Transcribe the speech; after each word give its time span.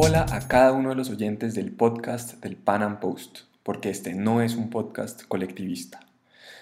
Hola 0.00 0.26
a 0.30 0.46
cada 0.46 0.70
uno 0.70 0.90
de 0.90 0.94
los 0.94 1.10
oyentes 1.10 1.56
del 1.56 1.72
podcast 1.72 2.40
del 2.40 2.54
Pan 2.54 2.84
Am 2.84 3.00
Post, 3.00 3.40
porque 3.64 3.90
este 3.90 4.14
no 4.14 4.40
es 4.42 4.54
un 4.54 4.70
podcast 4.70 5.24
colectivista. 5.26 5.98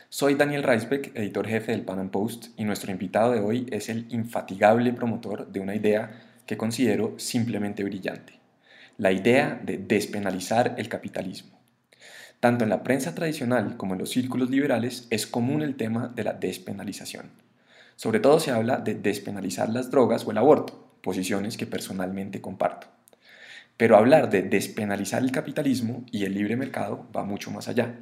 Soy 0.09 0.37
Daniel 0.37 0.62
Reisbeck, 0.62 1.14
editor 1.14 1.46
jefe 1.46 1.72
del 1.72 1.85
Pan 1.85 1.99
Am 1.99 2.09
Post, 2.09 2.46
y 2.57 2.64
nuestro 2.64 2.91
invitado 2.91 3.33
de 3.33 3.41
hoy 3.41 3.67
es 3.71 3.91
el 3.91 4.07
infatigable 4.09 4.91
promotor 4.95 5.53
de 5.53 5.61
una 5.61 5.75
idea 5.75 6.18
que 6.46 6.57
considero 6.57 7.12
simplemente 7.18 7.85
brillante, 7.85 8.41
la 8.96 9.12
idea 9.12 9.61
de 9.62 9.77
despenalizar 9.77 10.75
el 10.79 10.89
capitalismo. 10.89 11.61
Tanto 12.41 12.64
en 12.64 12.71
la 12.71 12.82
prensa 12.82 13.14
tradicional 13.14 13.77
como 13.77 13.93
en 13.93 13.98
los 13.98 14.09
círculos 14.09 14.48
liberales 14.48 15.09
es 15.11 15.27
común 15.27 15.61
el 15.61 15.77
tema 15.77 16.09
de 16.09 16.25
la 16.25 16.32
despenalización. 16.32 17.32
Sobre 17.96 18.18
todo 18.18 18.41
se 18.41 18.53
habla 18.53 18.79
de 18.79 18.95
despenalizar 18.95 19.68
las 19.68 19.90
drogas 19.90 20.26
o 20.26 20.31
el 20.31 20.39
aborto, 20.39 20.96
posiciones 21.03 21.59
que 21.59 21.67
personalmente 21.67 22.40
comparto. 22.40 22.96
Pero 23.76 23.96
hablar 23.96 24.30
de 24.30 24.43
despenalizar 24.43 25.22
el 25.22 25.32
capitalismo 25.32 26.04
y 26.11 26.25
el 26.25 26.34
libre 26.34 26.57
mercado 26.57 27.07
va 27.14 27.25
mucho 27.25 27.50
más 27.50 27.68
allá, 27.68 27.94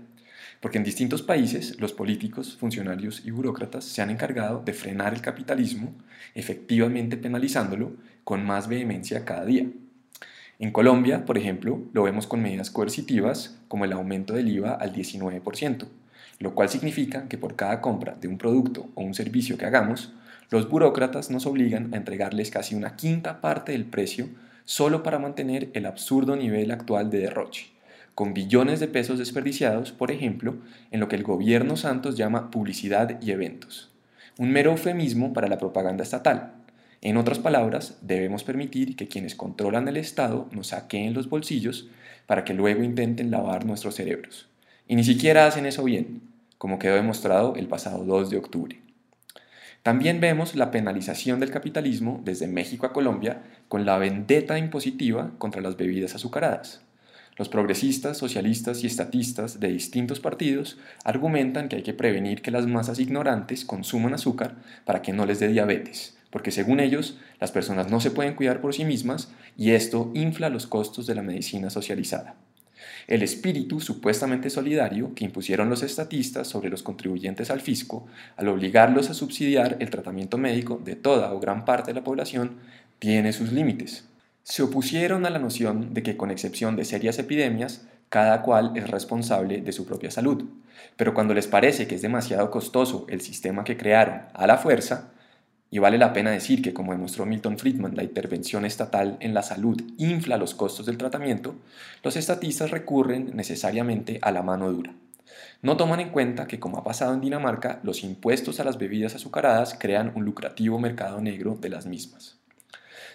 porque 0.61 0.79
en 0.79 0.85
distintos 0.85 1.23
países 1.23 1.81
los 1.81 1.93
políticos, 1.93 2.57
funcionarios 2.57 3.23
y 3.25 3.33
burócratas 3.33 3.85
se 3.85 4.01
han 4.01 4.11
encargado 4.11 4.63
de 4.65 4.73
frenar 4.73 5.15
el 5.15 5.21
capitalismo, 5.21 5.93
efectivamente 6.35 7.17
penalizándolo 7.17 7.93
con 8.23 8.45
más 8.45 8.69
vehemencia 8.69 9.25
cada 9.25 9.45
día. 9.45 9.67
En 10.61 10.71
Colombia, 10.71 11.27
por 11.27 11.37
ejemplo, 11.37 11.83
lo 11.93 12.05
vemos 12.05 12.29
con 12.29 12.41
medidas 12.41 12.71
coercitivas 12.71 13.59
como 13.67 13.85
el 13.85 13.93
aumento 13.93 14.35
del 14.35 14.49
IVA 14.49 14.75
al 14.75 14.95
19%, 14.95 15.89
lo 16.39 16.55
cual 16.55 16.69
significa 16.69 17.27
que 17.29 17.37
por 17.37 17.57
cada 17.57 17.81
compra 17.81 18.17
de 18.21 18.29
un 18.29 18.39
producto 18.39 18.89
o 18.95 19.03
un 19.03 19.15
servicio 19.15 19.59
que 19.59 19.67
hagamos, 19.67 20.13
los 20.51 20.69
burócratas 20.69 21.31
nos 21.31 21.47
obligan 21.47 21.93
a 21.93 21.97
entregarles 21.97 22.51
casi 22.51 22.77
una 22.77 22.95
quinta 22.95 23.41
parte 23.41 23.73
del 23.73 23.87
precio 23.87 24.29
solo 24.65 25.03
para 25.03 25.19
mantener 25.19 25.71
el 25.75 25.87
absurdo 25.87 26.37
nivel 26.37 26.71
actual 26.71 27.11
de 27.11 27.19
derroche, 27.19 27.69
con 28.15 28.35
billones 28.35 28.81
de 28.81 28.89
pesos 28.89 29.19
desperdiciados, 29.19 29.93
por 29.93 30.11
ejemplo, 30.11 30.57
en 30.91 31.01
lo 31.01 31.09
que 31.09 31.17
el 31.17 31.23
gobierno 31.23 31.77
Santos 31.77 32.17
llama 32.17 32.51
publicidad 32.51 33.21
y 33.21 33.31
eventos, 33.31 33.91
un 34.39 34.51
mero 34.51 34.71
eufemismo 34.71 35.33
para 35.33 35.49
la 35.49 35.59
propaganda 35.59 36.03
estatal, 36.03 36.55
en 37.05 37.19
otras 37.19 37.39
palabras, 37.39 37.99
debemos 38.01 38.45
permitir 38.45 38.97
que 38.97 39.09
quienes 39.09 39.35
controlan 39.35 39.87
el 39.89 39.99
Estado 39.99 40.49
nos 40.53 40.69
saqueen 40.69 41.13
los 41.13 41.29
bolsillos 41.29 41.87
para 42.27 42.45
que 42.45 42.55
luego 42.55 42.83
intenten 42.83 43.31
lavar 43.31 43.67
nuestros 43.67 43.97
cerebros. 43.97 44.49
Y 44.89 44.97
ni 44.97 45.05
siquiera 45.05 45.47
hacen 45.47 45.67
eso 45.67 45.85
bien, 45.85 46.23
como 46.57 46.79
quedó 46.79 46.95
demostrado 46.95 47.57
el 47.57 47.69
pasado 47.69 48.07
2 48.07 48.31
de 48.31 48.39
octubre. 48.39 48.84
También 49.85 50.19
vemos 50.19 50.55
la 50.55 50.71
penalización 50.71 51.41
del 51.41 51.51
capitalismo 51.51 52.23
desde 52.25 52.47
México 52.47 52.87
a 52.87 52.95
Colombia 52.95 53.43
con 53.69 53.85
la 53.85 53.99
vendetta 53.99 54.59
impositiva 54.59 55.33
contra 55.37 55.61
las 55.61 55.77
bebidas 55.77 56.15
azucaradas. 56.15 56.81
Los 57.37 57.51
progresistas, 57.51 58.17
socialistas 58.17 58.83
y 58.83 58.87
estatistas 58.87 59.61
de 59.61 59.69
distintos 59.69 60.21
partidos 60.21 60.79
argumentan 61.05 61.69
que 61.69 61.77
hay 61.77 61.83
que 61.83 61.93
prevenir 61.93 62.41
que 62.41 62.51
las 62.51 62.67
masas 62.67 62.99
ignorantes 62.99 63.67
consuman 63.67 64.15
azúcar 64.15 64.55
para 64.87 65.03
que 65.03 65.13
no 65.13 65.27
les 65.27 65.39
dé 65.39 65.49
diabetes, 65.49 66.17
porque 66.31 66.51
según 66.51 66.81
ellos, 66.81 67.19
las 67.39 67.53
personas 67.53 67.91
no 67.91 68.01
se 68.01 68.11
pueden 68.11 68.37
cuidar 68.37 68.63
por 68.63 68.73
sí 68.73 68.87
mismas 68.87 69.35
y 69.59 69.73
esto 69.73 70.11
infla 70.15 70.49
los 70.49 70.67
costos 70.67 71.07
de 71.07 71.15
la 71.15 71.23
medicina 71.23 71.69
socializada. 71.69 72.37
El 73.07 73.23
espíritu 73.23 73.81
supuestamente 73.81 74.51
solidario 74.51 75.15
que 75.15 75.25
impusieron 75.25 75.71
los 75.71 75.83
estatistas 75.83 76.49
sobre 76.49 76.71
los 76.71 76.83
contribuyentes 76.83 77.51
al 77.51 77.61
fisco 77.61 78.07
al 78.37 78.49
obligarlos 78.49 79.11
a 79.11 79.15
subsidiar 79.15 79.77
el 79.81 79.91
tratamiento 79.91 80.39
médico 80.39 80.81
de 80.85 80.97
toda 80.97 81.33
o 81.33 81.41
gran 81.41 81.65
parte 81.65 81.91
de 81.91 82.01
la 82.01 82.05
población 82.05 82.53
tiene 82.99 83.33
sus 83.33 83.53
límites. 83.53 84.05
Se 84.43 84.63
opusieron 84.63 85.25
a 85.25 85.31
la 85.31 85.39
noción 85.39 85.95
de 85.95 86.03
que 86.03 86.17
con 86.17 86.31
excepción 86.31 86.77
de 86.77 86.85
serias 86.85 87.19
epidemias, 87.19 87.87
cada 88.09 88.43
cual 88.43 88.73
es 88.77 88.89
responsable 88.89 89.61
de 89.61 89.73
su 89.73 89.87
propia 89.87 90.11
salud. 90.11 90.45
Pero 90.97 91.15
cuando 91.15 91.35
les 91.35 91.47
parece 91.47 91.87
que 91.87 91.95
es 91.95 92.03
demasiado 92.03 92.51
costoso 92.51 93.07
el 93.09 93.21
sistema 93.21 93.65
que 93.65 93.77
crearon 93.77 94.23
a 94.35 94.47
la 94.47 94.59
fuerza, 94.59 95.14
y 95.75 95.81
vale 95.81 95.99
la 95.99 96.13
pena 96.13 96.31
decir 96.31 96.63
que, 96.63 96.73
como 96.73 96.93
demostró 96.93 97.27
Milton 97.27 97.59
Friedman, 97.59 97.97
la 97.97 98.05
intervención 98.05 98.65
estatal 98.65 99.17
en 99.19 99.35
la 99.35 99.43
salud 99.43 99.83
infla 99.99 100.37
los 100.37 100.55
costos 100.55 100.87
del 100.87 100.97
tratamiento, 100.97 101.57
los 102.05 102.15
estatistas 102.15 102.71
recurren 102.71 103.33
necesariamente 103.35 104.21
a 104.23 104.31
la 104.31 104.45
mano 104.45 104.71
dura. 104.71 104.95
No 105.63 105.77
toman 105.77 105.99
en 105.99 106.11
cuenta 106.11 106.47
que, 106.47 106.61
como 106.61 106.79
ha 106.79 106.85
pasado 106.85 107.13
en 107.13 107.21
Dinamarca, 107.21 107.81
los 107.83 108.05
impuestos 108.05 108.61
a 108.61 108.65
las 108.65 108.79
bebidas 108.79 109.17
azucaradas 109.17 109.75
crean 109.77 110.13
un 110.15 110.25
lucrativo 110.25 110.79
mercado 110.79 111.21
negro 111.21 111.59
de 111.61 111.71
las 111.71 111.87
mismas. 111.87 112.37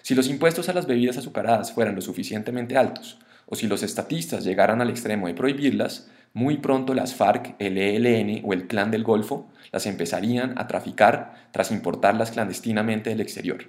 Si 0.02 0.14
los 0.14 0.28
impuestos 0.28 0.68
a 0.68 0.74
las 0.74 0.86
bebidas 0.86 1.16
azucaradas 1.16 1.72
fueran 1.72 1.94
lo 1.94 2.02
suficientemente 2.02 2.76
altos, 2.76 3.20
o 3.46 3.56
si 3.56 3.68
los 3.68 3.82
estatistas 3.82 4.44
llegaran 4.44 4.82
al 4.82 4.90
extremo 4.90 5.28
de 5.28 5.34
prohibirlas, 5.34 6.10
muy 6.32 6.58
pronto 6.58 6.94
las 6.94 7.14
FARC, 7.14 7.56
el 7.58 7.76
ELN 7.76 8.42
o 8.44 8.52
el 8.52 8.66
Clan 8.68 8.90
del 8.90 9.02
Golfo 9.02 9.48
las 9.72 9.86
empezarían 9.86 10.58
a 10.58 10.66
traficar 10.68 11.34
tras 11.50 11.70
importarlas 11.72 12.30
clandestinamente 12.30 13.10
del 13.10 13.20
exterior. 13.20 13.64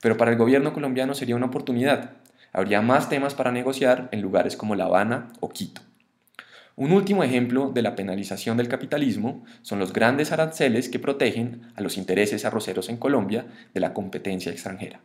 Pero 0.00 0.16
para 0.16 0.30
el 0.30 0.38
gobierno 0.38 0.72
colombiano 0.72 1.14
sería 1.14 1.36
una 1.36 1.46
oportunidad. 1.46 2.12
Habría 2.52 2.80
más 2.80 3.08
temas 3.08 3.34
para 3.34 3.52
negociar 3.52 4.08
en 4.12 4.22
lugares 4.22 4.56
como 4.56 4.74
La 4.74 4.84
Habana 4.84 5.28
o 5.40 5.50
Quito. 5.50 5.82
Un 6.76 6.92
último 6.92 7.24
ejemplo 7.24 7.70
de 7.70 7.82
la 7.82 7.96
penalización 7.96 8.56
del 8.56 8.68
capitalismo 8.68 9.44
son 9.62 9.80
los 9.80 9.92
grandes 9.92 10.30
aranceles 10.30 10.88
que 10.88 11.00
protegen 11.00 11.72
a 11.74 11.80
los 11.80 11.98
intereses 11.98 12.44
arroceros 12.44 12.88
en 12.88 12.98
Colombia 12.98 13.46
de 13.74 13.80
la 13.80 13.92
competencia 13.92 14.52
extranjera. 14.52 15.00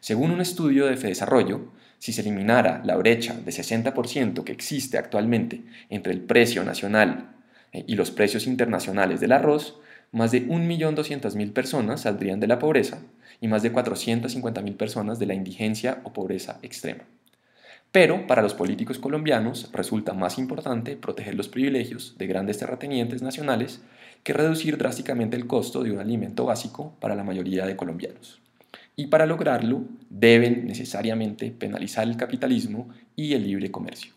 Según 0.00 0.30
un 0.30 0.40
estudio 0.40 0.86
de 0.86 0.96
Fedesarrollo, 0.96 1.72
si 2.00 2.14
se 2.14 2.22
eliminara 2.22 2.80
la 2.84 2.96
brecha 2.96 3.34
de 3.34 3.52
60% 3.52 4.42
que 4.42 4.52
existe 4.52 4.96
actualmente 4.96 5.62
entre 5.90 6.14
el 6.14 6.22
precio 6.22 6.64
nacional 6.64 7.36
eh, 7.72 7.84
y 7.86 7.94
los 7.94 8.10
precios 8.10 8.46
internacionales 8.46 9.20
del 9.20 9.32
arroz, 9.32 9.78
más 10.10 10.32
de 10.32 10.48
1.200.000 10.48 11.52
personas 11.52 12.00
saldrían 12.00 12.40
de 12.40 12.46
la 12.46 12.58
pobreza 12.58 13.02
y 13.40 13.48
más 13.48 13.62
de 13.62 13.72
450.000 13.72 14.76
personas 14.78 15.18
de 15.18 15.26
la 15.26 15.34
indigencia 15.34 16.00
o 16.04 16.12
pobreza 16.14 16.58
extrema. 16.62 17.04
Pero 17.92 18.26
para 18.26 18.40
los 18.40 18.54
políticos 18.54 18.98
colombianos 18.98 19.70
resulta 19.72 20.14
más 20.14 20.38
importante 20.38 20.96
proteger 20.96 21.34
los 21.34 21.48
privilegios 21.48 22.16
de 22.16 22.26
grandes 22.26 22.58
terratenientes 22.58 23.20
nacionales 23.20 23.82
que 24.24 24.32
reducir 24.32 24.78
drásticamente 24.78 25.36
el 25.36 25.46
costo 25.46 25.82
de 25.82 25.92
un 25.92 25.98
alimento 25.98 26.46
básico 26.46 26.96
para 26.98 27.14
la 27.14 27.24
mayoría 27.24 27.66
de 27.66 27.76
colombianos 27.76 28.40
y 28.96 29.06
para 29.06 29.26
lograrlo 29.26 29.84
deben 30.08 30.66
necesariamente 30.66 31.50
penalizar 31.50 32.06
el 32.06 32.16
capitalismo 32.16 32.88
y 33.16 33.34
el 33.34 33.44
libre 33.44 33.70
comercio. 33.70 34.12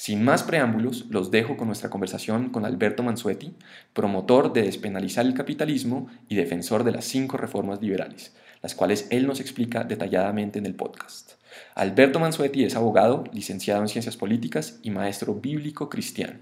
Sin 0.00 0.24
más 0.24 0.42
preámbulos, 0.42 1.04
los 1.10 1.30
dejo 1.30 1.58
con 1.58 1.66
nuestra 1.66 1.90
conversación 1.90 2.48
con 2.48 2.64
Alberto 2.64 3.02
Mansueti, 3.02 3.54
promotor 3.92 4.52
de 4.52 4.62
despenalizar 4.62 5.26
el 5.26 5.34
capitalismo 5.34 6.08
y 6.26 6.36
defensor 6.36 6.84
de 6.84 6.92
las 6.92 7.04
cinco 7.04 7.36
reformas 7.36 7.82
liberales, 7.82 8.34
las 8.62 8.74
cuales 8.74 9.06
él 9.10 9.26
nos 9.26 9.40
explica 9.40 9.84
detalladamente 9.84 10.58
en 10.58 10.64
el 10.64 10.74
podcast. 10.74 11.32
Alberto 11.74 12.18
Mansueti 12.18 12.64
es 12.64 12.76
abogado, 12.76 13.24
licenciado 13.32 13.82
en 13.82 13.88
Ciencias 13.88 14.16
Políticas 14.16 14.78
y 14.82 14.90
maestro 14.90 15.34
bíblico 15.34 15.90
cristiano. 15.90 16.38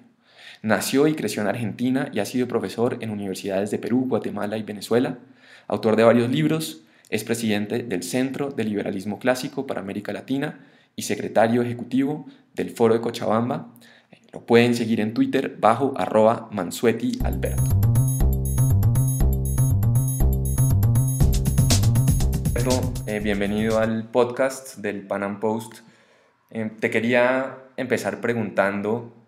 Nació 0.62 1.06
y 1.06 1.14
creció 1.14 1.42
en 1.42 1.48
Argentina 1.48 2.10
y 2.12 2.20
ha 2.20 2.24
sido 2.24 2.48
profesor 2.48 2.98
en 3.00 3.10
universidades 3.10 3.70
de 3.70 3.78
Perú, 3.78 4.06
Guatemala 4.08 4.56
y 4.56 4.62
Venezuela, 4.62 5.18
autor 5.66 5.96
de 5.96 6.04
varios 6.04 6.30
libros, 6.30 6.82
es 7.10 7.24
presidente 7.24 7.82
del 7.82 8.02
Centro 8.02 8.50
de 8.50 8.64
Liberalismo 8.64 9.18
Clásico 9.18 9.66
para 9.66 9.80
América 9.80 10.12
Latina 10.12 10.60
y 10.96 11.02
secretario 11.02 11.62
ejecutivo 11.62 12.26
del 12.54 12.70
Foro 12.70 12.94
de 12.94 13.00
Cochabamba. 13.00 13.74
Lo 14.32 14.44
pueden 14.44 14.74
seguir 14.74 15.00
en 15.00 15.14
Twitter 15.14 15.56
bajo 15.58 15.94
arroba 15.96 16.48
Mansueti 16.52 17.18
Alberto. 17.24 17.78
Eh, 23.06 23.20
bienvenido 23.20 23.78
al 23.78 24.04
podcast 24.04 24.76
del 24.76 25.00
Panam 25.06 25.40
Post. 25.40 25.78
Eh, 26.50 26.70
te 26.78 26.90
quería 26.90 27.56
empezar 27.78 28.20
preguntando 28.20 29.26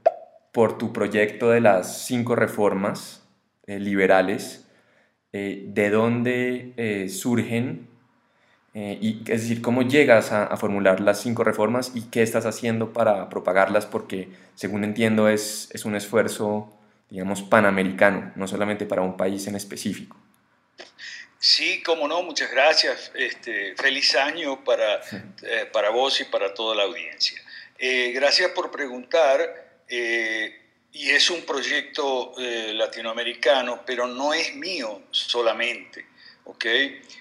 por 0.53 0.77
tu 0.77 0.93
proyecto 0.93 1.49
de 1.49 1.63
las 1.63 2.05
cinco 2.05 2.37
reformas 2.37 3.27
eh, 3.67 3.81
liberales 3.81 4.70
eh, 5.33 5.63
de 5.67 5.91
dónde 5.91 6.73
eh, 6.77 7.09
surgen, 7.09 7.89
eh, 8.75 8.99
y, 9.01 9.21
es 9.31 9.43
decir, 9.43 9.63
cómo 9.63 9.83
llegas 9.83 10.33
a, 10.33 10.57
formular 10.57 11.01
las 11.01 11.21
cinco 11.21 11.45
reformas 11.45 11.93
y 11.95 12.03
qué 12.11 12.23
estás 12.23 12.47
haciendo 12.47 12.93
para 12.93 13.29
propagarlas, 13.29 13.87
porque 13.87 14.29
según 14.57 14.83
entiendo 14.83 15.29
es, 15.29 15.69
es 15.73 15.85
un 15.85 15.95
esfuerzo, 15.95 16.73
digamos, 17.11 17.43
panamericano, 17.43 18.33
no 18.35 18.49
solamente 18.49 18.87
para 18.87 19.03
un 19.03 19.17
país 19.17 19.47
en 19.47 19.55
específico. 19.55 20.17
Sí, 21.39 21.81
cómo 21.85 22.09
no, 22.09 22.23
muchas 22.23 22.51
gracias. 22.51 23.13
Este, 23.15 23.77
feliz 23.77 24.17
año 24.17 24.65
para, 24.65 25.01
para 25.73 25.91
vos 25.91 26.21
y 26.21 26.25
para 26.25 26.53
toda 26.55 26.75
la 26.75 26.83
audiencia. 26.83 27.41
gracias 28.15 28.51
por 28.51 28.71
preguntar 28.71 29.85
y 30.93 31.11
es 31.11 31.31
un 31.31 31.43
proyecto 31.43 32.35
eh, 32.39 32.73
latinoamericano, 32.75 33.83
pero 33.87 34.07
no 34.07 34.35
es 34.35 34.55
mío 34.57 35.03
solamente. 35.11 36.07
¿ok? 36.45 36.67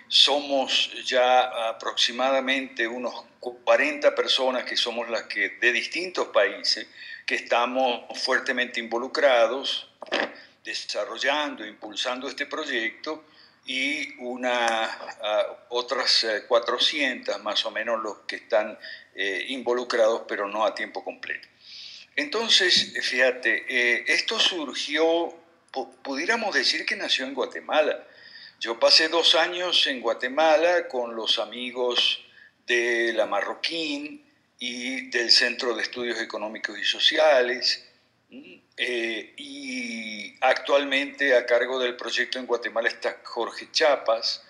Somos 0.07 0.91
ya 1.05 1.69
aproximadamente 1.69 2.87
unos 2.87 3.13
40 3.39 4.15
personas 4.15 4.63
que 4.63 4.75
somos 4.75 5.09
las 5.09 5.23
que 5.23 5.57
de 5.61 5.71
distintos 5.71 6.27
países 6.29 6.87
que 7.25 7.35
estamos 7.35 8.05
fuertemente 8.19 8.79
involucrados 8.79 9.87
desarrollando, 10.63 11.65
impulsando 11.65 12.27
este 12.27 12.45
proyecto 12.47 13.23
y 13.65 14.15
una, 14.19 14.89
otras 15.69 16.25
400 16.47 17.35
eh, 17.35 17.39
más 17.39 17.65
o 17.65 17.71
menos 17.71 18.01
los 18.01 18.19
que 18.19 18.37
están 18.37 18.77
eh, 19.13 19.45
involucrados, 19.49 20.23
pero 20.27 20.47
no 20.47 20.65
a 20.65 20.73
tiempo 20.73 21.03
completo. 21.03 21.48
Entonces, 22.19 22.91
fíjate, 23.01 23.63
eh, 23.69 24.03
esto 24.07 24.37
surgió, 24.41 25.33
pudiéramos 26.03 26.53
decir 26.53 26.85
que 26.85 26.97
nació 26.97 27.23
en 27.23 27.33
Guatemala. 27.33 28.05
Yo 28.59 28.77
pasé 28.77 29.07
dos 29.07 29.35
años 29.35 29.87
en 29.87 30.01
Guatemala 30.01 30.89
con 30.89 31.15
los 31.15 31.39
amigos 31.39 32.19
de 32.67 33.13
la 33.13 33.25
Marroquín 33.25 34.21
y 34.59 35.09
del 35.09 35.31
Centro 35.31 35.73
de 35.73 35.83
Estudios 35.83 36.19
Económicos 36.19 36.77
y 36.77 36.83
Sociales. 36.83 37.85
Eh, 38.75 39.33
y 39.37 40.35
actualmente 40.41 41.37
a 41.37 41.45
cargo 41.45 41.79
del 41.79 41.95
proyecto 41.95 42.37
en 42.37 42.47
Guatemala 42.47 42.89
está 42.89 43.21
Jorge 43.23 43.69
Chapas, 43.71 44.43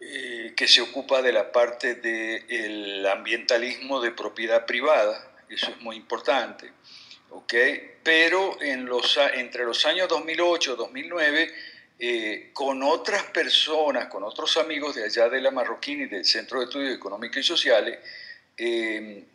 eh, 0.00 0.52
que 0.54 0.68
se 0.68 0.82
ocupa 0.82 1.22
de 1.22 1.32
la 1.32 1.50
parte 1.50 1.94
del 1.94 3.06
ambientalismo 3.06 4.02
de 4.02 4.10
propiedad 4.10 4.66
privada, 4.66 5.29
eso 5.50 5.70
es 5.70 5.80
muy 5.80 5.96
importante. 5.96 6.72
¿okay? 7.30 7.96
Pero 8.02 8.60
en 8.62 8.86
los, 8.86 9.18
entre 9.34 9.64
los 9.64 9.84
años 9.86 10.08
2008 10.08 10.72
y 10.72 10.76
2009, 10.76 11.54
eh, 11.98 12.50
con 12.52 12.82
otras 12.82 13.24
personas, 13.24 14.06
con 14.06 14.22
otros 14.22 14.56
amigos 14.56 14.94
de 14.94 15.04
allá 15.04 15.28
de 15.28 15.40
la 15.40 15.50
Marroquín 15.50 16.02
y 16.02 16.06
del 16.06 16.24
Centro 16.24 16.60
de 16.60 16.64
Estudios 16.64 16.94
Económicos 16.94 17.38
y 17.38 17.42
Sociales, 17.42 17.98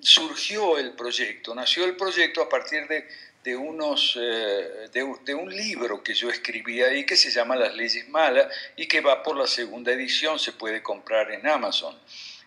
surgió 0.02 0.78
el 0.78 0.92
proyecto, 0.92 1.56
nació 1.56 1.86
el 1.86 1.96
proyecto 1.96 2.44
a 2.44 2.50
partir 2.50 2.88
de 2.88 3.08
de, 3.46 3.56
unos, 3.56 4.18
eh, 4.20 4.90
de, 4.92 5.36
un 5.36 5.56
libro 5.56 6.04
que 6.04 6.16
yo 6.16 6.30
escribí 6.30 6.82
ahí 6.82 7.06
que 7.06 7.16
se 7.16 7.30
llama 7.30 7.56
Las 7.56 7.76
leyes 7.76 8.10
malas 8.10 8.48
y 8.76 8.88
que 8.88 9.02
va 9.02 9.22
por 9.22 9.38
la 9.38 9.46
segunda 9.46 9.92
edición, 9.92 10.40
se 10.40 10.54
puede 10.54 10.82
comprar 10.82 11.32
en 11.32 11.46
Amazon. 11.46 11.96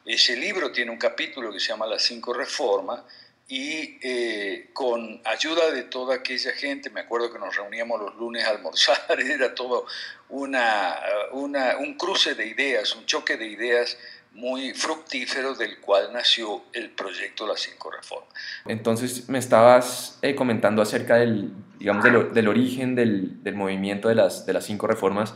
Ese 0.04 0.36
libro 0.36 0.72
tiene 0.72 0.90
un 0.90 0.98
capítulo 0.98 1.52
que 1.52 1.60
se 1.60 1.68
llama 1.68 1.86
Las 1.86 2.02
cinco 2.02 2.32
reformas 2.34 3.02
y 3.48 3.98
eh, 4.02 4.68
con 4.74 5.22
ayuda 5.24 5.70
de 5.70 5.84
toda 5.84 6.16
aquella 6.16 6.52
gente, 6.52 6.90
me 6.90 7.00
acuerdo 7.00 7.32
que 7.32 7.38
nos 7.38 7.56
reuníamos 7.56 7.98
los 7.98 8.14
lunes 8.16 8.44
a 8.44 8.50
almorzar, 8.50 8.98
era 9.18 9.54
todo 9.54 9.86
una, 10.28 10.96
una, 11.32 11.78
un 11.78 11.94
cruce 11.94 12.34
de 12.34 12.46
ideas, 12.46 12.94
un 12.94 13.06
choque 13.06 13.38
de 13.38 13.46
ideas 13.46 13.96
muy 14.32 14.74
fructífero 14.74 15.54
del 15.54 15.80
cual 15.80 16.10
nació 16.12 16.62
el 16.74 16.90
proyecto 16.90 17.46
Las 17.46 17.60
Cinco 17.60 17.90
Reformas. 17.90 18.28
Entonces 18.66 19.30
me 19.30 19.38
estabas 19.38 20.18
eh, 20.20 20.34
comentando 20.34 20.82
acerca 20.82 21.16
del, 21.16 21.50
digamos, 21.78 22.04
del, 22.04 22.48
origen 22.48 22.94
del, 22.94 23.42
del, 23.42 23.54
movimiento 23.54 24.08
de 24.08 24.14
las, 24.14 24.44
de 24.44 24.52
las 24.52 24.66
cinco 24.66 24.86
reformas, 24.86 25.32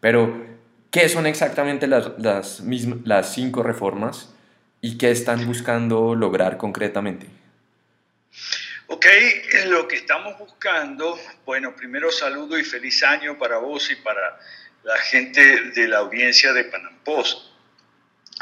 pero 0.00 0.46
¿qué 0.90 1.08
son 1.08 1.26
exactamente 1.26 1.86
las, 1.86 2.10
las, 2.18 2.62
las 3.04 3.32
cinco 3.32 3.62
reformas 3.62 4.34
y 4.82 4.98
qué 4.98 5.10
están 5.10 5.46
buscando 5.46 6.14
lograr 6.14 6.58
concretamente? 6.58 7.43
Ok, 8.96 9.06
lo 9.66 9.88
que 9.88 9.96
estamos 9.96 10.38
buscando, 10.38 11.18
bueno, 11.44 11.74
primero 11.74 12.12
saludo 12.12 12.56
y 12.56 12.62
feliz 12.62 13.02
año 13.02 13.36
para 13.36 13.58
vos 13.58 13.90
y 13.90 13.96
para 13.96 14.38
la 14.84 14.96
gente 14.98 15.72
de 15.72 15.88
la 15.88 15.98
audiencia 15.98 16.52
de 16.52 16.62
Panam 16.62 16.96
Post. 17.02 17.38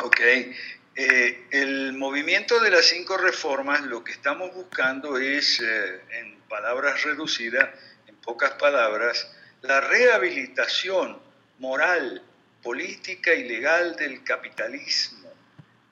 Ok, 0.03 0.21
eh, 0.21 1.47
el 1.53 1.95
movimiento 1.95 2.61
de 2.61 2.71
las 2.71 2.85
cinco 2.85 3.17
reformas 3.17 3.81
lo 3.81 4.05
que 4.05 4.13
estamos 4.13 4.53
buscando 4.53 5.17
es, 5.17 5.59
eh, 5.61 6.03
en 6.21 6.39
palabras 6.43 7.03
reducidas, 7.03 7.71
en 8.07 8.17
pocas 8.17 8.51
palabras, 8.51 9.35
la 9.63 9.81
rehabilitación 9.81 11.19
moral, 11.61 12.23
política 12.63 13.33
y 13.33 13.49
legal 13.49 13.97
del 13.97 14.23
capitalismo, 14.23 15.33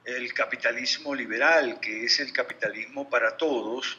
el 0.04 0.34
capitalismo 0.34 1.14
liberal, 1.14 1.80
que 1.80 2.04
es 2.04 2.20
el 2.20 2.30
capitalismo 2.30 3.08
para 3.08 3.38
todos 3.38 3.98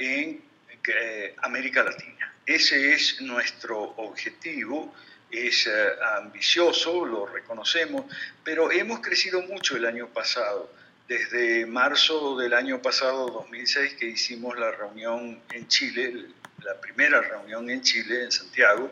en 0.00 0.42
eh, 0.88 1.36
América 1.42 1.84
Latina. 1.84 2.34
Ese 2.44 2.92
es 2.92 3.20
nuestro 3.20 3.80
objetivo 3.96 4.92
es 5.30 5.66
eh, 5.66 5.88
ambicioso, 6.16 7.04
lo 7.04 7.26
reconocemos, 7.26 8.04
pero 8.42 8.70
hemos 8.70 9.00
crecido 9.00 9.42
mucho 9.42 9.76
el 9.76 9.86
año 9.86 10.08
pasado. 10.08 10.72
Desde 11.06 11.66
marzo 11.66 12.36
del 12.36 12.54
año 12.54 12.80
pasado, 12.82 13.28
2006, 13.30 13.94
que 13.94 14.06
hicimos 14.06 14.58
la 14.58 14.70
reunión 14.70 15.40
en 15.52 15.68
Chile, 15.68 16.26
la 16.62 16.80
primera 16.80 17.20
reunión 17.20 17.68
en 17.70 17.82
Chile, 17.82 18.24
en 18.24 18.32
Santiago, 18.32 18.90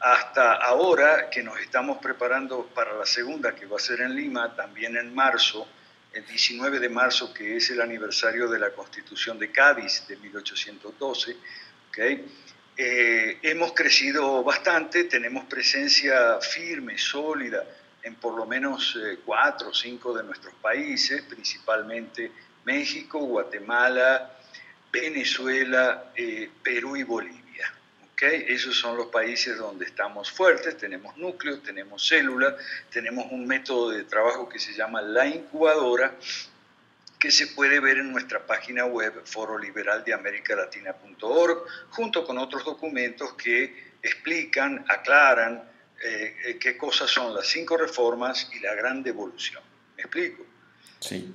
hasta 0.00 0.54
ahora 0.54 1.30
que 1.30 1.42
nos 1.42 1.58
estamos 1.60 1.98
preparando 1.98 2.66
para 2.74 2.94
la 2.94 3.06
segunda, 3.06 3.54
que 3.54 3.66
va 3.66 3.76
a 3.76 3.80
ser 3.80 4.00
en 4.00 4.14
Lima, 4.14 4.54
también 4.54 4.96
en 4.96 5.14
marzo, 5.14 5.66
el 6.14 6.24
19 6.26 6.78
de 6.78 6.88
marzo, 6.88 7.34
que 7.34 7.56
es 7.56 7.70
el 7.70 7.80
aniversario 7.80 8.48
de 8.48 8.58
la 8.58 8.70
Constitución 8.70 9.38
de 9.38 9.50
Cádiz 9.50 10.06
de 10.06 10.16
1812. 10.16 11.36
¿okay? 11.88 12.24
Eh, 12.76 13.38
hemos 13.42 13.72
crecido 13.72 14.42
bastante, 14.42 15.04
tenemos 15.04 15.44
presencia 15.44 16.40
firme, 16.40 16.96
sólida 16.98 17.64
en 18.02 18.16
por 18.16 18.36
lo 18.36 18.46
menos 18.46 18.96
eh, 19.02 19.18
cuatro 19.24 19.70
o 19.70 19.74
cinco 19.74 20.12
de 20.12 20.22
nuestros 20.22 20.54
países, 20.54 21.22
principalmente 21.22 22.30
México, 22.64 23.18
Guatemala, 23.18 24.38
Venezuela, 24.92 26.12
eh, 26.14 26.50
Perú 26.62 26.96
y 26.96 27.02
Bolivia. 27.02 27.43
Esos 28.24 28.76
son 28.76 28.96
los 28.96 29.08
países 29.08 29.58
donde 29.58 29.84
estamos 29.86 30.30
fuertes, 30.30 30.76
tenemos 30.76 31.16
núcleos, 31.16 31.60
tenemos 31.62 32.06
células, 32.06 32.54
tenemos 32.90 33.26
un 33.30 33.46
método 33.46 33.90
de 33.90 34.04
trabajo 34.04 34.48
que 34.48 34.58
se 34.58 34.74
llama 34.74 35.00
la 35.02 35.26
incubadora, 35.26 36.14
que 37.18 37.30
se 37.30 37.48
puede 37.48 37.80
ver 37.80 37.98
en 37.98 38.10
nuestra 38.12 38.46
página 38.46 38.86
web 38.86 39.12
foroliberaldeamericalatina.org, 39.24 41.64
junto 41.90 42.24
con 42.24 42.38
otros 42.38 42.64
documentos 42.64 43.34
que 43.34 43.92
explican, 44.02 44.84
aclaran 44.88 45.62
eh, 46.02 46.36
eh, 46.46 46.58
qué 46.58 46.76
cosas 46.76 47.08
son 47.10 47.32
las 47.34 47.46
cinco 47.46 47.76
reformas 47.76 48.50
y 48.54 48.60
la 48.60 48.74
gran 48.74 49.02
devolución. 49.02 49.62
¿Me 49.96 50.02
explico? 50.02 50.44
Sí. 51.00 51.34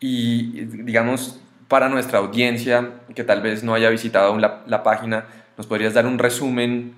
Y 0.00 0.64
digamos, 0.64 1.40
para 1.68 1.88
nuestra 1.88 2.18
audiencia 2.18 3.00
que 3.14 3.24
tal 3.24 3.42
vez 3.42 3.62
no 3.62 3.74
haya 3.74 3.90
visitado 3.90 4.36
la, 4.38 4.64
la 4.66 4.82
página, 4.82 5.26
¿nos 5.56 5.66
podrías 5.66 5.94
dar 5.94 6.06
un 6.06 6.18
resumen 6.18 6.94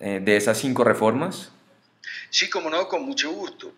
eh, 0.00 0.20
de 0.22 0.36
esas 0.36 0.58
cinco 0.58 0.84
reformas? 0.84 1.52
Sí, 2.30 2.50
como 2.50 2.68
no, 2.68 2.88
con 2.88 3.02
mucho 3.02 3.30
gusto. 3.30 3.72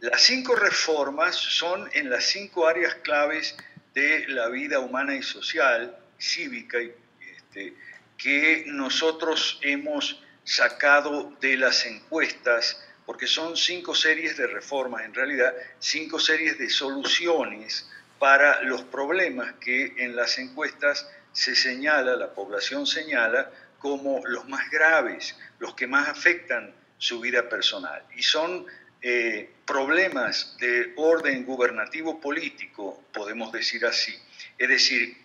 Las 0.00 0.22
cinco 0.22 0.54
reformas 0.54 1.36
son 1.36 1.88
en 1.92 2.10
las 2.10 2.24
cinco 2.24 2.66
áreas 2.66 2.94
claves 2.96 3.56
de 3.94 4.28
la 4.28 4.48
vida 4.48 4.80
humana 4.80 5.14
y 5.14 5.22
social, 5.22 5.96
cívica, 6.18 6.78
este, 6.78 7.74
que 8.18 8.64
nosotros 8.66 9.58
hemos 9.62 10.22
sacado 10.44 11.32
de 11.40 11.56
las 11.56 11.86
encuestas, 11.86 12.82
porque 13.06 13.26
son 13.26 13.56
cinco 13.56 13.94
series 13.94 14.36
de 14.36 14.46
reformas, 14.46 15.04
en 15.04 15.14
realidad 15.14 15.54
cinco 15.78 16.18
series 16.18 16.58
de 16.58 16.68
soluciones 16.68 17.88
para 18.18 18.62
los 18.62 18.82
problemas 18.82 19.54
que 19.60 19.94
en 19.98 20.16
las 20.16 20.38
encuestas 20.38 21.08
se 21.32 21.54
señala, 21.54 22.16
la 22.16 22.32
población 22.32 22.86
señala 22.86 23.50
como 23.78 24.22
los 24.26 24.48
más 24.48 24.70
graves, 24.70 25.36
los 25.58 25.74
que 25.74 25.86
más 25.86 26.08
afectan 26.08 26.74
su 26.98 27.20
vida 27.20 27.48
personal. 27.48 28.02
Y 28.16 28.22
son 28.22 28.66
eh, 29.02 29.50
problemas 29.66 30.56
de 30.58 30.92
orden 30.96 31.44
gubernativo 31.44 32.20
político, 32.20 33.04
podemos 33.12 33.52
decir 33.52 33.84
así, 33.84 34.16
es 34.56 34.68
decir, 34.68 35.16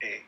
eh, 0.00 0.24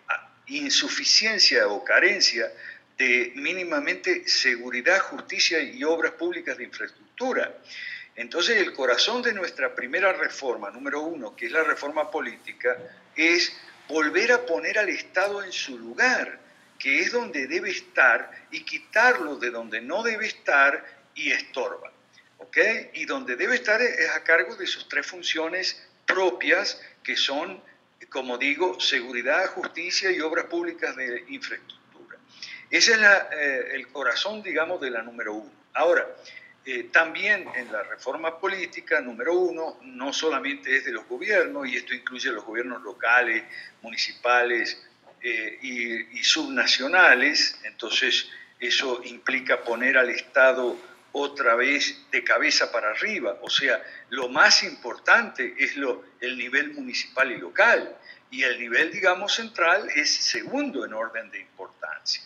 insuficiencia 0.46 1.68
o 1.68 1.84
carencia 1.84 2.52
de 2.98 3.32
mínimamente 3.34 4.28
seguridad, 4.28 5.00
justicia 5.00 5.60
y 5.60 5.82
obras 5.84 6.12
públicas 6.12 6.56
de 6.56 6.64
infraestructura. 6.64 7.56
Entonces 8.16 8.59
el 8.59 8.73
corazón 8.73 9.23
de 9.23 9.33
nuestra 9.33 9.75
primera 9.75 10.12
reforma, 10.12 10.71
número 10.71 11.00
uno, 11.00 11.35
que 11.35 11.47
es 11.47 11.52
la 11.52 11.64
reforma 11.64 12.11
política, 12.11 12.76
es 13.16 13.56
volver 13.88 14.33
a 14.33 14.47
poner 14.47 14.78
al 14.78 14.88
Estado 14.88 15.42
en 15.42 15.52
su 15.52 15.78
lugar, 15.78 16.38
que 16.78 17.00
es 17.00 17.12
donde 17.12 17.47
debe 17.47 17.71
estar, 17.71 18.30
y 18.50 18.64
quitarlo 18.64 19.37
de 19.37 19.50
donde 19.50 19.80
no 19.80 20.02
debe 20.02 20.26
estar 20.26 20.85
y 21.14 21.33
estorba. 21.33 21.94
Y 22.92 23.04
donde 23.06 23.35
debe 23.35 23.56
estar 23.56 23.83
es 23.83 24.11
a 24.11 24.23
cargo 24.23 24.54
de 24.54 24.66
sus 24.66 24.88
tres 24.88 25.06
funciones 25.06 25.83
propias, 26.06 26.80
que 27.02 27.16
son, 27.16 27.61
como 28.11 28.38
digo, 28.38 28.78
seguridad, 28.78 29.47
justicia 29.47 30.11
y 30.12 30.21
obras 30.21 30.47
públicas 30.47 30.94
de 30.94 31.25
infraestructura. 31.28 32.18
Ese 32.71 32.92
es 32.92 32.99
eh, 33.00 33.68
el 33.73 33.88
corazón, 33.88 34.42
digamos, 34.42 34.80
de 34.80 34.90
la 34.90 35.02
número 35.02 35.35
uno. 35.35 35.50
Ahora, 35.73 36.06
eh, 36.66 36.85
también 36.85 37.47
en 37.56 37.71
la 37.71 37.83
reforma 37.83 38.38
política, 38.38 39.00
número 39.00 39.35
uno, 39.35 39.78
no 39.83 40.12
solamente 40.12 40.76
es 40.76 40.87
de 40.87 40.92
los 40.92 41.06
gobiernos, 41.06 41.68
y 41.68 41.76
esto 41.76 41.92
incluye 41.94 42.30
los 42.30 42.44
gobiernos 42.44 42.83
locales, 42.83 43.44
municipales 43.83 44.83
eh, 45.21 45.59
y, 45.61 46.18
y, 46.18 46.25
subnacionales, 46.25 47.61
entonces 47.64 48.28
eso 48.59 49.02
implica 49.04 49.62
poner 49.62 49.99
al 49.99 50.09
Estado 50.09 50.78
otra 51.12 51.54
vez 51.54 52.11
de 52.11 52.25
cabeza 52.25 52.73
para 52.73 52.90
arriba, 52.90 53.38
o 53.42 53.50
sea, 53.50 53.83
lo 54.09 54.28
más 54.28 54.62
importante 54.62 55.54
es 55.59 55.76
lo, 55.76 56.04
el 56.21 56.38
nivel 56.38 56.73
municipal 56.73 57.30
y 57.30 57.37
local, 57.37 57.94
y 58.30 58.42
el 58.42 58.59
nivel, 58.59 58.90
digamos, 58.90 59.35
central 59.35 59.88
es 59.94 60.12
segundo 60.12 60.85
en 60.85 60.94
orden 60.94 61.30
de 61.30 61.40
importancia. 61.40 62.23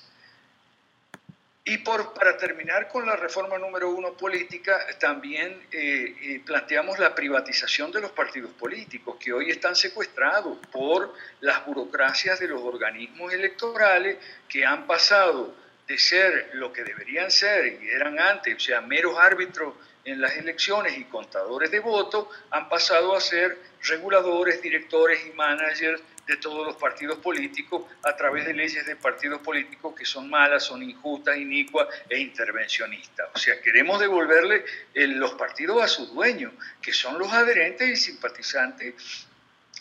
Y 1.69 1.77
por, 1.77 2.15
para 2.15 2.35
terminar 2.39 2.89
con 2.89 3.05
la 3.05 3.15
reforma 3.15 3.59
número 3.59 3.91
uno 3.91 4.15
política, 4.15 4.87
también 4.99 5.67
eh, 5.71 6.17
eh, 6.23 6.41
planteamos 6.43 6.99
la 6.99 7.15
privatización 7.15 7.93
de 7.93 8.01
los 8.01 8.11
partidos 8.13 8.53
políticos, 8.53 9.17
que 9.21 9.35
hoy 9.35 9.51
están 9.51 9.77
secuestrados 9.77 10.57
por 10.73 11.13
las 11.43 11.67
burocracias 11.67 12.41
de 12.41 12.49
los 12.49 12.63
organismos 12.63 13.35
electorales 13.35 14.17
que 14.49 14.65
han 14.65 14.87
pasado 14.87 15.55
de 15.87 15.99
ser 15.99 16.53
lo 16.55 16.73
que 16.73 16.85
deberían 16.85 17.31
ser 17.31 17.83
y 17.83 17.89
eran 17.91 18.19
antes, 18.19 18.57
o 18.57 18.61
sea, 18.61 18.81
meros 18.81 19.19
árbitros 19.19 19.75
en 20.07 20.23
las 20.23 20.39
elecciones 20.39 20.97
y 20.97 21.05
contadores 21.05 21.71
de 21.71 21.81
votos, 21.81 22.29
han 22.51 22.71
pasado 22.71 23.15
a 23.15 23.21
ser 23.21 23.59
reguladores, 23.83 24.63
directores 24.63 25.21
y 25.27 25.37
managers 25.37 26.01
de 26.29 26.37
todos 26.37 26.67
los 26.67 26.77
partidos 26.77 27.19
políticos 27.19 27.83
a 28.03 28.15
través 28.15 28.45
de 28.45 28.53
leyes 28.53 28.87
de 28.87 28.95
partidos 28.97 29.41
políticos 29.41 29.95
que 29.99 30.05
son 30.05 30.29
malas, 30.29 30.63
son 30.63 30.83
injustas, 30.83 31.39
inicuas 31.39 31.89
e 32.09 32.19
intervencionistas. 32.19 33.29
O 33.35 33.39
sea, 33.39 33.61
queremos 33.63 33.99
devolverle 33.99 34.63
los 34.95 35.33
partidos 35.33 35.83
a 35.83 35.89
sus 35.89 36.15
dueños, 36.15 36.53
que 36.83 36.93
son 36.93 37.19
los 37.19 37.33
adherentes 37.33 37.89
y 37.89 37.97
simpatizantes 37.97 39.27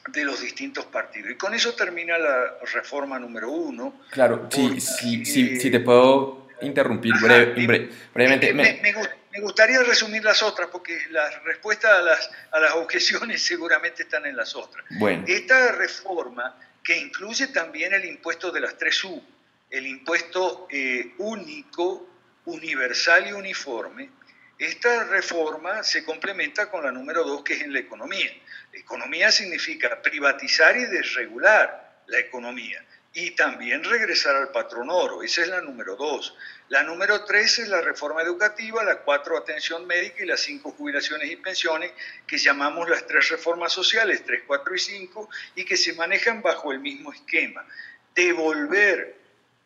de 0.07 0.23
los 0.23 0.41
distintos 0.41 0.85
partidos. 0.85 1.31
Y 1.31 1.35
con 1.35 1.53
eso 1.53 1.73
termina 1.73 2.17
la 2.17 2.57
reforma 2.73 3.19
número 3.19 3.51
uno. 3.51 4.01
Claro, 4.09 4.47
sí, 4.49 4.79
sí, 4.79 5.25
sí, 5.25 5.59
si 5.59 5.69
te 5.69 5.81
puedo 5.81 6.47
interrumpir 6.61 7.13
brevemente. 7.21 8.53
Me, 8.53 8.79
me, 8.81 8.81
me 8.81 8.93
gustaría 9.39 9.81
resumir 9.83 10.23
las 10.23 10.41
otras, 10.43 10.69
porque 10.71 10.99
las 11.09 11.43
respuestas 11.43 11.91
a 11.91 12.01
las, 12.01 12.31
a 12.51 12.59
las 12.59 12.73
objeciones 12.73 13.41
seguramente 13.45 14.03
están 14.03 14.25
en 14.25 14.35
las 14.35 14.55
otras. 14.55 14.85
Bueno. 14.91 15.23
Esta 15.27 15.71
reforma, 15.73 16.59
que 16.83 16.97
incluye 16.97 17.47
también 17.47 17.93
el 17.93 18.05
impuesto 18.05 18.51
de 18.51 18.61
las 18.61 18.77
tres 18.77 19.03
U, 19.03 19.23
el 19.69 19.87
impuesto 19.87 20.67
eh, 20.69 21.13
único, 21.17 22.09
universal 22.45 23.27
y 23.27 23.33
uniforme, 23.33 24.09
esta 24.57 25.03
reforma 25.03 25.83
se 25.83 26.03
complementa 26.03 26.69
con 26.69 26.83
la 26.83 26.91
número 26.91 27.23
dos, 27.23 27.43
que 27.43 27.53
es 27.53 27.61
en 27.61 27.73
la 27.73 27.79
economía. 27.79 28.31
economía 28.73 29.31
significa 29.31 30.01
privatizar 30.01 30.75
y 30.77 30.85
desregular 30.85 32.01
la 32.07 32.19
economía 32.19 32.83
y 33.19 33.31
también 33.31 33.83
regresar 33.83 34.35
al 34.35 34.51
patrón 34.51 34.91
oro. 34.91 35.23
Esa 35.23 35.41
es 35.41 35.47
la 35.47 35.59
número 35.59 35.95
dos. 35.95 36.35
La 36.69 36.83
número 36.83 37.25
tres 37.25 37.57
es 37.57 37.67
la 37.67 37.81
reforma 37.81 38.21
educativa, 38.21 38.83
la 38.83 38.99
cuatro 38.99 39.35
atención 39.35 39.87
médica 39.87 40.23
y 40.23 40.27
las 40.27 40.41
cinco 40.41 40.69
jubilaciones 40.69 41.31
y 41.31 41.35
pensiones, 41.37 41.93
que 42.27 42.37
llamamos 42.37 42.87
las 42.87 43.07
tres 43.07 43.29
reformas 43.29 43.73
sociales, 43.73 44.21
tres, 44.23 44.43
cuatro 44.45 44.75
y 44.75 44.77
cinco, 44.77 45.31
y 45.55 45.65
que 45.65 45.75
se 45.77 45.93
manejan 45.93 46.43
bajo 46.43 46.71
el 46.71 46.79
mismo 46.79 47.11
esquema. 47.11 47.65
Devolver 48.13 49.15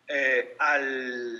eh, 0.08 0.56
al, 0.58 1.38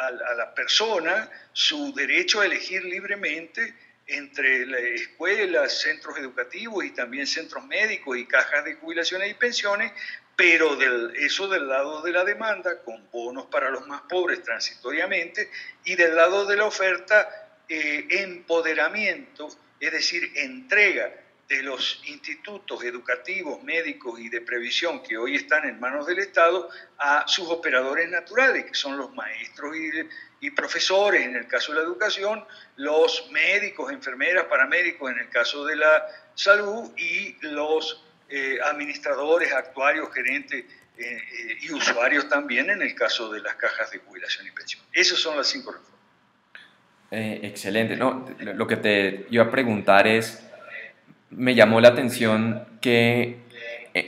a 0.00 0.34
la 0.34 0.52
persona 0.56 1.30
su 1.52 1.94
derecho 1.94 2.40
a 2.40 2.46
elegir 2.46 2.84
libremente 2.84 3.76
entre 4.08 4.96
escuelas, 4.96 5.80
centros 5.80 6.18
educativos 6.18 6.84
y 6.84 6.90
también 6.90 7.28
centros 7.28 7.64
médicos 7.64 8.18
y 8.18 8.26
cajas 8.26 8.64
de 8.64 8.74
jubilaciones 8.74 9.30
y 9.30 9.34
pensiones 9.34 9.92
pero 10.42 10.76
eso 11.14 11.46
del 11.46 11.68
lado 11.68 12.02
de 12.02 12.10
la 12.10 12.24
demanda, 12.24 12.82
con 12.82 13.08
bonos 13.12 13.46
para 13.46 13.70
los 13.70 13.86
más 13.86 14.02
pobres 14.08 14.42
transitoriamente, 14.42 15.48
y 15.84 15.94
del 15.94 16.16
lado 16.16 16.46
de 16.46 16.56
la 16.56 16.64
oferta, 16.64 17.60
eh, 17.68 18.08
empoderamiento, 18.10 19.46
es 19.78 19.92
decir, 19.92 20.32
entrega 20.34 21.12
de 21.48 21.62
los 21.62 22.02
institutos 22.06 22.82
educativos, 22.82 23.62
médicos 23.62 24.18
y 24.18 24.30
de 24.30 24.40
previsión 24.40 25.00
que 25.04 25.16
hoy 25.16 25.36
están 25.36 25.64
en 25.68 25.78
manos 25.78 26.08
del 26.08 26.18
Estado 26.18 26.68
a 26.98 27.22
sus 27.28 27.48
operadores 27.48 28.10
naturales, 28.10 28.64
que 28.64 28.74
son 28.74 28.96
los 28.96 29.14
maestros 29.14 29.76
y, 29.76 29.90
y 30.44 30.50
profesores 30.50 31.24
en 31.24 31.36
el 31.36 31.46
caso 31.46 31.70
de 31.70 31.78
la 31.78 31.84
educación, 31.84 32.44
los 32.74 33.30
médicos, 33.30 33.92
enfermeras, 33.92 34.46
paramédicos 34.46 35.08
en 35.08 35.20
el 35.20 35.28
caso 35.28 35.64
de 35.64 35.76
la 35.76 36.04
salud 36.34 36.90
y 36.96 37.36
los 37.42 38.02
eh, 38.34 38.58
administradores, 38.64 39.52
actuarios, 39.52 40.08
gerentes 40.10 40.64
eh, 40.96 41.04
eh, 41.04 41.58
y 41.60 41.70
usuarios 41.70 42.30
también 42.30 42.70
en 42.70 42.80
el 42.80 42.94
caso 42.94 43.30
de 43.30 43.42
las 43.42 43.56
cajas 43.56 43.90
de 43.90 43.98
jubilación 43.98 44.46
y 44.46 44.50
pensión. 44.52 44.82
Esas 44.90 45.18
son 45.18 45.36
las 45.36 45.48
cinco 45.48 45.72
reformas. 45.72 46.00
excelente. 47.10 47.94
No, 47.94 48.26
lo 48.38 48.66
que 48.66 48.76
te 48.76 49.26
iba 49.28 49.44
a 49.44 49.50
preguntar 49.50 50.06
es, 50.06 50.42
me 51.28 51.54
llamó 51.54 51.78
la 51.82 51.88
atención 51.88 52.66
que 52.80 53.36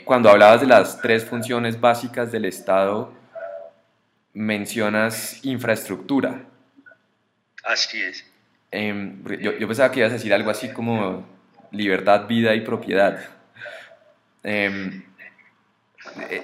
cuando 0.06 0.30
hablabas 0.30 0.62
de 0.62 0.68
las 0.68 1.02
tres 1.02 1.26
funciones 1.26 1.78
básicas 1.78 2.32
del 2.32 2.46
Estado, 2.46 3.12
mencionas 4.32 5.44
infraestructura. 5.44 6.46
Así 7.62 8.02
es. 8.02 8.24
Em, 8.70 9.22
yo, 9.38 9.52
yo, 9.52 9.68
pensaba 9.68 9.92
que 9.92 10.00
ibas 10.00 10.12
a 10.12 10.14
decir 10.14 10.32
algo 10.32 10.48
así 10.48 10.72
como 10.72 11.28
libertad, 11.72 12.26
vida 12.26 12.54
y 12.54 12.62
propiedad. 12.62 13.33
Em, 14.44 15.02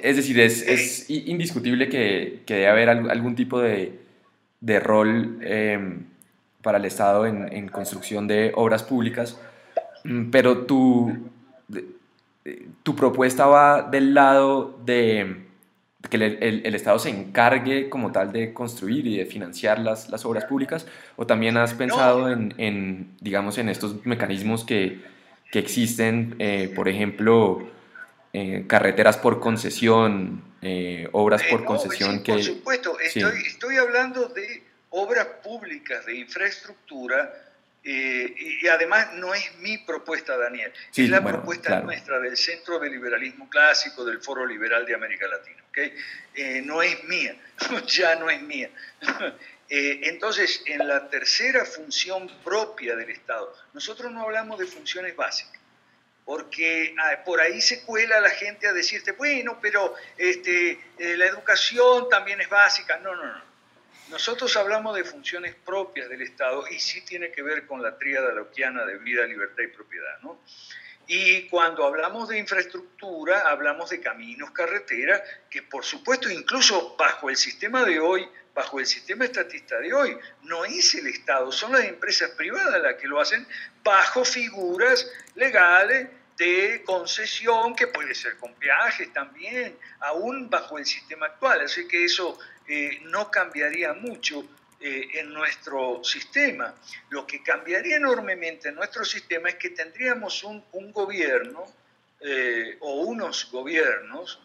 es 0.02 0.16
decir, 0.16 0.40
es, 0.40 1.09
indiscutible 1.09 1.88
que, 1.88 2.42
debe 2.47 2.69
haber 2.69 2.88
algún 2.88 3.35
tipo 3.35 3.61
de, 3.61 4.00
rol 4.80 5.38
em, 5.42 6.07
para 6.62 6.78
el 6.78 6.85
Estado 6.87 7.26
en, 7.26 7.69
construcción 7.69 8.26
de 8.26 8.52
obras 8.54 8.83
públicas, 8.83 9.38
mm, 10.04 10.30
pero 10.30 10.66
tu, 10.66 11.16
tu 12.83 12.97
propuesta 12.97 13.47
va 13.47 13.83
del 13.83 14.14
lado 14.14 14.78
de 14.85 15.50
que 16.09 16.16
el, 16.16 16.75
Estado 16.75 16.99
se 16.99 17.11
encargue 17.11 17.90
como 17.90 18.11
tal 18.11 18.33
de 18.33 18.54
construir 18.54 19.07
y 19.07 19.19
de 19.19 19.26
financiar 19.26 19.78
las, 19.78 20.09
las 20.09 20.25
obras 20.25 20.45
públicas, 20.47 20.87
o 21.16 21.26
también 21.26 21.57
has 21.59 21.75
pensado 21.75 22.30
en, 22.30 23.09
digamos, 23.21 23.59
en 23.59 23.69
estos 23.69 24.07
mecanismos 24.07 24.64
que, 24.64 25.00
existen, 25.52 26.37
eh, 26.38 26.73
por 26.75 26.88
ejemplo, 26.88 27.69
eh, 28.32 28.64
carreteras 28.68 29.16
por 29.16 29.40
concesión, 29.40 30.44
eh, 30.62 31.08
obras 31.10 31.42
por 31.50 31.64
concesión 31.64 32.22
que... 32.22 32.34
Por 32.34 32.42
supuesto, 32.44 33.00
estoy, 33.00 33.42
estoy, 33.44 33.76
hablando 33.76 34.26
de 34.26 34.62
obras 34.90 35.26
públicas, 35.42 36.06
de 36.06 36.14
infraestructura, 36.14 37.34
eh, 37.82 38.32
y, 38.62 38.68
además 38.68 39.14
no 39.14 39.34
es 39.34 39.56
mi 39.58 39.78
propuesta, 39.78 40.37
Daniel, 40.37 40.72
es 40.94 41.10
la 41.10 41.25
propuesta 41.25 41.80
nuestra 41.80 42.20
del 42.20 42.37
Centro 42.37 42.78
de 42.78 42.88
Liberalismo 42.88 43.49
Clásico, 43.50 44.04
del 44.04 44.20
Foro 44.20 44.46
Liberal 44.46 44.87
de 44.87 44.94
América 44.94 45.26
Latina, 45.26 45.64
¿okay? 45.68 45.92
no 46.62 46.82
es 46.82 47.02
mía, 47.04 47.34
ya 47.88 48.14
no 48.14 48.30
es 48.30 48.40
mía. 48.42 48.70
entonces, 49.68 50.62
en 50.66 50.87
la 50.87 51.10
tercera 51.10 51.64
función 51.64 52.30
propia 52.44 52.94
del 52.94 53.10
Estado, 53.10 53.52
nosotros 53.75 54.12
no 54.12 54.22
hablamos 54.22 54.56
de 54.60 54.66
funciones 54.66 55.16
básicas 55.16 55.60
porque 56.30 56.94
por 57.25 57.40
ahí 57.40 57.60
se 57.60 57.82
cuela 57.82 58.20
la 58.20 58.30
gente 58.30 58.68
a 58.68 58.72
decirte, 58.72 59.10
bueno, 59.10 59.58
pero 59.60 59.96
este, 60.16 60.78
eh, 60.96 61.16
la 61.16 61.26
educación 61.26 62.08
también 62.08 62.40
es 62.40 62.49
básica. 62.49 62.99
No, 62.99 63.16
no, 63.16 63.25
no. 63.25 63.42
Nosotros 64.10 64.56
hablamos 64.56 64.94
de 64.94 65.02
funciones 65.02 65.56
propias 65.56 66.08
del 66.08 66.22
Estado 66.22 66.68
y 66.68 66.78
sí 66.78 67.00
tiene 67.00 67.32
que 67.32 67.42
ver 67.42 67.66
con 67.66 67.82
la 67.82 67.99
tríada 67.99 68.30
loquiana 68.30 68.87
de 68.87 68.99
vida, 68.99 69.26
libertad 69.26 69.64
y 69.64 69.75
propiedad, 69.75 70.20
¿no? 70.22 70.40
Y 71.08 71.49
cuando 71.49 71.84
hablamos 71.84 72.28
de 72.28 72.38
infraestructura, 72.38 73.40
hablamos 73.49 73.90
de 73.90 74.00
caminos, 74.00 74.52
carreteras, 74.52 75.22
que 75.50 75.64
por 75.64 75.84
supuesto 75.84 76.30
incluso 76.30 76.94
bajo 76.96 77.28
el 77.28 77.37
sistema 77.37 77.82
de 77.82 77.99
hoy, 77.99 78.28
bajo 78.54 78.78
el 78.78 78.87
sistema 78.87 79.25
estatista 79.25 79.80
de 79.80 79.92
hoy, 79.92 80.16
no 80.42 80.64
es 80.64 80.94
el 80.94 81.08
Estado, 81.08 81.50
son 81.50 81.72
las 81.72 81.87
empresas 81.87 82.30
privadas 82.30 82.80
las 82.80 82.94
que 82.94 83.08
lo 83.08 83.20
hacen 83.20 83.44
bajo 83.82 84.25
figuras 84.25 85.10
legales 85.34 86.20
de 86.40 86.82
concesión, 86.85 87.76
que 87.76 87.88
puede 87.88 88.14
ser 88.14 88.38
con 88.38 88.54
peajes 88.54 89.12
también, 89.12 89.76
aún 90.00 90.49
bajo 90.49 90.78
el 90.78 90.87
sistema 90.87 91.26
actual. 91.26 91.61
Así 91.61 91.87
que 91.87 92.02
eso 92.06 92.38
eh, 92.66 92.99
no 93.02 93.30
cambiaría 93.30 93.92
mucho 93.92 94.42
eh, 94.80 95.09
en 95.20 95.35
nuestro 95.35 96.02
sistema. 96.02 96.75
Lo 97.11 97.26
que 97.26 97.42
cambiaría 97.42 97.97
enormemente 97.97 98.70
en 98.70 98.76
nuestro 98.76 99.04
sistema 99.04 99.50
es 99.50 99.56
que 99.56 99.68
tendríamos 99.68 100.42
un, 100.42 100.64
gobierno 100.92 101.66
eh, 102.20 102.78
o 102.80 103.02
unos 103.02 103.50
gobiernos 103.52 104.40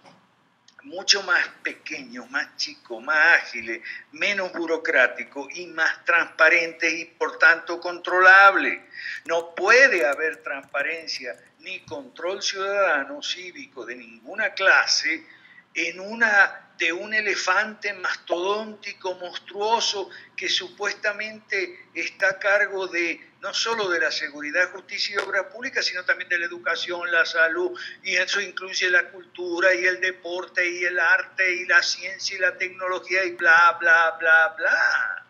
mucho 0.85 1.23
más 1.23 1.47
pequeños, 1.63 2.29
más 2.29 2.55
chicos, 2.57 3.03
más 3.03 3.41
ágiles, 3.41 3.81
menos 4.11 4.53
burocráticos 4.53 5.47
y 5.55 5.67
más 5.67 6.05
transparentes 6.05 6.93
y 6.93 7.05
por 7.05 7.37
tanto 7.39 7.79
controlables. 7.79 8.81
No 9.25 9.53
puede 9.55 10.05
haber 10.05 10.43
transparencia 10.43 11.35
ni 11.59 11.79
control 11.85 12.41
ciudadano 12.41 13.21
cívico 13.21 13.85
de 13.85 13.95
ninguna 13.95 14.53
clase 14.53 15.25
en 15.73 15.99
una 15.99 16.61
de 16.77 16.91
un 16.91 17.13
elefante 17.13 17.93
mastodóntico, 17.93 19.15
monstruoso, 19.15 20.09
que 20.35 20.49
supuestamente 20.49 21.87
está 21.93 22.29
a 22.29 22.39
cargo 22.39 22.87
de 22.87 23.34
no 23.45 23.53
solo 23.53 23.87
de 23.89 23.99
la 23.99 24.09
seguridad, 24.09 24.71
justicia 24.71 25.13
y 25.13 25.17
obra 25.19 25.47
pública, 25.47 25.83
sino 25.83 26.03
también 26.03 26.27
de 26.29 26.39
la 26.39 26.47
educación, 26.47 27.11
la 27.11 27.23
salud, 27.25 27.79
y 28.01 28.15
eso 28.15 28.41
incluye 28.41 28.89
la 28.89 29.11
cultura 29.11 29.71
y 29.75 29.85
el 29.85 30.01
deporte 30.01 30.67
y 30.67 30.83
el 30.83 30.97
arte 30.97 31.53
y 31.53 31.65
la 31.67 31.83
ciencia 31.83 32.35
y 32.35 32.39
la 32.39 32.57
tecnología 32.57 33.23
y 33.23 33.33
bla, 33.33 33.77
bla, 33.79 34.17
bla, 34.19 34.55
bla. 34.57 35.27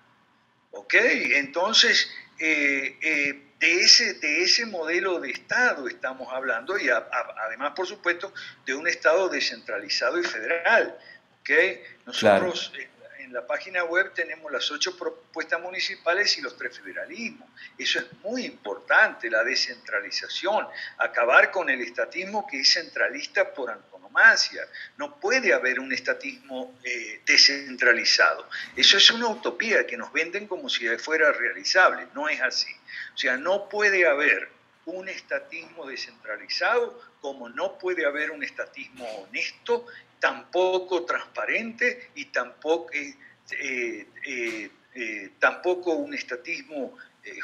¿Ok? 0.71 0.93
Entonces, 0.93 2.09
eh, 2.39 2.97
eh, 3.01 3.43
de 3.59 3.81
ese, 3.81 4.13
de 4.13 4.43
ese 4.43 4.65
modelo 4.65 5.19
de 5.19 5.31
Estado 5.31 5.85
estamos 5.89 6.31
hablando 6.31 6.77
y 6.77 6.87
además, 6.89 7.73
por 7.75 7.85
supuesto, 7.85 8.33
de 8.65 8.75
un 8.75 8.87
Estado 8.87 9.27
descentralizado 9.27 10.17
y 10.21 10.23
federal. 10.23 10.97
¿okay? 11.41 11.83
Nosotros 12.05 12.71
eh, 12.77 12.87
en 13.25 13.33
la 13.33 13.45
página 13.45 13.83
web 13.83 14.13
tenemos 14.13 14.51
las 14.51 14.69
ocho 14.71 14.95
propuestas 14.95 15.59
municipales 15.59 16.37
y 16.37 16.41
los 16.41 16.55
tres 16.55 16.77
federalismos. 16.77 17.49
Eso 17.77 17.99
es 17.99 18.05
muy 18.23 18.45
importante, 18.45 19.29
la 19.31 19.43
descentralización, 19.43 20.67
acabar 20.99 21.49
con 21.49 21.69
el 21.69 21.81
estatismo 21.81 22.45
que 22.45 22.61
es 22.61 22.71
centralista 22.71 23.51
por 23.51 23.71
antonomasia. 23.71 24.61
No 24.97 25.19
puede 25.19 25.53
haber 25.53 25.79
un 25.79 25.91
estatismo 25.91 26.77
eh, 26.83 27.21
descentralizado. 27.25 28.47
Eso 28.75 28.97
es 28.97 29.09
una 29.09 29.27
utopía 29.27 29.87
que 29.87 29.97
nos 29.97 30.13
venden 30.13 30.47
como 30.47 30.69
si 30.69 30.87
fuera 30.99 31.31
realizable. 31.31 32.07
No 32.13 32.29
es 32.29 32.39
así. 32.41 32.73
O 33.15 33.17
sea, 33.17 33.37
no 33.37 33.67
puede 33.69 34.07
haber 34.07 34.49
un 34.85 35.09
estatismo 35.09 35.87
descentralizado 35.87 37.01
como 37.21 37.49
no 37.49 37.79
puede 37.79 38.05
haber 38.05 38.29
un 38.29 38.43
estatismo 38.43 39.03
honesto 39.23 39.87
tampoco 40.25 41.05
transparente 41.05 42.09
y 42.15 42.25
tampoco, 42.25 42.89
eh, 42.93 44.07
eh, 44.27 44.69
eh, 44.95 45.29
tampoco 45.37 45.93
un 45.93 46.15
estatismo 46.15 46.93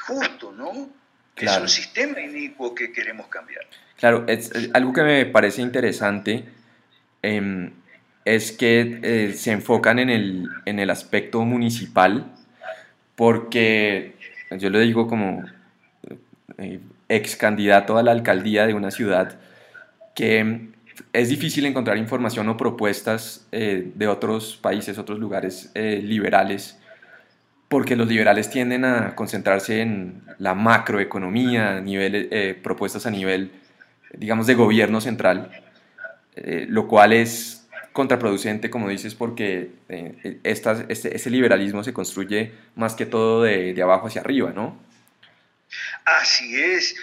justo, 0.07 0.51
¿no? 0.51 0.89
Es 1.35 1.57
un 1.57 1.69
sistema 1.69 2.19
inicuo 2.19 2.73
que 2.73 2.91
queremos 2.91 3.27
cambiar. 3.27 3.65
Claro, 3.97 4.25
es, 4.27 4.51
algo 4.73 4.93
que 4.93 5.03
me 5.03 5.25
parece 5.27 5.61
interesante 5.61 6.43
em, 7.21 7.71
es 8.25 8.51
que 8.51 9.31
se 9.35 9.51
enfocan 9.51 9.99
en 9.99 10.09
el, 10.09 10.49
en 10.65 10.79
el 10.79 10.89
aspecto 10.89 11.41
municipal, 11.41 12.33
porque 13.15 14.15
yo 14.57 14.71
lo 14.71 14.79
digo 14.79 15.07
como 15.07 15.45
ex 17.09 17.35
candidato 17.35 17.99
a 17.99 18.03
la 18.03 18.11
alcaldía 18.11 18.65
de 18.65 18.73
una 18.73 18.89
ciudad, 18.89 19.39
que 20.15 20.71
es 21.13 21.29
difícil 21.29 21.65
encontrar 21.65 21.97
información 21.97 22.47
o 22.49 22.57
propuestas 22.57 23.47
eh, 23.51 23.91
de 23.95 24.07
otros 24.07 24.57
países, 24.57 24.97
otros 24.97 25.19
lugares 25.19 25.71
eh, 25.73 26.01
liberales, 26.03 26.77
porque 27.67 27.95
los 27.95 28.07
liberales 28.07 28.49
tienden 28.49 28.85
a 28.85 29.15
concentrarse 29.15 29.81
en 29.81 30.23
la 30.39 30.53
macroeconomía, 30.53 31.79
nivel, 31.79 32.27
eh, 32.31 32.59
propuestas 32.61 33.05
a 33.05 33.11
nivel, 33.11 33.51
digamos, 34.13 34.47
de 34.47 34.55
gobierno 34.55 34.99
central, 34.99 35.51
lo 36.67 36.87
cual 36.87 37.13
es 37.13 37.67
contraproducente, 37.91 38.69
como 38.69 38.87
dices, 38.87 39.15
porque 39.15 39.71
esta, 40.43 40.85
este, 40.87 41.15
ese 41.15 41.29
liberalismo 41.29 41.83
se 41.83 41.93
construye 41.93 42.53
más 42.75 42.95
que 42.95 43.05
todo 43.05 43.43
de, 43.43 43.73
de 43.73 43.81
abajo 43.81 44.07
hacia 44.07 44.21
arriba, 44.21 44.51
¿no? 44.53 44.77
Así 46.05 46.55
es 46.59 46.95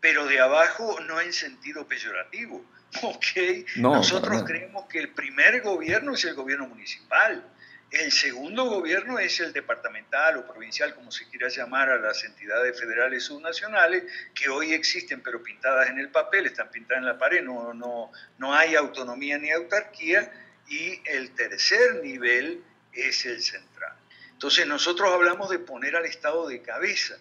pero 0.00 0.26
de 0.26 0.40
abajo 0.40 0.98
no 1.00 1.20
en 1.20 1.32
sentido 1.32 1.86
peyorativo. 1.86 2.64
¿okay? 3.02 3.66
Nosotros 3.76 4.44
creemos 4.44 4.86
que 4.86 4.98
el 4.98 5.10
primer 5.10 5.60
gobierno 5.60 6.14
es 6.14 6.24
el 6.24 6.34
gobierno 6.34 6.66
municipal. 6.66 7.44
El 7.90 8.12
segundo 8.12 8.66
gobierno 8.66 9.18
es 9.18 9.40
el 9.40 9.54
departamental 9.54 10.36
o 10.36 10.46
provincial, 10.46 10.94
como 10.94 11.10
se 11.10 11.26
quiera 11.28 11.48
llamar 11.48 11.88
a 11.88 11.98
las 11.98 12.22
entidades 12.22 12.78
federales 12.78 13.24
subnacionales, 13.24 14.04
que 14.34 14.50
hoy 14.50 14.74
existen 14.74 15.22
pero 15.22 15.42
pintadas 15.42 15.88
en 15.88 15.98
el 15.98 16.10
papel, 16.10 16.46
están 16.46 16.70
pintadas 16.70 17.00
en 17.02 17.08
la 17.08 17.18
pared, 17.18 17.42
no, 17.42 17.72
no, 17.72 18.12
no 18.36 18.54
hay 18.54 18.74
autonomía 18.74 19.38
ni 19.38 19.50
autarquía. 19.50 20.30
Y 20.68 21.00
el 21.06 21.34
tercer 21.34 22.02
nivel 22.02 22.62
es 22.92 23.24
el 23.24 23.42
central. 23.42 23.96
Entonces 24.32 24.66
nosotros 24.66 25.10
hablamos 25.10 25.48
de 25.48 25.58
poner 25.58 25.96
al 25.96 26.04
Estado 26.04 26.46
de 26.46 26.60
cabeza. 26.60 27.16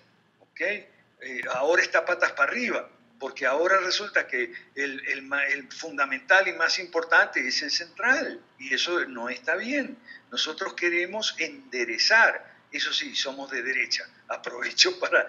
¿okay? 0.52 0.86
Eh, 1.28 1.42
ahora 1.54 1.82
está 1.82 2.06
patas 2.06 2.32
para 2.32 2.50
arriba, 2.50 2.90
porque 3.20 3.46
ahora 3.46 3.82
resulta 3.82 4.28
que 4.28 4.54
el, 4.76 5.06
el, 5.10 5.70
fundamental 5.74 6.48
y 6.48 6.54
más 6.54 6.80
importante 6.80 7.46
es 7.46 7.62
el 7.64 7.70
central, 7.70 8.42
y 8.58 8.74
eso 8.74 9.04
no 9.08 9.28
está 9.28 9.58
bien. 9.58 9.98
Nosotros 10.32 10.74
queremos 10.74 11.36
enderezar, 11.38 12.56
eso 12.72 12.94
sí, 12.94 13.14
somos 13.14 13.52
de 13.52 13.62
derecha. 13.62 14.08
Aprovecho 14.30 14.98
para, 15.02 15.28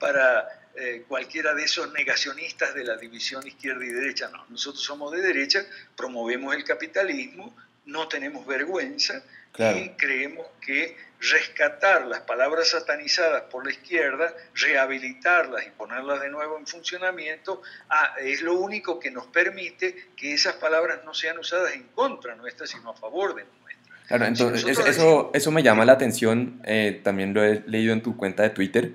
para, 0.00 0.70
eh, 0.74 1.04
cualquiera 1.06 1.54
de 1.54 1.62
esos 1.62 1.92
negacionistas 1.92 2.74
de 2.74 2.82
la 2.82 2.96
división 2.96 3.46
izquierda 3.46 3.84
y 3.84 3.90
derecha. 3.90 4.28
No, 4.30 4.46
nosotros 4.48 4.82
somos 4.82 5.12
de 5.12 5.20
derecha, 5.20 5.64
promovemos 5.96 6.56
el 6.56 6.64
capitalismo, 6.64 7.56
no 7.84 8.08
tenemos 8.08 8.44
vergüenza 8.44 9.22
y 9.58 9.90
creemos 9.90 10.48
que 10.60 10.96
rescatar 11.20 12.06
las 12.06 12.20
palabras 12.20 12.70
satanizadas 12.70 13.44
por 13.50 13.64
la 13.64 13.72
izquierda, 13.72 14.32
rehabilitarlas 14.54 15.66
y 15.66 15.70
ponerlas 15.70 16.20
de 16.20 16.28
nuevo 16.28 16.58
en 16.58 16.66
funcionamiento, 16.66 17.62
ah, 17.88 18.14
es 18.20 18.42
lo 18.42 18.54
único 18.54 18.98
que 18.98 19.10
nos 19.10 19.26
permite 19.26 20.10
que 20.16 20.34
esas 20.34 20.54
palabras 20.54 21.00
no 21.04 21.14
sean 21.14 21.38
usadas 21.38 21.74
en 21.74 21.84
contra 21.94 22.34
nuestra, 22.36 22.66
sino 22.66 22.90
a 22.90 22.94
favor 22.94 23.34
de 23.34 23.44
nuestra. 23.44 23.66
Claro, 24.06 24.26
entonces 24.26 24.78
eso, 24.78 25.30
eso 25.34 25.50
me 25.50 25.62
llama 25.62 25.84
la 25.84 25.92
atención, 25.92 26.60
eh, 26.64 27.00
también 27.02 27.34
lo 27.34 27.42
he 27.42 27.64
leído 27.66 27.92
en 27.92 28.02
tu 28.02 28.16
cuenta 28.16 28.44
de 28.44 28.50
Twitter, 28.50 28.92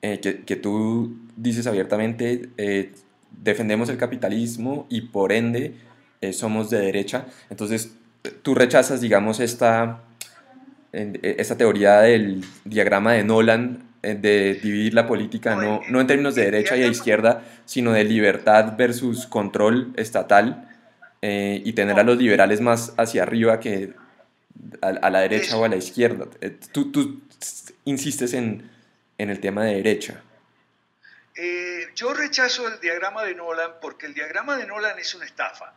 eh, 0.00 0.20
que, 0.20 0.42
que, 0.42 0.56
tú 0.56 1.18
dices 1.36 1.66
abiertamente, 1.66 2.48
eh, 2.56 2.92
defendemos 3.30 3.90
el 3.90 3.98
capitalismo 3.98 4.86
y 4.88 5.02
por 5.02 5.32
ende 5.32 5.74
somos 6.32 6.70
de 6.70 6.78
derecha, 6.78 7.26
entonces 7.50 7.96
tú 8.40 8.54
rechazas, 8.54 9.02
digamos, 9.02 9.40
esta 9.40 10.04
e, 10.94 11.36
esta 11.38 11.56
teoría 11.56 12.00
del 12.00 12.44
diagrama 12.64 13.14
de 13.14 13.24
Nolan 13.24 13.94
eh, 14.04 14.14
de 14.14 14.54
dividir 14.54 14.94
la 14.94 15.06
política 15.06 15.56
no, 15.56 15.80
no 15.88 16.00
en 16.00 16.06
términos 16.06 16.34
de 16.34 16.44
derecha 16.44 16.76
y 16.76 16.80
de 16.80 16.88
izquierda, 16.88 17.42
sino 17.64 17.92
de 17.92 18.04
libertad 18.04 18.76
versus 18.76 19.26
control 19.26 19.92
estatal 19.96 20.70
eh, 21.22 21.62
y 21.64 21.72
tener 21.72 21.98
a 21.98 22.02
los 22.02 22.18
liberales 22.18 22.60
más 22.60 22.92
hacia 22.96 23.22
arriba 23.22 23.58
que 23.60 23.94
a, 24.82 25.10
la 25.10 25.20
derecha 25.20 25.56
o 25.56 25.64
a 25.64 25.68
la 25.68 25.76
izquierda. 25.76 26.26
Eh, 26.40 26.58
tú, 26.70 26.92
tú 26.92 27.22
insistes 27.84 28.34
en, 28.34 28.70
en, 29.18 29.30
el 29.30 29.40
tema 29.40 29.64
de 29.64 29.76
derecha. 29.76 30.22
yo 31.96 32.12
rechazo 32.12 32.68
el 32.68 32.78
diagrama 32.80 33.24
de 33.24 33.34
Nolan 33.34 33.72
porque 33.80 34.06
el 34.06 34.14
diagrama 34.14 34.56
de 34.56 34.66
Nolan 34.66 34.98
es 34.98 35.14
una 35.14 35.24
estafa. 35.24 35.72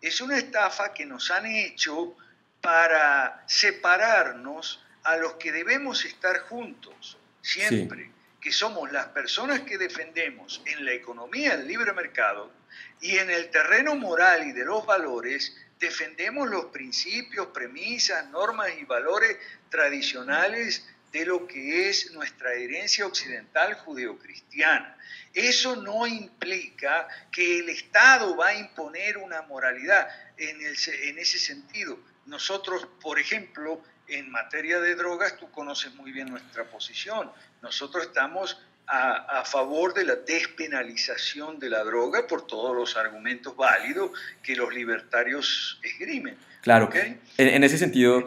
Es 0.00 0.20
una 0.20 0.36
estafa 0.36 0.92
que 0.92 1.06
nos 1.06 1.30
han 1.30 1.46
hecho 1.46 2.14
para 2.60 3.42
separarnos 3.46 4.84
a 5.04 5.16
los 5.16 5.34
que 5.34 5.52
debemos 5.52 6.04
estar 6.04 6.40
juntos 6.40 7.18
siempre, 7.42 8.10
que 8.40 8.52
somos 8.52 8.90
las 8.92 9.06
personas 9.08 9.60
que 9.60 9.78
defendemos 9.78 10.62
en 10.66 10.84
la 10.84 10.92
economía 10.92 11.56
del 11.56 11.68
libre 11.68 11.92
mercado 11.92 12.52
y 13.00 13.18
en 13.18 13.30
el 13.30 13.50
terreno 13.50 13.96
moral 13.96 14.46
y 14.46 14.52
de 14.52 14.64
los 14.64 14.84
valores, 14.84 15.56
defendemos 15.78 16.48
los 16.48 16.66
principios, 16.66 17.48
premisas, 17.48 18.28
normas 18.28 18.70
y 18.78 18.84
valores 18.84 19.36
tradicionales 19.70 20.86
de 21.12 21.26
lo 21.26 21.46
que 21.46 21.88
es 21.88 22.12
nuestra 22.12 22.52
herencia 22.54 23.06
occidental 23.06 23.74
judeocristiana. 23.74 24.96
Eso 25.32 25.76
no 25.76 26.06
implica 26.06 27.08
que 27.32 27.58
el 27.58 27.68
Estado 27.68 28.36
va 28.36 28.48
a 28.48 28.54
imponer 28.54 29.18
una 29.18 29.42
moralidad 29.42 30.08
en, 30.36 30.60
en 30.60 31.18
ese 31.18 31.38
sentido 31.38 31.98
nosotros, 32.30 32.86
por 33.02 33.18
ejemplo, 33.18 33.82
en 34.06 34.30
materia 34.30 34.80
de 34.80 34.94
drogas, 34.94 35.36
tú 35.36 35.50
conoces 35.50 35.92
muy 35.96 36.12
bien 36.12 36.30
nuestra 36.30 36.64
posición. 36.64 37.30
Nosotros 37.60 38.04
estamos 38.04 38.56
a, 38.86 39.44
favor 39.44 39.94
de 39.94 40.04
la 40.04 40.16
despenalización 40.16 41.58
de 41.58 41.70
la 41.70 41.84
droga 41.84 42.26
por 42.26 42.46
todos 42.46 42.74
los 42.74 42.96
argumentos 42.96 43.56
válidos 43.56 44.12
que 44.42 44.56
los 44.56 44.72
libertarios 44.72 45.80
esgrimen. 45.82 46.36
Claro. 46.62 46.88
En, 47.36 47.64
ese 47.64 47.78
sentido, 47.78 48.24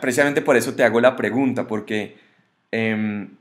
precisamente 0.00 0.42
por 0.42 0.56
eso 0.56 0.74
te 0.74 0.84
hago 0.84 1.00
la 1.00 1.16
pregunta, 1.16 1.66
porque 1.66 2.18
em, 2.70 3.36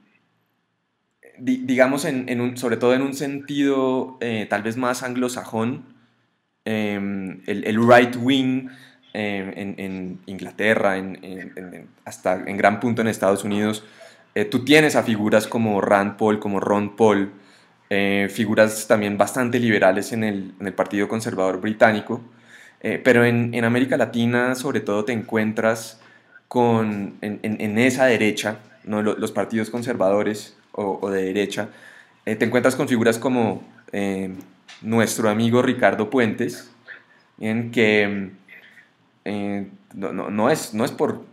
digamos, 1.38 2.06
en, 2.06 2.40
un, 2.42 2.58
sobre 2.58 2.78
todo 2.78 2.94
en 2.94 3.02
un 3.02 3.14
sentido 3.14 4.18
eh, 4.22 4.46
tal 4.50 4.64
vez 4.64 4.78
más 4.78 5.04
anglosajón, 5.04 5.86
em, 6.66 7.42
el, 7.46 7.66
el, 7.66 7.88
right 7.88 8.16
wing 8.16 8.70
em, 9.14 9.76
en, 9.78 10.20
Inglaterra, 10.26 10.98
en, 10.98 11.88
hasta 12.06 12.44
en 12.46 12.58
gran 12.58 12.80
punto 12.80 13.02
en 13.02 13.08
Estados 13.08 13.44
Unidos, 13.44 13.84
eh, 14.36 14.46
tú 14.46 14.66
tienes 14.66 14.96
a 14.96 15.04
figuras 15.04 15.48
como 15.48 15.80
Rand 15.80 16.18
Paul, 16.18 16.40
como 16.40 16.60
Ron 16.60 16.96
Paul, 16.96 17.32
eh, 17.90 18.28
figuras 18.32 18.88
también 18.88 19.18
bastante 19.18 19.60
liberales 19.60 20.12
en 20.12 20.24
el, 20.24 20.54
en 20.60 20.68
el 20.68 20.74
Partido 20.74 21.08
Conservador 21.08 21.62
Británico, 21.62 22.22
eh, 22.82 23.00
pero 23.04 23.24
en, 23.24 23.54
en, 23.54 23.64
América 23.64 23.96
Latina 23.96 24.56
sobre 24.56 24.80
todo 24.82 25.06
te 25.06 25.14
encuentras 25.14 26.02
con, 26.48 27.16
en, 27.22 27.40
en 27.44 27.78
esa 27.78 28.06
derecha, 28.06 28.58
¿no? 28.84 29.02
los, 29.04 29.32
partidos 29.32 29.70
conservadores 29.70 30.58
o, 30.72 31.00
o 31.02 31.10
de 31.12 31.24
derecha, 31.26 31.70
te 32.26 32.44
encuentras 32.46 32.76
con 32.76 32.88
figuras 32.88 33.20
como 33.20 33.64
nuestro 34.82 35.30
amigo 35.30 35.62
Ricardo 35.62 36.10
Puentes, 36.10 36.72
en 37.40 37.72
que 37.72 38.32
no, 39.26 40.14
no, 40.14 40.30
no, 40.30 40.50
es, 40.50 40.74
no 40.74 40.86
es 40.86 40.92
por 40.92 41.26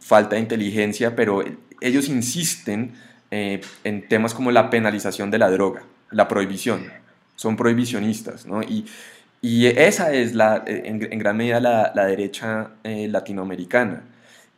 falta 0.00 0.36
de 0.36 0.42
inteligencia, 0.42 1.14
pero 1.14 1.42
ellos 1.80 2.08
insisten 2.08 2.94
eh, 3.30 3.60
en 3.84 4.08
temas 4.08 4.34
como 4.34 4.50
la 4.50 4.70
penalización 4.70 5.30
de 5.30 5.38
la 5.38 5.50
droga, 5.50 5.82
la 6.10 6.28
prohibición. 6.28 6.86
Son 7.36 7.56
prohibicionistas, 7.56 8.46
¿no? 8.46 8.62
Y, 8.62 8.86
y 9.40 9.66
esa 9.66 10.12
es 10.12 10.34
la, 10.34 10.64
en, 10.66 10.98
gran 11.18 11.36
medida 11.36 11.60
la, 11.60 11.92
la 11.94 12.06
derecha 12.06 12.70
eh, 12.82 13.06
latinoamericana. 13.08 14.02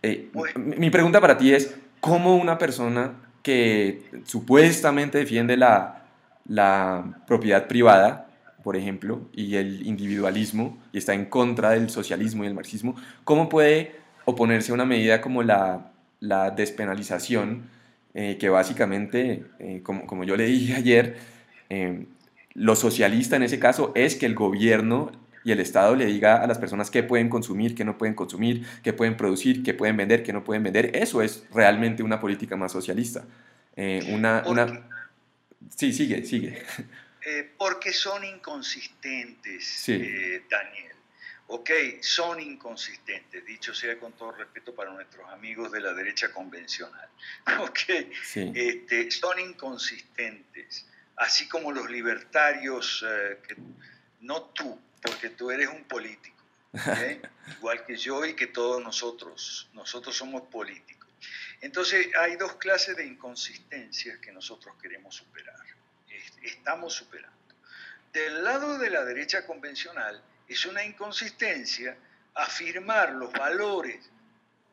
Eh, 0.03 0.31
mi 0.57 0.89
pregunta 0.89 1.21
para 1.21 1.37
ti 1.37 1.53
es, 1.53 1.75
¿cómo 2.01 2.37
una 2.37 2.57
persona 2.57 3.13
que 3.43 4.03
supuestamente 4.25 5.19
defiende 5.19 5.57
la, 5.57 6.05
la 6.47 7.23
propiedad 7.27 7.67
privada, 7.67 8.30
por 8.63 8.77
ejemplo, 8.77 9.29
y 9.33 9.57
el 9.57 9.87
individualismo, 9.87 10.79
y 10.93 10.99
está 10.99 11.15
en 11.15 11.27
contra 11.27 11.71
del 11.71 11.91
socialismo 11.91 12.45
y 12.45 12.47
el 12.47 12.55
marxismo, 12.55 12.97
¿cómo 13.25 13.49
puede 13.49 14.01
oponerse 14.25 14.73
a 14.73 14.75
una 14.75 14.85
medida 14.85 15.21
como 15.21 15.43
la, 15.43 15.93
la 16.21 16.51
despenalización, 16.51 17.63
eh, 18.15 18.37
que 18.39 18.49
básicamente, 18.49 19.45
eh, 19.59 19.81
como, 19.83 20.07
como, 20.07 20.25
yo 20.25 20.37
le 20.37 20.47
dije 20.47 20.75
ayer, 20.77 21.17
eh, 21.69 22.07
lo 22.55 22.77
socialista 22.77 23.37
en 23.37 23.43
ese 23.43 23.59
caso 23.59 23.93
es 23.95 24.17
que 24.17 24.27
el 24.27 24.35
gobierno 24.35 25.13
y 25.45 25.53
el 25.53 25.61
Estado 25.61 25.97
le 25.97 26.05
diga 26.05 26.37
a 26.37 26.47
las 26.47 26.59
personas 26.59 26.91
qué 26.91 27.03
pueden 27.03 27.31
consumir, 27.31 27.75
qué 27.75 27.85
no 27.85 27.97
pueden 27.97 28.15
consumir, 28.15 28.67
qué 28.83 28.93
pueden 28.93 29.17
producir, 29.17 29.63
qué 29.63 29.73
pueden 29.73 29.97
vender, 29.97 30.23
qué 30.23 30.35
no 30.35 30.45
pueden 30.45 30.63
vender. 30.63 30.95
Eso 30.95 31.23
es 31.23 31.47
realmente 31.55 32.03
una 32.03 32.21
política 32.21 32.57
más 32.57 32.73
socialista. 32.73 33.25
una, 34.13 34.43
una... 34.47 34.67
Sí, 35.75 35.93
sigue, 35.95 36.25
sigue. 36.25 36.59
porque 37.57 37.93
son 37.93 38.25
inconsistentes, 38.25 39.85
Daniel. 40.49 40.91
Ok, 41.53 41.71
son 42.01 42.41
inconsistentes, 42.41 43.45
dicho 43.45 43.75
sea 43.75 43.99
con 43.99 44.13
todo 44.13 44.31
respeto 44.31 44.73
para 44.73 44.93
nuestros 44.93 45.29
amigos 45.31 45.73
de 45.73 45.81
la 45.81 45.93
derecha 45.93 46.33
convencional. 46.33 47.09
Ok, 47.59 47.81
este, 48.55 49.11
son 49.11 49.41
inconsistentes, 49.41 50.87
así 51.17 51.49
como 51.49 51.73
los 51.73 51.91
libertarios, 51.91 53.05
eh, 53.05 53.39
que, 53.47 53.57
no 54.21 54.43
tú, 54.55 54.81
porque 55.03 55.31
tú 55.31 55.51
eres 55.51 55.69
un 55.69 55.83
político, 55.85 56.41
igual 57.59 57.85
que 57.85 57.97
yo 57.97 58.25
y 58.25 58.35
que 58.35 58.47
todos 58.47 58.81
nosotros, 58.81 59.69
nosotros 59.73 60.17
somos 60.17 60.43
políticos. 60.43 61.09
Entonces 61.61 62.11
hay 62.17 62.37
dos 62.37 62.55
clases 62.55 62.97
de 62.97 63.05
inconsistencias 63.05 64.19
que 64.19 64.31
nosotros 64.31 64.77
queremos 64.81 65.17
superar, 65.17 65.57
estamos 66.43 66.95
superando. 66.95 67.37
Del 68.13 68.43
lado 68.43 68.79
de 68.79 68.91
la 68.91 69.05
derecha 69.05 69.47
convencional, 69.47 70.23
es 70.49 70.67
una 70.67 70.85
inconsistencia 70.85 71.97
afirmar 72.35 73.13
los 73.13 73.33
valores 73.33 74.11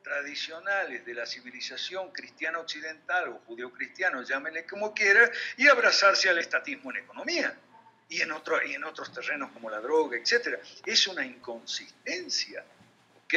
tradicionales 0.03 1.05
de 1.05 1.13
la 1.13 1.25
civilización 1.25 2.11
cristiana 2.11 2.59
occidental 2.59 3.29
o 3.29 3.39
judeo-cristiano, 3.45 4.23
llámenle 4.23 4.65
como 4.65 4.93
quiera, 4.93 5.29
y 5.57 5.67
abrazarse 5.67 6.29
al 6.29 6.39
estatismo 6.39 6.91
en 6.91 6.97
economía 6.97 7.55
y 8.09 8.21
en, 8.21 8.31
otro, 8.31 8.65
y 8.65 8.73
en 8.73 8.85
otros 8.85 9.11
terrenos 9.11 9.51
como 9.51 9.69
la 9.69 9.81
droga, 9.81 10.17
etc. 10.17 10.59
Es 10.85 11.07
una 11.07 11.25
inconsistencia. 11.25 12.63
¿ok?, 13.23 13.33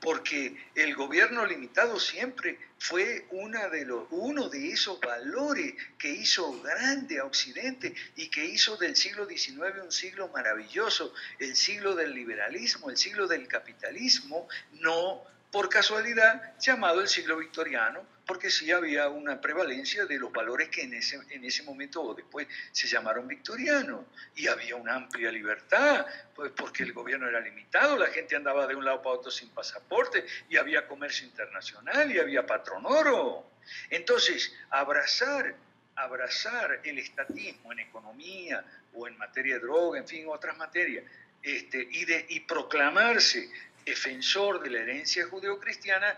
porque 0.00 0.56
el 0.74 0.94
gobierno 0.94 1.44
limitado 1.44 2.00
siempre 2.00 2.58
fue 2.78 3.26
una 3.30 3.68
de 3.68 3.84
los, 3.84 4.06
uno 4.10 4.48
de 4.48 4.70
esos 4.70 4.98
valores 5.00 5.74
que 5.98 6.10
hizo 6.10 6.60
grande 6.62 7.18
a 7.18 7.24
Occidente 7.24 7.94
y 8.16 8.28
que 8.28 8.44
hizo 8.44 8.76
del 8.76 8.96
siglo 8.96 9.26
XIX 9.26 9.82
un 9.84 9.92
siglo 9.92 10.28
maravilloso, 10.28 11.12
el 11.38 11.54
siglo 11.54 11.94
del 11.94 12.14
liberalismo, 12.14 12.90
el 12.90 12.96
siglo 12.96 13.26
del 13.26 13.46
capitalismo, 13.46 14.48
no 14.80 15.22
por 15.50 15.68
casualidad 15.68 16.58
llamado 16.58 17.00
el 17.00 17.08
siglo 17.08 17.36
victoriano, 17.36 18.06
porque 18.30 18.48
sí 18.48 18.70
había 18.70 19.08
una 19.08 19.40
prevalencia 19.40 20.06
de 20.06 20.16
los 20.16 20.30
valores 20.30 20.68
que 20.68 20.82
en 20.82 20.94
ese, 20.94 21.18
en 21.30 21.42
ese 21.42 21.64
momento 21.64 22.00
o 22.00 22.14
después 22.14 22.46
se 22.70 22.86
llamaron 22.86 23.26
victorianos, 23.26 24.04
y 24.36 24.46
había 24.46 24.76
una 24.76 24.94
amplia 24.94 25.32
libertad, 25.32 26.06
pues 26.32 26.52
porque 26.52 26.84
el 26.84 26.92
gobierno 26.92 27.28
era 27.28 27.40
limitado, 27.40 27.98
la 27.98 28.06
gente 28.06 28.36
andaba 28.36 28.68
de 28.68 28.76
un 28.76 28.84
lado 28.84 29.02
para 29.02 29.16
otro 29.16 29.32
sin 29.32 29.48
pasaporte, 29.48 30.24
y 30.48 30.56
había 30.56 30.86
comercio 30.86 31.26
internacional, 31.26 32.12
y 32.12 32.20
había 32.20 32.46
patronoro. 32.46 33.50
Entonces, 33.88 34.54
abrazar, 34.70 35.56
abrazar 35.96 36.82
el 36.84 37.00
estatismo 37.00 37.72
en 37.72 37.80
economía 37.80 38.64
o 38.94 39.08
en 39.08 39.18
materia 39.18 39.54
de 39.54 39.60
droga, 39.62 39.98
en 39.98 40.06
fin, 40.06 40.26
otras 40.28 40.56
materias, 40.56 41.02
este, 41.42 41.84
y, 41.90 42.04
de, 42.04 42.26
y 42.28 42.38
proclamarse 42.38 43.50
defensor 43.84 44.62
de 44.62 44.70
la 44.70 44.78
herencia 44.82 45.26
judeocristiana 45.26 46.16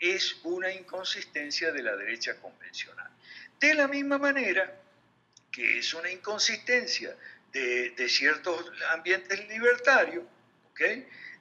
es 0.00 0.40
una 0.44 0.72
inconsistencia 0.72 1.70
de 1.70 1.82
la 1.82 1.94
derecha 1.94 2.40
convencional. 2.40 3.10
De 3.60 3.74
la 3.74 3.86
misma 3.86 4.18
manera 4.18 4.80
que 5.52 5.78
es 5.78 5.92
una 5.94 6.10
inconsistencia 6.10 7.14
de, 7.52 8.08
ciertos 8.08 8.72
ambientes 8.90 9.46
libertarios, 9.48 10.24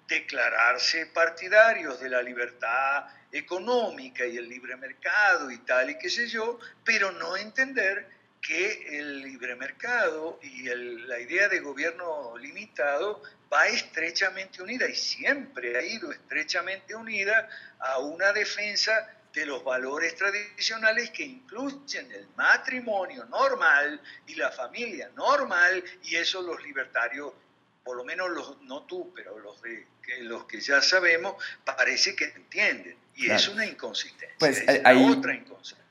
declararse 0.08 1.06
partidarios 1.06 2.02
de 2.02 2.10
la 2.10 2.22
libertad 2.22 3.06
económica 3.32 4.26
y 4.26 4.38
el 4.38 4.50
libre 4.50 4.76
mercado 4.76 5.52
y 5.52 5.60
tal 5.60 5.91
y 5.91 5.98
qué 5.98 6.10
sé 6.10 6.28
yo, 6.28 6.60
pero 6.84 7.12
no 7.12 7.38
entender 7.38 8.08
que 8.41 8.99
el 8.99 9.21
libre 9.21 9.56
mercado 9.56 10.39
y 10.41 10.63
la 10.63 11.19
idea 11.19 11.49
de 11.49 11.60
gobierno 11.60 12.38
limitado 12.38 13.21
va 13.52 13.67
estrechamente 13.67 14.62
unida 14.62 14.88
y 14.88 14.95
siempre 14.95 15.78
ha 15.78 15.82
ido 15.82 16.12
estrechamente 16.12 16.95
unida 16.95 17.49
a 17.80 17.99
una 17.99 18.32
defensa 18.32 19.08
de 19.34 19.45
los 19.45 19.63
valores 19.63 20.15
tradicionales 20.15 21.12
que 21.12 21.23
incluyen 21.23 22.12
el 22.12 22.28
matrimonio 22.36 23.25
normal 23.25 24.02
y 24.28 24.36
la 24.36 24.52
familia 24.52 25.10
normal 25.15 25.84
y 26.04 26.15
eso 26.15 26.41
los 26.41 26.63
libertarios, 26.63 27.34
por 27.84 27.97
lo 27.97 28.04
menos 28.04 28.30
los, 28.30 28.62
no 28.63 28.84
tú, 28.84 29.12
pero 29.15 29.38
los, 29.39 29.62
de, 29.62 29.86
que, 30.02 30.21
los 30.21 30.45
que 30.45 30.60
ya 30.60 30.82
sabemos, 30.82 31.36
parece 31.63 32.15
que 32.15 32.25
entienden 32.25 32.97
y 33.15 33.30
es 33.30 33.47
una 33.49 33.65
inconsistencia, 33.65 34.36
pues, 34.39 34.60
es 34.60 34.82
otra 34.86 35.36
inconsistencia. 35.36 35.88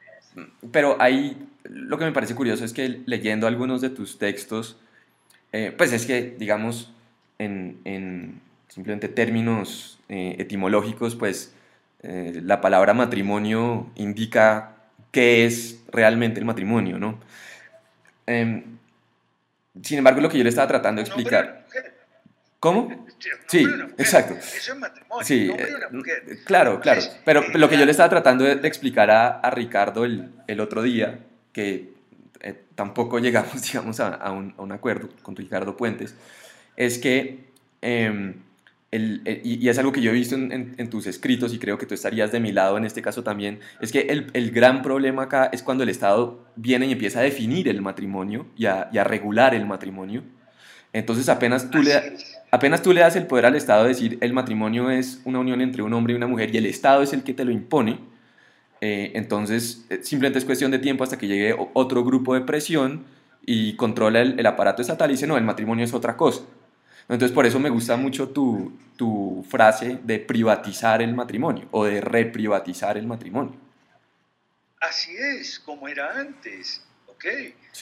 Pero 0.71 0.97
ahí 1.01 1.49
lo 1.65 1.99
que 1.99 2.05
me 2.05 2.13
parece 2.13 2.35
curioso 2.35 2.65
es 2.65 2.73
que 2.73 3.03
leyendo 3.07 3.47
algunos 3.47 3.81
de 3.81 3.91
tus 3.91 4.19
textos, 4.19 4.79
eh, 5.53 5.75
pues 5.77 5.93
es 5.93 6.07
que, 6.07 6.35
digamos, 6.39 6.93
en, 7.39 8.41
simplemente 8.69 9.09
términos 9.09 9.99
eh, 10.09 10.37
etimológicos, 10.39 11.15
pues 11.17 11.55
eh, 12.03 12.41
la 12.43 12.61
palabra 12.61 12.95
matrimonio 12.95 13.91
indica 13.97 14.77
qué 15.11 15.47
es 15.47 15.83
realmente 15.91 16.41
el 16.41 16.47
matrimonio, 16.47 16.99
¿no? 16.99 17.19
Em, 18.27 18.63
sin 19.83 19.99
embargo, 19.99 20.21
lo 20.21 20.29
que 20.29 20.39
yo 20.39 20.45
le 20.45 20.51
estaba 20.51 20.69
tratando 20.69 21.01
de 21.01 21.07
explicar... 21.07 21.67
¿Cómo? 22.61 23.07
Sí, 23.47 23.65
exacto. 23.99 24.35
Eso 24.35 24.73
es 24.73 24.79
matrimonio. 24.79 25.25
Sí, 25.25 25.49
eh, 25.57 26.39
claro, 26.45 26.81
claro. 26.81 27.01
Pero 27.25 27.43
lo 27.55 27.69
que 27.69 27.79
yo 27.79 27.85
le 27.85 27.93
estaba 27.93 28.09
tratando 28.09 28.45
de, 28.45 28.67
explicar 28.67 29.11
a, 29.11 29.51
Ricardo 29.51 30.05
el, 30.05 30.31
el, 30.49 30.61
otro 30.61 30.83
día, 30.83 31.21
que 31.53 31.93
tampoco 32.75 33.19
llegamos, 33.21 33.63
digamos, 33.63 34.01
a, 34.01 34.09
a, 34.09 34.33
un, 34.33 34.55
a, 34.57 34.63
un, 34.63 34.73
acuerdo 34.73 35.09
con 35.23 35.37
Ricardo 35.37 35.77
Puentes, 35.77 36.15
es 36.77 36.99
que, 36.99 37.45
em, 37.81 38.35
el, 38.91 39.23
y, 39.45 39.69
es 39.69 39.79
algo 39.79 39.93
que 39.93 40.01
yo 40.01 40.11
he 40.11 40.15
visto 40.15 40.35
en, 40.35 40.91
tus 40.91 41.07
escritos 41.07 41.53
y 41.53 41.59
creo 41.59 41.77
que 41.77 41.87
tú 41.87 41.95
estarías 41.95 42.33
de 42.33 42.41
mi 42.41 42.53
lado 42.53 42.79
en 42.79 42.85
este 42.85 43.03
caso 43.03 43.23
también, 43.23 43.61
es 43.81 43.93
que 43.93 44.01
el, 44.01 44.31
el 44.33 44.51
gran 44.51 44.83
problema 44.83 45.25
acá 45.25 45.51
es 45.53 45.63
cuando 45.63 45.85
el 45.85 45.91
Estado 45.91 46.45
viene 46.57 46.87
y 46.87 46.93
empieza 46.93 47.21
a 47.21 47.23
definir 47.23 47.69
el 47.69 47.83
matrimonio 47.83 48.47
y 48.57 48.67
a, 48.67 48.89
y 48.93 48.99
a 48.99 49.05
regular 49.05 49.55
el 49.55 49.67
matrimonio. 49.67 50.23
Entonces 50.93 51.29
apenas 51.29 51.69
tú, 51.71 51.83
le, 51.83 52.17
apenas 52.51 52.83
tú 52.83 52.93
le 52.93 53.01
das 53.01 53.17
el 53.17 53.27
poder 53.27 53.47
al 53.47 53.57
Estado 53.57 53.85
de 53.85 53.89
decir 53.91 54.19
el 54.21 54.33
matrimonio 54.33 54.91
es 54.91 55.21
una 55.25 55.39
unión 55.39 55.61
entre 55.61 55.83
un 55.83 55.93
hombre 55.93 56.13
y 56.13 56.17
una 56.17 56.27
mujer 56.27 56.55
y 56.55 56.59
el 56.59 56.67
Estado 56.67 57.03
es 57.03 57.13
el 57.13 57.23
que 57.23 57.35
te 57.35 57.45
lo 57.45 57.51
impone, 57.51 58.01
eh, 58.81 59.13
entonces 59.15 59.87
eh, 59.91 60.01
simplemente 60.03 60.39
es 60.39 60.45
cuestión 60.45 60.71
de 60.71 60.79
tiempo 60.79 61.05
hasta 61.05 61.19
que 61.19 61.27
llegue 61.27 61.57
otro 61.75 62.05
grupo 62.05 62.35
de 62.35 62.43
presión 62.43 63.05
y 63.45 63.75
controla 63.77 64.21
el, 64.21 64.39
el 64.39 64.47
aparato 64.47 64.83
estatal 64.83 65.11
y 65.11 65.15
dice 65.15 65.27
no, 65.27 65.37
el 65.37 65.45
matrimonio 65.45 65.85
es 65.85 65.95
otra 65.95 66.17
cosa. 66.17 66.43
Entonces 67.09 67.35
por 67.35 67.47
eso 67.47 67.59
me 67.59 67.71
gusta 67.71 67.97
mucho 67.97 68.29
tu, 68.29 68.79
tu 68.97 69.45
frase 69.49 69.99
de 70.03 70.19
privatizar 70.19 71.01
el 71.01 71.15
matrimonio 71.15 71.67
o 71.71 71.87
de 71.87 72.01
reprivatizar 72.01 72.99
el 72.99 73.07
matrimonio. 73.07 73.57
Así 74.81 75.17
es, 75.17 75.59
como 75.59 75.89
era 75.89 76.21
antes. 76.21 76.85
¿ok? 77.07 77.25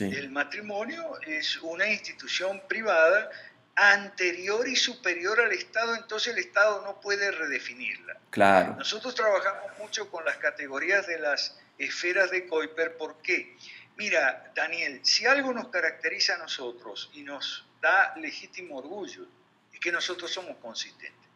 El 0.00 0.31
matrimonio 0.31 1.02
es 1.26 1.61
una 1.62 1.90
institución 1.90 2.62
privada 2.68 3.29
anterior 3.76 4.66
y 4.66 4.74
superior 4.74 5.38
al 5.38 5.52
Estado, 5.52 5.94
entonces 5.94 6.32
el 6.32 6.38
Estado 6.38 6.82
no 6.82 6.98
puede 7.00 7.30
redefinirla. 7.30 8.18
Claro. 8.30 8.74
Nosotros 8.76 9.14
trabajamos 9.14 9.78
mucho 9.78 10.10
con 10.10 10.24
las 10.24 10.38
categorías 10.38 11.06
de 11.06 11.18
las 11.18 11.58
esferas 11.78 12.30
de 12.30 12.46
Kuiper, 12.46 12.96
¿por 12.96 13.20
qué? 13.20 13.54
Mira, 13.96 14.50
Daniel, 14.54 15.00
si 15.04 15.26
algo 15.26 15.52
nos 15.52 15.68
caracteriza 15.68 16.34
a 16.34 16.38
nosotros 16.38 17.10
y 17.12 17.22
nos 17.22 17.66
da 17.82 18.14
legítimo 18.16 18.78
orgullo, 18.78 19.26
es 19.72 19.78
que 19.78 19.92
nosotros 19.92 20.32
somos 20.32 20.56
consistentes. 20.56 21.28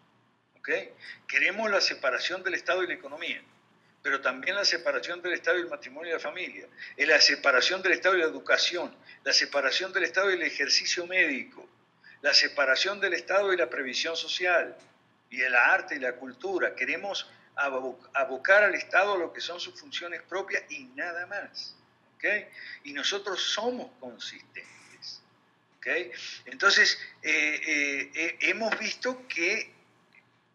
¿ok? 0.58 0.68
Queremos 1.26 1.70
la 1.70 1.80
separación 1.80 2.42
del 2.42 2.54
Estado 2.54 2.82
y 2.82 2.86
la 2.86 2.94
economía, 2.94 3.42
pero 4.02 4.22
también 4.22 4.56
la 4.56 4.64
separación 4.64 5.20
del 5.20 5.34
Estado 5.34 5.58
y 5.58 5.62
el 5.62 5.68
matrimonio 5.68 6.10
y 6.10 6.14
la 6.14 6.20
familia, 6.20 6.66
la 6.96 7.20
separación 7.20 7.82
del 7.82 7.92
Estado 7.92 8.16
y 8.16 8.20
la 8.20 8.26
educación, 8.26 8.94
la 9.24 9.32
separación 9.34 9.92
del 9.92 10.04
Estado 10.04 10.30
y 10.30 10.34
el 10.34 10.42
ejercicio 10.42 11.06
médico, 11.06 11.68
la 12.22 12.34
separación 12.34 13.00
del 13.00 13.14
Estado 13.14 13.52
y 13.52 13.56
la 13.56 13.70
previsión 13.70 14.16
social, 14.16 14.76
y 15.30 15.40
el 15.40 15.54
arte 15.54 15.94
y 15.94 16.00
la 16.00 16.16
cultura. 16.16 16.74
Queremos 16.74 17.30
abocar 17.54 18.64
al 18.64 18.74
Estado 18.74 19.14
a 19.14 19.18
lo 19.18 19.32
que 19.32 19.40
son 19.40 19.60
sus 19.60 19.78
funciones 19.78 20.22
propias 20.22 20.64
y 20.70 20.84
nada 20.96 21.26
más. 21.26 21.76
¿okay? 22.16 22.46
Y 22.84 22.92
nosotros 22.92 23.40
somos 23.40 23.90
consistentes. 24.00 25.22
¿okay? 25.78 26.10
Entonces, 26.46 26.98
eh, 27.22 27.60
eh, 27.64 28.10
eh, 28.14 28.36
hemos 28.40 28.76
visto 28.78 29.26
que 29.28 29.72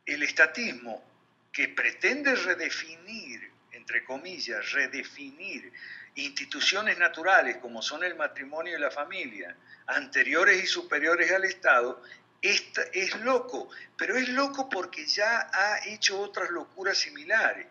el 0.06 0.22
estatismo 0.24 1.04
que 1.52 1.70
pretende 1.70 2.36
redefinir, 2.36 3.50
entre 3.72 4.04
comillas, 4.04 4.72
redefinir 4.74 5.72
instituciones 6.16 6.98
naturales 6.98 7.58
como 7.58 7.82
son 7.82 8.04
el 8.04 8.16
matrimonio 8.16 8.78
y 8.78 8.82
la 8.82 8.92
familia, 8.92 9.56
anteriores 9.88 10.64
y 10.64 10.68
superiores 10.68 11.32
al 11.32 11.46
Estado, 11.46 12.02
es 12.42 13.20
loco, 13.22 13.70
pero 13.98 14.16
es 14.18 14.30
loco 14.30 14.70
porque 14.70 15.06
ya 15.06 15.50
ha 15.52 15.88
hecho 15.88 16.20
otras 16.20 16.50
locuras 16.52 16.98
similares. 16.98 17.68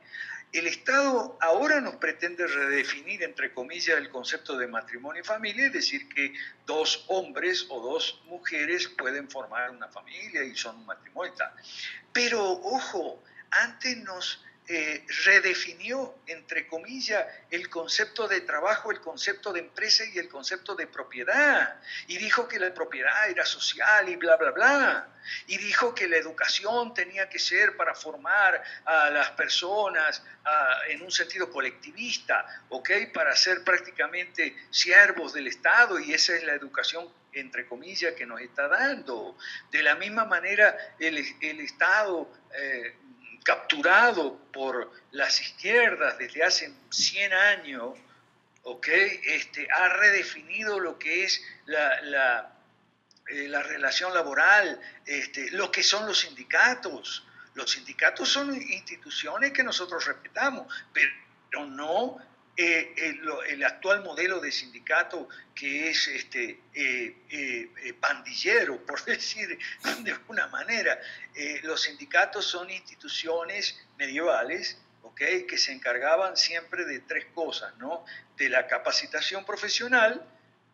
El 0.53 0.69
Estado 0.69 1.37
ahora 1.41 1.81
nos 1.81 1.97
pretende 1.97 2.47
redefinir, 2.47 3.25
entre 3.25 3.53
comillas, 3.53 3.99
el 3.99 4.09
concepto 4.09 4.57
de 4.57 4.69
matrimonio 4.69 5.23
y 5.23 5.25
familia, 5.25 5.67
es 5.67 5.73
decir, 5.73 6.09
que 6.09 6.33
dos 6.65 7.05
hombres 7.09 7.67
o 7.71 7.81
dos 7.81 8.23
mujeres 8.27 8.87
pueden 8.89 9.29
formar 9.29 9.71
una 9.71 9.89
familia 9.89 10.45
y 10.45 10.55
son 10.55 10.77
un 10.77 10.87
matrimonio. 10.87 11.35
Pero, 12.13 12.41
ojo, 12.41 13.21
antes 13.51 13.97
nos 13.99 14.45
eh, 14.67 15.05
redefinió, 15.25 16.15
entre 16.27 16.67
comillas, 16.67 17.27
el 17.51 17.69
concepto 17.69 18.27
de 18.27 18.41
trabajo, 18.41 18.91
el 18.91 19.01
concepto 19.01 19.53
de 19.53 19.61
empresa 19.61 20.05
y 20.07 20.19
el 20.19 20.29
concepto 20.29 20.75
de 20.75 20.87
propiedad. 20.87 21.81
Y 22.07 22.17
dijo 22.17 22.49
que 22.49 22.59
la 22.59 22.73
propiedad 22.73 23.29
era 23.29 23.45
social 23.45 24.09
y 24.09 24.17
bla, 24.17 24.37
bla, 24.37 24.53
bla. 24.53 25.09
Y 25.47 25.59
dijo 25.59 25.95
que 25.95 26.09
la 26.09 26.17
educación 26.17 26.95
tenía 26.95 27.29
que 27.29 27.39
ser 27.39 27.77
para 27.77 27.95
formar 27.95 28.63
a 28.87 29.11
las 29.11 29.31
personas 29.33 30.23
en 30.89 31.03
un 31.03 31.11
sentido 31.11 31.51
colectivista, 31.51 32.47
¿ok? 32.69 32.91
Para 33.13 33.35
ser 33.37 33.65
prácticamente 33.65 34.57
siervos 34.71 35.33
del 35.33 35.47
Estado 35.47 35.99
y 35.99 36.13
esa 36.13 36.37
es 36.37 36.45
la 36.45 36.55
educación 36.55 37.11
entre 37.35 37.67
comillas, 37.67 38.15
que 38.15 38.27
nos 38.27 38.41
está 38.41 38.69
dando. 38.69 39.37
De 39.71 39.83
la 39.83 39.97
misma 39.97 40.25
manera, 40.25 40.77
el, 40.99 41.19
el 41.41 41.61
Estado 41.61 42.31
eh, 42.55 42.95
capturado 43.45 44.39
por 44.53 44.91
las 45.13 45.41
izquierdas 45.41 46.19
desde 46.19 46.43
hace 46.43 46.73
100 46.91 47.33
años, 47.33 47.99
¿okay? 48.63 49.21
este, 49.23 49.69
ha 49.71 49.91
redefinido 49.91 50.81
lo 50.81 50.99
que 50.99 51.25
es 51.25 51.41
la, 51.67 52.51
eh, 53.29 53.49
la 53.49 53.63
relación 53.63 54.13
laboral, 54.13 54.81
este, 55.05 55.51
lo 55.53 55.71
que 55.71 55.83
son 55.83 56.07
los 56.07 56.21
sindicatos. 56.21 57.27
Los 57.55 57.71
sindicatos 57.71 58.29
son 58.29 58.53
instituciones 58.55 59.53
que 59.53 59.63
nosotros 59.63 60.05
respetamos, 60.07 60.67
pero 60.93 61.67
no 61.67 62.19
eh, 62.57 63.19
el, 63.49 63.65
actual 63.65 64.05
modelo 64.05 64.39
de 64.39 64.53
sindicato 64.53 65.29
que 65.57 65.91
es 65.91 66.07
este, 66.07 66.61
eh, 66.73 67.17
eh, 67.29 67.95
pandillero, 67.99 68.85
por 68.87 69.05
decir 69.07 69.59
de 70.03 70.13
alguna 70.13 70.47
manera. 70.47 71.01
los 71.63 71.83
sindicatos 71.83 72.47
son 72.47 72.71
instituciones 72.71 73.77
medievales 73.99 74.79
¿okay? 75.03 75.47
que 75.47 75.59
se 75.59 75.73
encargaban 75.73 76.37
siempre 76.37 76.85
de 76.85 77.01
tres 77.01 77.27
cosas, 77.35 77.77
¿no? 77.79 78.05
de 78.37 78.49
la 78.49 78.69
capacitación 78.69 79.45
profesional, 79.45 80.25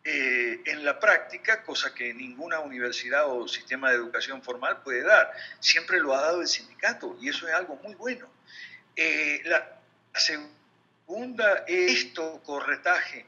en 0.03 0.83
la 0.83 0.99
práctica, 0.99 1.61
cosa 1.63 1.93
que 1.93 2.11
ninguna 2.11 2.59
universidad 2.59 3.29
o 3.29 3.47
sistema 3.47 3.91
de 3.91 3.97
educación 3.97 4.41
formal 4.41 4.81
puede 4.81 5.03
dar. 5.03 5.31
Siempre 5.59 5.99
lo 5.99 6.15
ha 6.15 6.21
dado 6.21 6.41
el 6.41 6.47
sindicato 6.47 7.17
y 7.21 7.29
eso 7.29 7.47
es 7.47 7.53
algo 7.53 7.75
muy 7.83 7.93
bueno. 7.93 8.27
la, 9.45 9.79
segunda 11.11 11.65
esto, 11.67 12.41
corretaje 12.41 13.25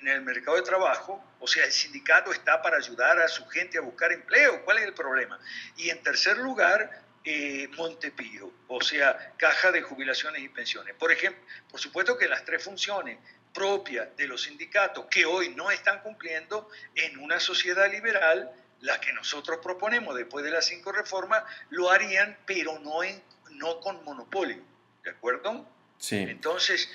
en 0.00 0.08
el 0.08 0.20
mercado 0.20 0.58
de 0.58 0.62
trabajo, 0.64 1.24
o 1.40 1.46
sea, 1.46 1.64
el 1.64 1.72
sindicato 1.72 2.30
está 2.30 2.60
para 2.60 2.76
ayudar 2.76 3.18
a 3.20 3.26
su 3.26 3.46
gente 3.46 3.78
a 3.78 3.80
buscar 3.80 4.12
empleo, 4.12 4.62
¿cuál 4.66 4.76
es 4.78 4.84
el 4.84 4.92
problema? 4.92 5.40
Y 5.78 5.88
en 5.88 6.02
tercer 6.02 6.36
lugar, 6.36 6.90
eh, 7.24 7.68
Montepío, 7.74 8.52
o 8.68 8.82
sea, 8.82 9.32
caja 9.38 9.72
de 9.72 9.80
jubilaciones 9.80 10.42
y 10.42 10.50
pensiones. 10.50 10.94
Por 10.96 11.10
ejemplo, 11.10 11.42
por 11.70 11.80
supuesto 11.80 12.18
que 12.18 12.28
las 12.28 12.44
tres 12.44 12.62
funciones 12.62 13.18
propias 13.54 14.14
de 14.14 14.26
los 14.26 14.42
sindicatos 14.42 15.06
que 15.06 15.24
hoy 15.24 15.54
no 15.54 15.70
están 15.70 16.00
cumpliendo 16.00 16.68
en 16.94 17.18
una 17.18 17.40
sociedad 17.40 17.90
liberal, 17.90 18.52
las 18.82 18.98
que 18.98 19.14
nosotros 19.14 19.58
proponemos 19.62 20.14
después 20.16 20.44
de 20.44 20.50
las 20.50 20.66
cinco 20.66 20.92
reformas, 20.92 21.44
lo 21.70 21.90
harían, 21.90 22.36
pero 22.44 22.78
no, 22.80 23.02
en, 23.02 23.22
no 23.52 23.80
con 23.80 24.04
monopolio, 24.04 24.62
¿de 25.02 25.10
acuerdo? 25.12 25.66
Sí. 25.96 26.16
Entonces, 26.16 26.90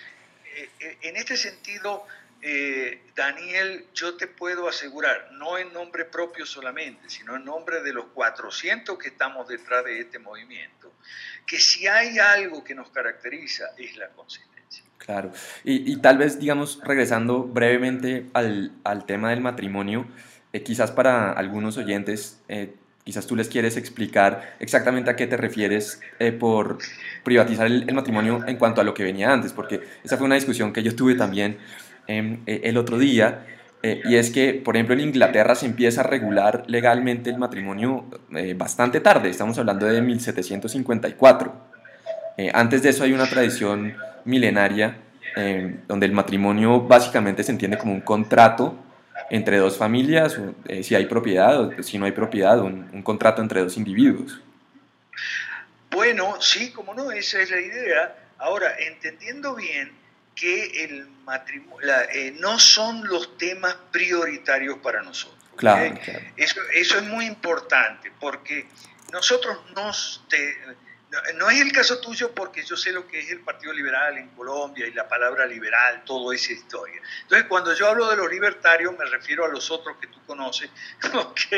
en 0.80 1.16
este 1.16 1.38
sentido, 1.38 2.06
eh, 2.42 3.02
Daniel, 3.16 3.86
yo 3.94 4.16
te 4.16 4.28
puedo 4.28 4.68
asegurar, 4.68 5.32
no 5.34 5.58
en 5.58 5.74
nombre 5.74 6.06
propio 6.06 6.46
solamente, 6.46 7.10
sino 7.10 7.36
en 7.36 7.46
nombre 7.46 7.82
de 7.82 7.94
los 7.94 8.06
400 8.14 8.98
que 8.98 9.10
estamos 9.10 9.48
detrás 9.48 9.84
de 9.86 10.00
este 10.00 10.20
movimiento, 10.20 10.94
que 11.46 11.60
si 11.60 11.88
hay 11.88 12.20
algo 12.20 12.64
que 12.64 12.76
nos 12.76 12.90
caracteriza 12.90 13.72
es 13.78 13.98
la 13.98 14.10
consistencia. 14.10 14.84
Claro, 15.00 15.32
y, 15.64 15.96
tal 16.02 16.18
vez, 16.18 16.38
digamos, 16.38 16.82
regresando 16.84 17.44
brevemente 17.44 18.26
al, 18.34 18.72
tema 19.08 19.30
del 19.30 19.42
matrimonio, 19.42 20.08
quizás 20.66 20.92
para 20.92 21.32
algunos 21.32 21.78
oyentes 21.78 22.42
Quizás 23.08 23.26
tú 23.26 23.38
les 23.38 23.48
quieres 23.48 23.78
explicar 23.78 24.58
exactamente 24.60 25.10
a 25.10 25.16
qué 25.16 25.28
te 25.28 25.38
refieres 25.38 26.02
eh, 26.20 26.34
por 26.34 26.78
privatizar 27.24 27.66
el, 27.66 27.86
matrimonio 27.94 28.44
en 28.46 28.58
cuanto 28.58 28.82
a 28.82 28.84
lo 28.84 28.94
que 28.94 29.06
venía 29.06 29.32
antes, 29.32 29.54
porque 29.54 29.80
esa 30.04 30.18
fue 30.18 30.26
una 30.26 30.36
discusión 30.36 30.74
que 30.74 30.84
yo 30.84 30.94
tuve 30.94 31.16
también 31.16 31.58
eh, 32.10 32.38
el 32.46 32.76
otro 32.76 32.98
día, 32.98 33.46
eh, 33.82 34.02
y 34.04 34.16
es 34.16 34.30
que, 34.30 34.56
por 34.56 34.76
ejemplo, 34.76 34.94
en 34.94 35.00
Inglaterra 35.00 35.56
se 35.56 35.68
empieza 35.68 36.02
a 36.02 36.04
regular 36.04 36.66
legalmente 36.68 37.30
el 37.30 37.38
matrimonio 37.38 38.04
bastante 38.58 39.00
tarde, 39.00 39.30
estamos 39.30 39.58
hablando 39.58 39.86
de 39.86 40.02
1754. 40.02 41.54
antes 42.52 42.84
de 42.84 42.90
eso 42.90 43.06
hay 43.06 43.14
una 43.14 43.28
tradición 43.28 43.96
milenaria 44.26 44.98
em, 45.38 45.78
donde 45.88 46.08
el 46.08 46.12
matrimonio 46.12 46.82
básicamente 46.82 47.42
se 47.42 47.54
entiende 47.54 47.78
como 47.78 47.94
un 47.94 48.02
contrato 48.02 48.78
entre 49.30 49.58
dos 49.58 49.78
familias, 49.78 50.38
eh, 50.68 50.84
si 50.84 50.96
hay 50.96 51.06
propiedad 51.06 51.60
o 51.60 51.84
si 51.84 51.98
no 51.98 52.06
hay 52.06 52.12
propiedad, 52.12 52.60
un, 52.60 53.02
contrato 53.04 53.42
entre 53.42 53.62
dos 53.62 53.78
individuos. 53.78 54.40
Bueno, 55.92 56.40
sí, 56.42 56.72
como 56.72 56.94
no, 56.94 57.12
esa 57.12 57.42
es 57.42 57.52
la 57.52 57.60
idea. 57.60 58.16
Ahora, 58.38 58.76
entendiendo 58.80 59.56
bien 59.56 59.92
que 60.36 60.84
el 60.84 61.08
matrimonio 61.26 61.88
eh, 62.14 62.36
no 62.40 62.60
son 62.60 63.08
los 63.08 63.38
temas 63.38 63.76
prioritarios 63.92 64.78
para 64.80 65.02
nosotros. 65.02 65.38
Claro, 65.56 66.00
Eso, 66.36 66.62
eso, 66.76 66.98
es 67.00 67.04
muy 67.06 67.26
importante 67.26 68.12
porque 68.20 68.68
nosotros 69.12 69.58
nos... 69.76 70.24
No, 71.36 71.50
es 71.50 71.62
el 71.62 71.72
caso 71.72 72.00
tuyo 72.00 72.32
porque 72.34 72.64
yo 72.64 72.76
sé 72.76 72.92
lo 72.92 73.08
que 73.08 73.20
es 73.20 73.32
el 73.32 73.42
Partido 73.42 73.74
Liberal 73.74 74.18
en 74.18 74.30
Colombia 74.30 74.88
y 74.88 74.94
la 74.94 75.08
palabra 75.08 75.46
liberal, 75.46 76.04
toda 76.06 76.36
esa 76.36 76.54
historia. 76.54 77.02
Entonces, 77.24 77.48
cuando 77.48 77.74
yo 77.74 77.88
hablo 77.88 78.10
de 78.10 78.18
los 78.18 78.30
libertarios, 78.30 78.98
me 78.98 79.06
refiero 79.06 79.46
a 79.46 79.48
los 79.48 79.70
otros 79.72 79.98
que 79.98 80.08
tú 80.08 80.20
conoces, 80.26 80.70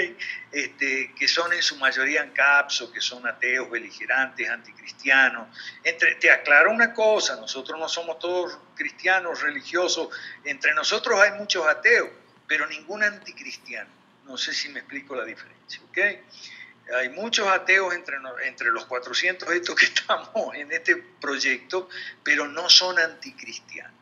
este, 0.51 1.13
que 1.17 1.27
son 1.27 1.53
en 1.53 1.61
su 1.61 1.77
mayoría 1.77 2.21
ANCAPs 2.21 2.81
o 2.81 2.91
que 2.91 3.01
son 3.01 3.27
ateos, 3.27 3.69
beligerantes, 3.69 4.49
anticristianos. 4.49 5.47
Entre, 5.83 6.15
te 6.15 6.31
aclaro 6.31 6.71
una 6.71 6.93
cosa, 6.93 7.35
nosotros 7.35 7.79
no 7.79 7.89
somos 7.89 8.19
todos 8.19 8.57
cristianos, 8.75 9.41
religiosos, 9.41 10.09
entre 10.43 10.73
nosotros 10.73 11.19
hay 11.19 11.31
muchos 11.39 11.67
ateos, 11.67 12.09
pero 12.47 12.65
ningún 12.67 13.03
anticristiano 13.03 13.89
No 14.25 14.37
sé 14.37 14.53
si 14.53 14.69
me 14.69 14.79
explico 14.79 15.15
la 15.15 15.25
diferencia, 15.25 15.81
¿ok? 15.89 15.97
Hay 16.97 17.10
muchos 17.10 17.47
ateos 17.47 17.93
entre, 17.93 18.17
entre 18.45 18.71
los 18.71 18.86
400 18.86 19.49
estos 19.52 19.75
que 19.75 19.86
estamos 19.93 20.56
en 20.56 20.71
este 20.71 20.95
proyecto, 20.95 21.89
pero 22.23 22.47
no 22.47 22.69
son 22.69 22.99
anticristianos. 22.99 23.99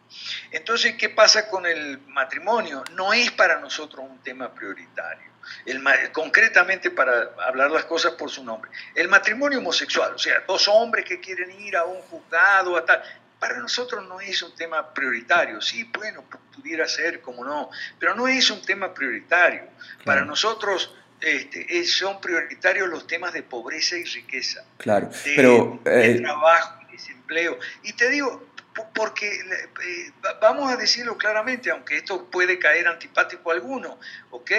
Entonces, 0.51 0.95
¿qué 0.95 1.09
pasa 1.09 1.49
con 1.49 1.65
el 1.65 1.99
matrimonio? 2.07 2.83
No 2.93 3.13
es 3.13 3.31
para 3.31 3.59
nosotros 3.59 4.05
un 4.09 4.19
tema 4.23 4.53
prioritario. 4.53 5.27
El, 5.65 5.81
concretamente 6.11 6.91
para 6.91 7.31
hablar 7.45 7.71
las 7.71 7.85
cosas 7.85 8.13
por 8.13 8.29
su 8.29 8.43
nombre. 8.43 8.69
El 8.93 9.07
matrimonio 9.07 9.59
homosexual, 9.59 10.13
o 10.13 10.17
sea, 10.17 10.43
dos 10.45 10.67
hombres 10.67 11.05
que 11.05 11.19
quieren 11.19 11.51
ir 11.61 11.77
a 11.77 11.85
un 11.85 12.01
juzgado, 12.01 12.75
a 12.75 12.85
tal, 12.85 13.01
para 13.39 13.57
nosotros 13.57 14.05
no 14.07 14.19
es 14.19 14.41
un 14.41 14.55
tema 14.55 14.93
prioritario. 14.93 15.61
Sí, 15.61 15.89
bueno, 15.97 16.25
pudiera 16.55 16.87
ser, 16.87 17.21
como 17.21 17.45
no, 17.45 17.69
pero 17.99 18.15
no 18.15 18.27
es 18.27 18.49
un 18.49 18.61
tema 18.61 18.93
prioritario. 18.93 19.69
Para 20.03 20.25
nosotros 20.25 20.93
este, 21.21 21.85
son 21.85 22.21
prioritarios 22.21 22.87
los 22.89 23.07
temas 23.07 23.33
de 23.33 23.43
pobreza 23.43 23.97
y 23.97 24.03
riqueza. 24.03 24.63
Claro, 24.77 25.09
de, 25.09 25.33
pero... 25.35 25.79
De 25.83 26.11
eh, 26.11 26.21
trabajo 26.21 26.81
y 26.87 26.91
desempleo. 26.91 27.57
Y 27.83 27.93
te 27.93 28.09
digo, 28.09 28.47
porque 28.93 29.27
eh, 29.27 30.11
vamos 30.41 30.71
a 30.71 30.77
decirlo 30.77 31.17
claramente, 31.17 31.71
aunque 31.71 31.97
esto 31.97 32.29
puede 32.29 32.59
caer 32.59 32.87
antipático 32.87 33.51
a 33.51 33.53
alguno, 33.53 33.99
¿ok? 34.31 34.51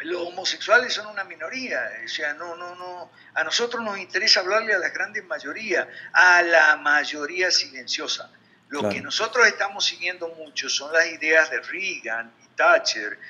Los 0.00 0.22
homosexuales 0.28 0.92
son 0.92 1.06
una 1.06 1.22
minoría, 1.22 1.88
o 2.04 2.08
sea, 2.08 2.34
no, 2.34 2.56
no, 2.56 2.74
no, 2.74 3.12
a 3.34 3.44
nosotros 3.44 3.82
nos 3.82 3.96
interesa 3.98 4.40
hablarle 4.40 4.74
a 4.74 4.78
la 4.78 4.88
grandes 4.88 5.24
mayoría, 5.24 5.88
a 6.12 6.42
la 6.42 6.76
mayoría 6.76 7.50
silenciosa. 7.52 8.30
Lo 8.68 8.88
que 8.88 9.00
nosotros 9.00 9.46
estamos 9.46 9.84
siguiendo 9.84 10.28
mucho 10.30 10.68
son 10.68 10.92
las 10.92 11.06
ideas 11.06 11.48
de 11.48 11.60
Reagan 11.60 12.32
y 12.42 12.48
Thatcher, 12.56 13.20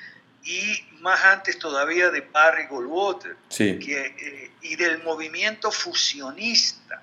y 0.45 0.85
más 0.99 1.25
antes 1.25 1.57
todavía 1.57 2.11
de 2.11 2.21
Barry 2.21 2.67
Goldwater, 2.67 3.35
eh, 3.59 4.51
y 4.61 4.75
del 4.75 5.03
movimiento 5.03 5.71
fusionista, 5.71 7.01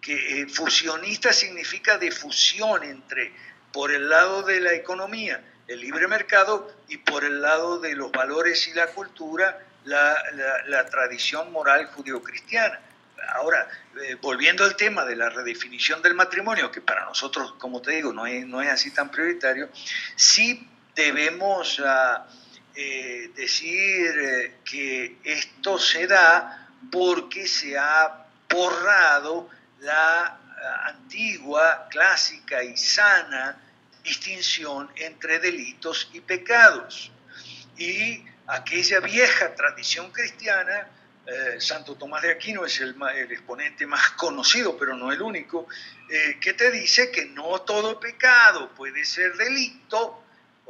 que 0.00 0.42
eh, 0.42 0.46
fusionista 0.46 1.32
significa 1.32 1.96
de 1.96 2.10
fusión 2.10 2.82
entre, 2.82 3.32
por 3.72 3.92
el 3.92 4.10
lado 4.10 4.42
de 4.42 4.60
la 4.60 4.74
economía, 4.74 5.42
el 5.66 5.80
libre 5.80 6.06
mercado, 6.06 6.70
y 6.88 6.98
por 6.98 7.24
el 7.24 7.40
lado 7.40 7.78
de 7.78 7.94
los 7.94 8.12
valores 8.12 8.68
y 8.68 8.74
la 8.74 8.88
cultura, 8.88 9.58
la, 9.84 10.86
tradición 10.90 11.50
moral 11.50 11.86
judio-cristiana. 11.86 12.78
Ahora, 13.28 13.68
eh, 14.02 14.16
volviendo 14.20 14.64
al 14.64 14.76
tema 14.76 15.06
de 15.06 15.16
la 15.16 15.30
redefinición 15.30 16.02
del 16.02 16.14
matrimonio, 16.14 16.70
que 16.70 16.82
para 16.82 17.06
nosotros, 17.06 17.54
como 17.58 17.80
te 17.80 17.92
digo, 17.92 18.12
no 18.12 18.26
es, 18.26 18.46
no 18.46 18.60
es 18.60 18.68
así 18.68 18.90
tan 18.90 19.10
prioritario, 19.10 19.70
sí 20.14 20.68
debemos... 20.94 21.80
Ah, 21.82 22.26
eh, 22.74 23.30
decir 23.34 24.18
eh, 24.18 24.54
que 24.64 25.18
esto 25.24 25.78
se 25.78 26.06
da 26.06 26.70
porque 26.90 27.46
se 27.46 27.76
ha 27.76 28.26
borrado 28.48 29.50
la 29.80 30.38
eh, 30.40 30.88
antigua, 30.88 31.86
clásica 31.90 32.64
y 32.64 32.74
sana 32.78 33.60
distinción 34.02 34.90
entre 34.96 35.38
delitos 35.38 36.08
y 36.14 36.20
pecados. 36.20 37.12
Y 37.76 38.24
aquella 38.46 39.00
vieja 39.00 39.54
tradición 39.54 40.10
cristiana, 40.10 40.88
Santo 41.58 41.94
Tomás 41.94 42.22
de 42.22 42.32
Aquino 42.32 42.66
es 42.66 42.80
el, 42.80 42.96
exponente 43.30 43.86
más 43.86 44.10
conocido, 44.10 44.76
pero 44.76 44.96
no 44.96 45.12
el 45.12 45.22
único, 45.22 45.68
que 46.40 46.52
te 46.52 46.70
dice 46.72 47.12
que 47.12 47.26
no 47.26 47.60
todo 47.60 48.00
pecado 48.00 48.74
puede 48.74 49.04
ser 49.04 49.36
delito, 49.36 50.21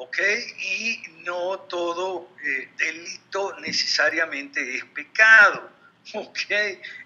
¿ok? 0.03 0.19
Y 0.59 1.01
no 1.19 1.61
todo 1.61 2.31
eh, 2.45 2.69
delito 2.77 3.59
necesariamente 3.61 4.77
es 4.77 4.85
pecado, 4.87 5.71
¿ok? 6.15 6.51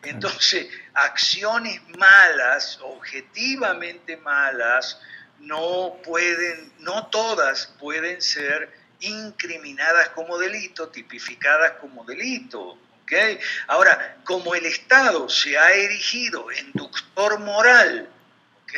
Entonces, 0.02 0.68
acciones 0.94 1.80
malas, 1.98 2.78
objetivamente 2.82 4.16
malas, 4.16 4.98
no 5.40 5.98
pueden, 6.02 6.72
no 6.78 7.08
todas 7.08 7.66
pueden 7.78 8.22
ser 8.22 8.72
incriminadas 9.00 10.08
como 10.10 10.38
delito, 10.38 10.88
tipificadas 10.88 11.72
como 11.72 12.04
delito. 12.04 12.78
¿ok? 13.02 13.12
Ahora, 13.66 14.16
como 14.24 14.54
el 14.54 14.64
Estado 14.64 15.28
se 15.28 15.58
ha 15.58 15.70
erigido 15.72 16.50
en 16.50 16.68
inductor 16.68 17.38
moral, 17.40 18.08
¿ok? 18.62 18.74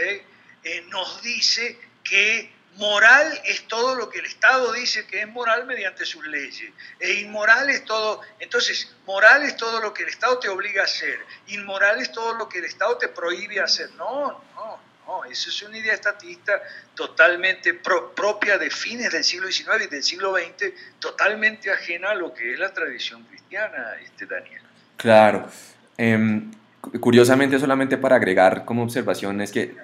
Eh, 0.64 0.84
nos 0.88 1.22
dice 1.22 1.78
que 2.02 2.57
Moral 2.78 3.40
es 3.44 3.66
todo 3.66 3.96
lo 3.96 4.08
que 4.08 4.20
el 4.20 4.26
Estado 4.26 4.72
dice 4.72 5.04
que 5.04 5.20
es 5.20 5.28
moral 5.28 5.66
mediante 5.66 6.04
sus 6.04 6.24
leyes. 6.26 6.72
E 7.00 7.12
inmoral 7.14 7.68
es 7.70 7.84
todo, 7.84 8.20
entonces, 8.38 8.94
moral 9.04 9.42
es 9.42 9.56
todo 9.56 9.80
lo 9.80 9.92
que 9.92 10.04
el 10.04 10.08
Estado 10.08 10.38
te 10.38 10.48
obliga 10.48 10.82
a 10.82 10.84
hacer. 10.84 11.18
Inmoral 11.48 12.00
es 12.00 12.12
todo 12.12 12.34
lo 12.34 12.48
que 12.48 12.58
el 12.58 12.66
Estado 12.66 12.96
te 12.96 13.08
prohíbe 13.08 13.60
hacer. 13.60 13.90
No, 13.96 14.40
no, 14.54 14.78
no, 15.08 15.24
eso 15.24 15.50
es 15.50 15.62
una 15.62 15.76
idea 15.76 15.92
estatista 15.92 16.62
totalmente 16.94 17.74
propia 17.74 18.58
de 18.58 18.70
fines 18.70 19.10
del 19.10 19.24
siglo 19.24 19.50
XIX 19.50 19.84
y 19.84 19.86
del 19.88 20.04
siglo 20.04 20.36
XX, 20.36 20.72
totalmente 21.00 21.72
ajena 21.72 22.10
a 22.10 22.14
lo 22.14 22.32
que 22.32 22.52
es 22.52 22.58
la 22.60 22.72
tradición 22.72 23.24
cristiana, 23.24 23.96
este 24.04 24.26
Daniel. 24.26 24.62
Claro. 24.96 25.48
Em, 25.96 26.52
curiosamente, 27.00 27.58
solamente 27.58 27.98
para 27.98 28.16
agregar 28.16 28.64
como 28.64 28.84
observación, 28.84 29.40
es 29.40 29.50
que 29.50 29.74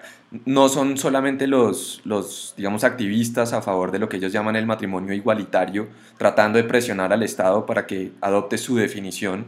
no 0.44 0.68
son 0.68 0.96
solamente 0.96 1.46
los, 1.46 2.00
los, 2.04 2.54
digamos, 2.56 2.84
activistas 2.84 3.52
a 3.52 3.62
favor 3.62 3.92
de 3.92 3.98
lo 3.98 4.08
que 4.08 4.16
ellos 4.16 4.32
llaman 4.32 4.56
el 4.56 4.66
matrimonio 4.66 5.14
igualitario, 5.14 5.88
tratando 6.18 6.58
de 6.58 6.64
presionar 6.64 7.12
al 7.12 7.22
Estado 7.22 7.66
para 7.66 7.86
que 7.86 8.12
adopte 8.20 8.58
su 8.58 8.76
definición 8.76 9.46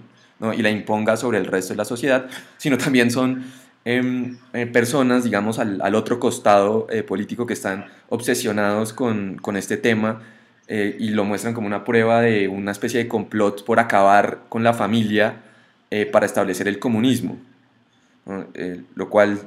y 0.55 0.63
la 0.63 0.71
imponga 0.71 1.17
sobre 1.17 1.39
el 1.39 1.47
resto 1.47 1.73
de 1.73 1.79
la 1.79 1.85
sociedad, 1.85 2.27
sino 2.59 2.77
también 2.79 3.11
son 3.11 3.45
em, 3.85 4.37
eh, 4.53 4.67
personas, 4.67 5.25
digamos, 5.25 5.59
al, 5.59 5.81
al 5.81 5.95
otro 5.95 6.21
costado 6.21 6.87
eh, 6.91 7.03
político 7.03 7.47
que 7.47 7.55
están 7.55 7.87
obsesionados 8.09 8.93
con, 8.93 9.39
con 9.39 9.57
este 9.57 9.77
tema 9.77 10.23
eh, 10.69 10.97
y 10.99 11.11
lo 11.11 11.25
muestran 11.25 11.55
como 11.55 11.67
una 11.67 11.85
prueba 11.85 12.21
de 12.21 12.49
una 12.49 12.73
especie 12.73 13.03
de 13.03 13.09
complot 13.09 13.65
por 13.65 13.81
acabar 13.81 14.41
con 14.49 14.63
la 14.63 14.75
familia 14.75 15.43
para 16.13 16.27
establecer 16.27 16.67
el 16.67 16.81
comunismo, 16.81 17.39
lo 18.97 19.09
cual 19.09 19.41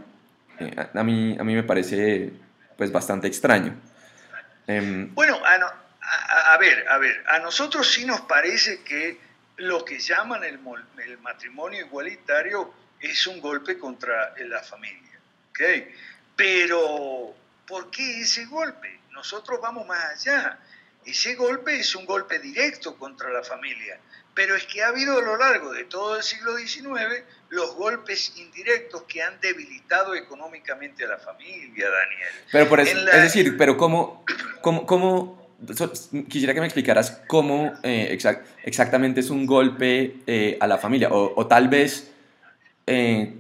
eh, 0.60 0.90
a, 0.94 1.04
mí, 1.04 1.38
a 1.40 1.44
mí 1.44 1.56
me 1.56 1.64
parece 1.64 2.32
pues 2.78 2.92
bastante 2.92 3.28
extraño. 3.28 3.76
Em, 4.68 5.14
bueno, 5.14 5.40
a, 5.44 6.58
ver, 6.58 6.88
a 6.88 6.98
ver, 6.98 7.24
a 7.28 7.40
nosotros 7.40 7.92
sí 7.92 8.06
nos 8.06 8.22
parece 8.22 8.82
que 8.84 9.20
lo 9.58 9.84
que 9.84 10.00
llaman 10.00 10.44
el, 10.44 10.60
el 11.06 11.18
matrimonio 11.20 11.86
igualitario 11.86 12.74
es 13.00 13.28
un 13.28 13.40
golpe 13.42 13.78
contra 13.78 14.34
la 14.38 14.62
familia, 14.62 15.20
¿ok? 15.50 15.62
Pero, 16.36 17.36
¿por 17.68 17.90
qué 17.92 18.22
ese 18.22 18.46
golpe? 18.46 19.00
Nosotros 19.12 19.60
vamos 19.62 19.86
más 19.88 20.06
allá. 20.06 20.60
Ese 21.06 21.36
golpe 21.36 21.80
es 21.80 21.96
un 21.96 22.06
golpe 22.06 22.40
directo 22.40 22.96
contra 22.98 23.30
la 23.30 23.44
familia, 23.44 24.00
pero 24.34 24.56
es 24.56 24.66
que 24.66 24.84
ha 24.84 24.90
habido 24.90 25.18
a 25.18 25.22
lo 25.22 25.36
largo 25.38 25.74
de 25.74 25.86
todo 25.86 26.18
el 26.18 26.24
siglo 26.24 26.56
XIX 26.58 27.24
los 27.50 27.76
golpes 27.76 28.34
indirectos 28.38 29.04
que 29.04 29.22
han 29.22 29.40
debilitado 29.42 30.16
económicamente 30.16 31.06
a 31.06 31.10
la 31.10 31.18
familia, 31.18 31.86
Daniel. 31.90 32.30
Pero 32.52 32.70
por 32.70 32.80
eso, 32.80 32.98
es 32.98 33.24
decir, 33.24 33.58
pero 33.58 33.76
cómo, 33.78 34.24
cómo, 34.62 34.86
cómo 34.86 35.40
quisiera 36.28 36.54
que 36.54 36.60
me 36.60 36.68
explicaras 36.68 37.22
cómo 37.28 37.74
eh, 37.84 38.18
exactamente 38.64 39.20
es 39.20 39.30
un 39.30 39.46
golpe 39.46 40.18
eh, 40.26 40.58
a 40.60 40.68
la 40.68 40.78
familia, 40.78 41.10
o, 41.12 41.48
tal 41.48 41.68
vez 41.68 42.12
eh, 42.88 43.34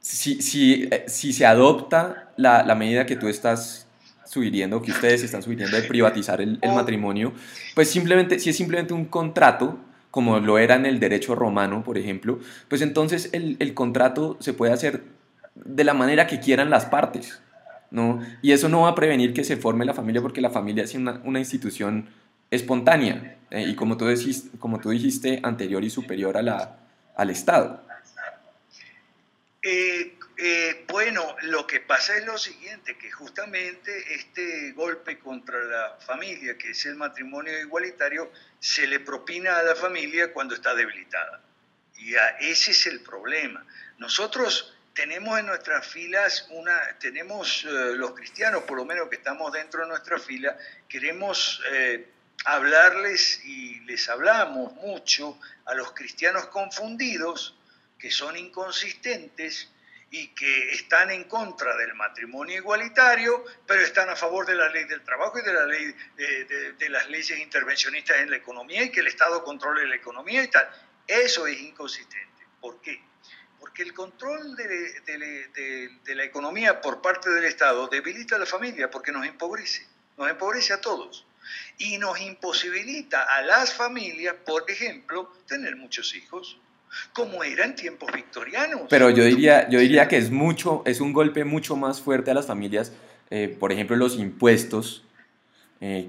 si, 0.00 0.42
si, 0.42 0.88
si, 1.06 1.32
se 1.32 1.46
adopta 1.46 2.32
la, 2.36 2.62
la, 2.62 2.74
medida 2.74 3.06
que 3.06 3.16
tú 3.16 3.28
estás 3.28 3.86
sugiriendo, 4.24 4.82
que 4.82 4.90
ustedes 4.90 5.22
están 5.22 5.42
sugiriendo 5.42 5.76
de 5.76 5.84
privatizar 5.84 6.40
el, 6.40 6.58
el 6.60 6.72
matrimonio, 6.72 7.32
pues 7.74 7.90
simplemente, 7.90 8.38
si 8.38 8.50
es 8.50 8.56
simplemente 8.56 8.92
un 8.92 9.04
contrato, 9.04 9.78
como 10.14 10.38
lo 10.38 10.58
era 10.58 10.76
en 10.76 10.86
el 10.86 11.00
derecho 11.00 11.34
romano, 11.34 11.82
por 11.82 11.98
ejemplo, 11.98 12.38
pues 12.68 12.82
entonces 12.82 13.30
el, 13.32 13.56
el 13.58 13.74
contrato 13.74 14.36
se 14.38 14.52
puede 14.52 14.72
hacer 14.72 15.02
de 15.56 15.82
la 15.82 15.92
manera 15.92 16.28
que 16.28 16.38
quieran 16.38 16.70
las 16.70 16.84
partes, 16.84 17.42
¿no? 17.90 18.20
Y 18.40 18.52
eso 18.52 18.68
no 18.68 18.82
va 18.82 18.90
a 18.90 18.94
prevenir 18.94 19.34
que 19.34 19.42
se 19.42 19.56
forme 19.56 19.84
la 19.84 19.92
familia 19.92 20.22
porque 20.22 20.40
la 20.40 20.50
familia 20.50 20.84
es 20.84 20.94
una, 20.94 21.20
una 21.24 21.40
institución 21.40 22.10
espontánea 22.52 23.38
eh, 23.50 23.64
y 23.66 23.74
como 23.74 23.96
tú, 23.96 24.06
dijiste, 24.06 25.40
anterior 25.42 25.82
y 25.82 25.90
superior 25.90 26.36
a 26.36 26.78
al 27.16 27.30
Estado. 27.30 27.82
Eh, 29.64 30.14
eh, 30.36 30.84
bueno, 30.88 31.36
lo 31.42 31.66
que 31.66 31.80
pasa 31.80 32.16
es 32.16 32.24
lo 32.24 32.36
siguiente, 32.36 32.98
que 32.98 33.10
justamente 33.10 34.14
este 34.14 34.72
golpe 34.72 35.18
contra 35.18 35.62
la 35.64 35.96
familia, 36.00 36.58
que 36.58 36.70
es 36.70 36.86
el 36.86 36.96
matrimonio 36.96 37.58
igualitario, 37.60 38.32
se 38.58 38.86
le 38.86 39.00
propina 39.00 39.58
a 39.58 39.62
la 39.62 39.76
familia 39.76 40.32
cuando 40.32 40.54
está 40.54 40.74
debilitada. 40.74 41.40
Y 41.96 42.14
ese 42.40 42.72
es 42.72 42.86
el 42.86 43.00
problema. 43.00 43.64
Nosotros 43.98 44.74
tenemos 44.92 45.38
en 45.38 45.46
nuestras 45.46 45.86
filas 45.86 46.46
una, 46.50 46.98
tenemos 46.98 47.64
eh, 47.64 47.94
los 47.94 48.12
cristianos, 48.12 48.64
por 48.64 48.76
lo 48.76 48.84
menos 48.84 49.08
que 49.08 49.16
estamos 49.16 49.52
dentro 49.52 49.82
de 49.82 49.88
nuestra 49.88 50.18
fila, 50.18 50.56
queremos 50.88 51.62
eh, 51.70 52.08
hablarles 52.44 53.44
y 53.44 53.80
les 53.80 54.08
hablamos 54.08 54.72
mucho 54.74 55.38
a 55.64 55.74
los 55.74 55.92
cristianos 55.92 56.46
confundidos, 56.46 57.56
que 57.98 58.10
son 58.10 58.36
inconsistentes 58.36 59.70
y 60.16 60.28
que 60.28 60.70
están 60.70 61.10
en 61.10 61.24
contra 61.24 61.76
del 61.76 61.92
matrimonio 61.94 62.56
igualitario, 62.56 63.44
pero 63.66 63.80
están 63.80 64.08
a 64.10 64.14
favor 64.14 64.46
de 64.46 64.54
la 64.54 64.68
ley 64.68 64.84
del 64.84 65.02
trabajo 65.02 65.40
y 65.40 65.42
de, 65.42 65.52
la 65.52 65.66
ley, 65.66 65.92
de, 66.78 66.88
las 66.88 67.10
leyes 67.10 67.36
intervencionistas 67.40 68.18
en 68.18 68.30
la 68.30 68.36
economía 68.36 68.84
y 68.84 68.90
que 68.90 69.00
el 69.00 69.08
Estado 69.08 69.42
controle 69.42 69.84
la 69.88 69.96
economía 69.96 70.44
y 70.44 70.46
tal. 70.46 70.70
Eso 71.04 71.48
es 71.48 71.60
inconsistente. 71.60 72.46
¿Por 72.60 72.80
qué? 72.80 73.02
Porque 73.58 73.82
el 73.82 73.92
control 73.92 74.54
de, 74.54 76.14
la 76.14 76.22
economía 76.22 76.80
por 76.80 77.02
parte 77.02 77.30
del 77.30 77.46
Estado 77.46 77.88
debilita 77.88 78.36
a 78.36 78.38
la 78.38 78.46
familia 78.46 78.88
porque 78.88 79.10
nos 79.10 79.26
empobrece, 79.26 79.84
nos 80.16 80.30
empobrece 80.30 80.74
a 80.74 80.80
todos 80.80 81.26
y 81.78 81.98
nos 81.98 82.20
imposibilita 82.20 83.24
a 83.24 83.42
las 83.42 83.74
familias, 83.74 84.36
por 84.46 84.70
ejemplo, 84.70 85.32
tener 85.48 85.74
muchos 85.74 86.14
hijos, 86.14 86.60
como 87.12 87.44
era 87.44 87.64
en 87.64 87.74
tiempos 87.74 88.10
victorianos. 88.12 88.82
Pero 88.88 89.10
yo 89.10 89.24
diría, 89.24 89.68
yo 89.68 89.78
diría 89.78 90.08
que 90.08 90.16
es 90.16 90.30
mucho, 90.30 90.82
es 90.86 91.00
un 91.00 91.12
golpe 91.12 91.44
mucho 91.44 91.76
más 91.76 92.00
fuerte 92.00 92.30
a 92.30 92.34
las 92.34 92.46
familias, 92.46 92.92
eh, 93.30 93.54
por 93.58 93.72
ejemplo, 93.72 93.96
los 93.96 94.16
impuestos, 94.16 95.04
eh, 95.80 96.08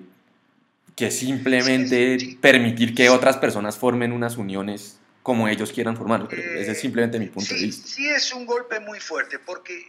que 0.96 1.12
simplemente 1.12 2.38
permitir 2.40 2.96
que 2.96 3.10
otras 3.10 3.38
personas 3.38 3.78
formen 3.78 4.12
unas 4.12 4.38
uniones 4.38 5.00
como 5.24 5.48
ellos 5.48 5.72
quieran 5.72 5.98
formar. 5.98 6.28
ese 6.32 6.72
es 6.72 6.80
simplemente 6.80 7.20
mi 7.20 7.28
punto 7.28 7.54
de 7.54 7.62
vista. 7.62 7.88
Sí, 7.88 8.08
es 8.08 8.32
un 8.34 8.46
golpe 8.46 8.80
muy 8.80 9.00
fuerte, 9.00 9.40
porque, 9.40 9.86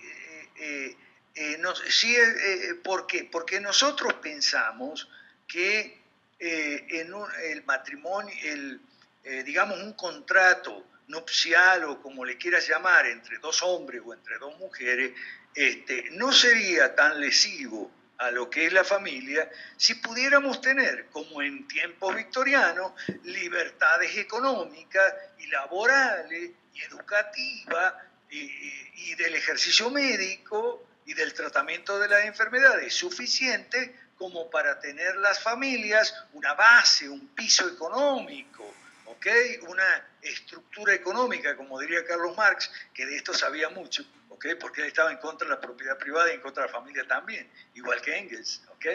eh, 0.59 0.97
sí, 1.89 2.17
¿por 2.83 3.07
qué? 3.07 3.29
Porque 3.31 3.61
nosotros 3.61 4.15
pensamos 4.15 5.09
que 5.47 6.07
eh, 6.39 6.87
en 6.91 7.15
el 7.51 7.65
matrimonio, 7.65 8.35
el, 8.45 8.81
eh, 9.29 9.43
digamos, 9.43 9.81
un 9.81 9.95
contrato 9.95 10.87
nupcial 11.09 11.83
o 11.83 12.01
como 12.01 12.25
le 12.25 12.39
quieras 12.39 12.69
llamar, 12.69 13.07
entre 13.07 13.39
dos 13.39 13.61
hombres 13.63 14.01
o 14.05 14.15
entre 14.15 14.39
dos 14.39 14.57
mujeres, 14.57 15.13
este, 15.53 16.11
no 16.13 16.33
sería 16.33 16.95
tan 16.95 17.21
lesivo 17.21 17.91
a 18.19 18.31
lo 18.31 18.49
que 18.49 18.67
es 18.67 18.73
la 18.73 18.85
familia 18.85 19.51
si 19.77 19.95
pudiéramos 19.95 20.61
tener, 20.61 21.07
como 21.07 21.43
en 21.43 21.67
tiempos 21.67 22.15
victorianos, 22.15 22.93
libertades 23.25 24.17
económicas 24.17 25.13
y 25.39 25.49
laborales 25.49 26.53
y 26.73 26.83
educativas 26.83 27.95
y 28.31 29.15
del 29.17 29.35
ejercicio 29.35 29.91
médico 29.91 30.87
y 31.05 31.15
del 31.15 31.35
tratamiento 31.35 31.99
de 31.99 32.09
las 32.09 32.25
enfermedades 32.27 32.95
suficiente 32.95 33.95
como 34.17 34.49
para 34.51 34.79
tener 34.79 35.17
las 35.17 35.41
familias 35.41 36.15
una 36.33 36.55
base, 36.55 37.09
un 37.09 37.29
piso 37.29 37.69
económico, 37.69 38.73
¿ok? 39.17 39.27
Una 39.69 40.07
estructura 40.23 40.95
económica, 40.95 41.57
como 41.57 41.79
diría 41.81 42.05
Carlos 42.05 42.37
Marx, 42.37 42.71
que 42.95 43.07
de 43.07 43.17
esto 43.17 43.33
sabía 43.35 43.69
mucho, 43.71 44.05
¿ok? 44.29 44.47
Porque 44.61 44.83
él 44.83 44.89
estaba 44.89 45.11
en 45.11 45.19
contra 45.19 45.49
de 45.49 45.55
la 45.55 45.61
propiedad 45.61 45.99
privada 45.99 46.31
y 46.31 46.35
en 46.35 46.41
contra 46.41 46.65
de 46.65 46.69
la 46.69 46.75
familia 46.75 47.07
también, 47.07 47.51
igual 47.75 48.01
que 48.01 48.17
Engels, 48.17 48.63
¿ok? 48.71 48.87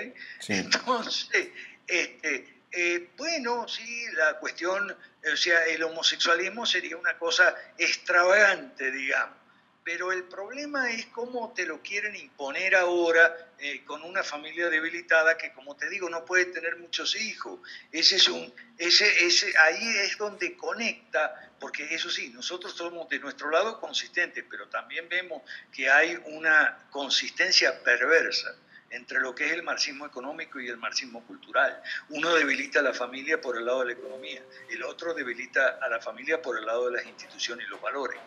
Entonces, 0.48 1.50
este, 1.88 2.62
eh, 2.72 3.10
bueno, 3.18 3.68
sí, 3.68 4.06
la 4.14 4.38
cuestión, 4.40 4.96
o 5.32 5.36
sea, 5.36 5.66
el 5.66 5.84
homosexualismo 5.84 6.66
sería 6.66 6.98
una 6.98 7.18
cosa 7.18 7.56
extravagante, 7.78 8.92
digamos 8.92 9.41
pero 9.84 10.12
el 10.12 10.24
problema 10.26 10.92
es 10.92 11.08
cómo 11.08 11.54
te 11.54 11.66
lo 11.66 11.82
quieren 11.82 12.16
imponer 12.16 12.76
ahora 12.76 13.52
eh, 13.58 13.84
con 13.84 14.04
una 14.04 14.24
familia 14.24 14.70
debilitada 14.70 15.38
que, 15.38 15.54
como 15.54 15.76
te 15.76 15.90
digo, 15.90 16.10
no 16.10 16.24
puede 16.24 16.46
tener 16.46 16.78
muchos 16.78 17.16
hijos. 17.16 17.60
Ese 17.92 18.18
es 18.18 18.28
un, 18.28 18.54
ese, 18.78 19.26
ese, 19.26 19.54
ahí 19.58 19.88
es 20.04 20.18
donde 20.18 20.56
conecta, 20.56 21.52
porque 21.60 21.94
eso 21.94 22.10
sí, 22.10 22.30
nosotros 22.30 22.74
somos 22.74 23.10
de 23.10 23.20
nuestro 23.20 23.50
lado 23.50 23.80
consistentes, 23.80 24.46
pero 24.50 24.68
también 24.68 25.10
vemos 25.10 25.42
que 25.72 25.90
hay 25.90 26.20
una 26.26 26.88
consistencia 26.92 27.84
perversa 27.84 28.56
entre 28.92 29.20
lo 29.20 29.34
que 29.34 29.46
es 29.46 29.54
el 29.54 29.64
marxismo 29.64 30.06
económico 30.06 30.60
y 30.60 30.68
el 30.68 30.78
marxismo 30.78 31.26
cultural. 31.26 31.82
Uno 32.10 32.34
debilita 32.36 32.80
a 32.80 32.84
la 32.84 32.94
familia 32.94 33.40
por 33.40 33.58
el 33.58 33.66
lado 33.66 33.80
de 33.80 33.88
la 33.88 33.94
economía, 33.94 34.44
el 34.70 34.84
otro 34.84 35.14
debilita 35.14 35.80
a 35.82 35.88
la 35.88 36.00
familia 36.00 36.42
por 36.42 36.58
el 36.58 36.66
lado 36.66 36.88
de 36.88 36.98
las 36.98 37.06
instituciones 37.06 37.66
y 37.66 37.70
los 37.70 37.82
valores. 37.82 38.20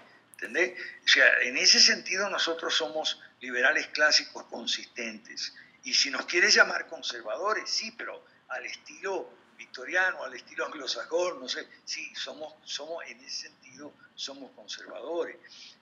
¿Entendés? 0.45 0.79
O 1.05 1.09
sea, 1.09 1.27
en 1.41 1.57
ese 1.57 1.81
sentido 1.81 2.29
nosotros 2.29 2.75
somos 2.75 3.21
liberales 3.41 3.87
clásicos 3.89 4.45
consistentes. 4.45 5.55
Y 5.85 5.95
si 5.95 6.11
nos 6.11 6.27
quieres 6.27 6.55
llamar 6.55 6.87
conservadores, 6.87 7.69
sí, 7.69 7.93
pero 7.97 8.25
al 8.49 8.65
estilo 8.67 9.31
victoriano, 9.57 10.23
al 10.23 10.35
estilo 10.35 10.67
anglosajón, 10.67 11.41
no 11.41 11.49
sé, 11.49 11.67
sí, 11.85 12.15
somos, 12.15 12.55
somos 12.65 13.05
en 13.07 13.21
ese 13.21 13.49
sentido 13.49 13.95
somos 14.15 14.53
conservadores. 14.53 15.37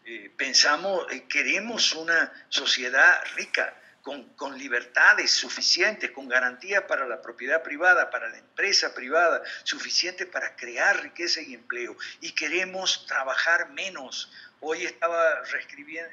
Eh, 0.04 0.32
pensamos, 0.36 1.06
eh, 1.10 1.24
queremos 1.28 1.92
una 1.94 2.32
sociedad 2.48 3.22
rica, 3.34 3.76
con, 4.02 4.30
con, 4.34 4.58
libertades 4.58 5.30
suficientes, 5.30 6.10
con 6.10 6.28
garantías 6.28 6.82
para 6.84 7.06
la 7.06 7.22
propiedad 7.22 7.62
privada, 7.62 8.10
para 8.10 8.28
la 8.28 8.38
empresa 8.38 8.92
privada, 8.94 9.42
suficientes 9.62 10.26
para 10.26 10.56
crear 10.56 11.00
riqueza 11.02 11.40
y 11.40 11.54
empleo. 11.54 11.96
Y 12.20 12.32
queremos 12.32 13.06
trabajar 13.06 13.70
menos. 13.70 14.30
Hoy 14.64 14.84
estaba 14.84 15.42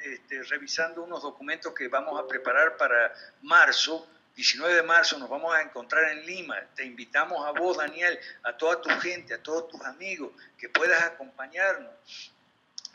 este, 0.03 0.41
revisando 0.41 1.03
unos 1.03 1.21
documentos 1.21 1.71
que 1.71 1.87
vamos 1.87 2.19
a 2.19 2.27
preparar 2.27 2.77
para 2.77 3.13
marzo. 3.43 4.09
19 4.35 4.73
de 4.73 4.81
marzo 4.81 5.19
nos 5.19 5.29
vamos 5.29 5.53
a 5.53 5.61
encontrar 5.61 6.11
en 6.11 6.25
Lima. 6.25 6.59
Te 6.73 6.83
invitamos 6.83 7.45
a 7.45 7.51
vos, 7.51 7.77
Daniel, 7.77 8.19
a 8.41 8.57
toda 8.57 8.81
tu 8.81 8.89
gente, 9.01 9.35
a 9.35 9.43
todos 9.43 9.67
tus 9.67 9.81
amigos, 9.81 10.31
que 10.57 10.67
puedas 10.67 10.99
acompañarnos. 11.03 11.93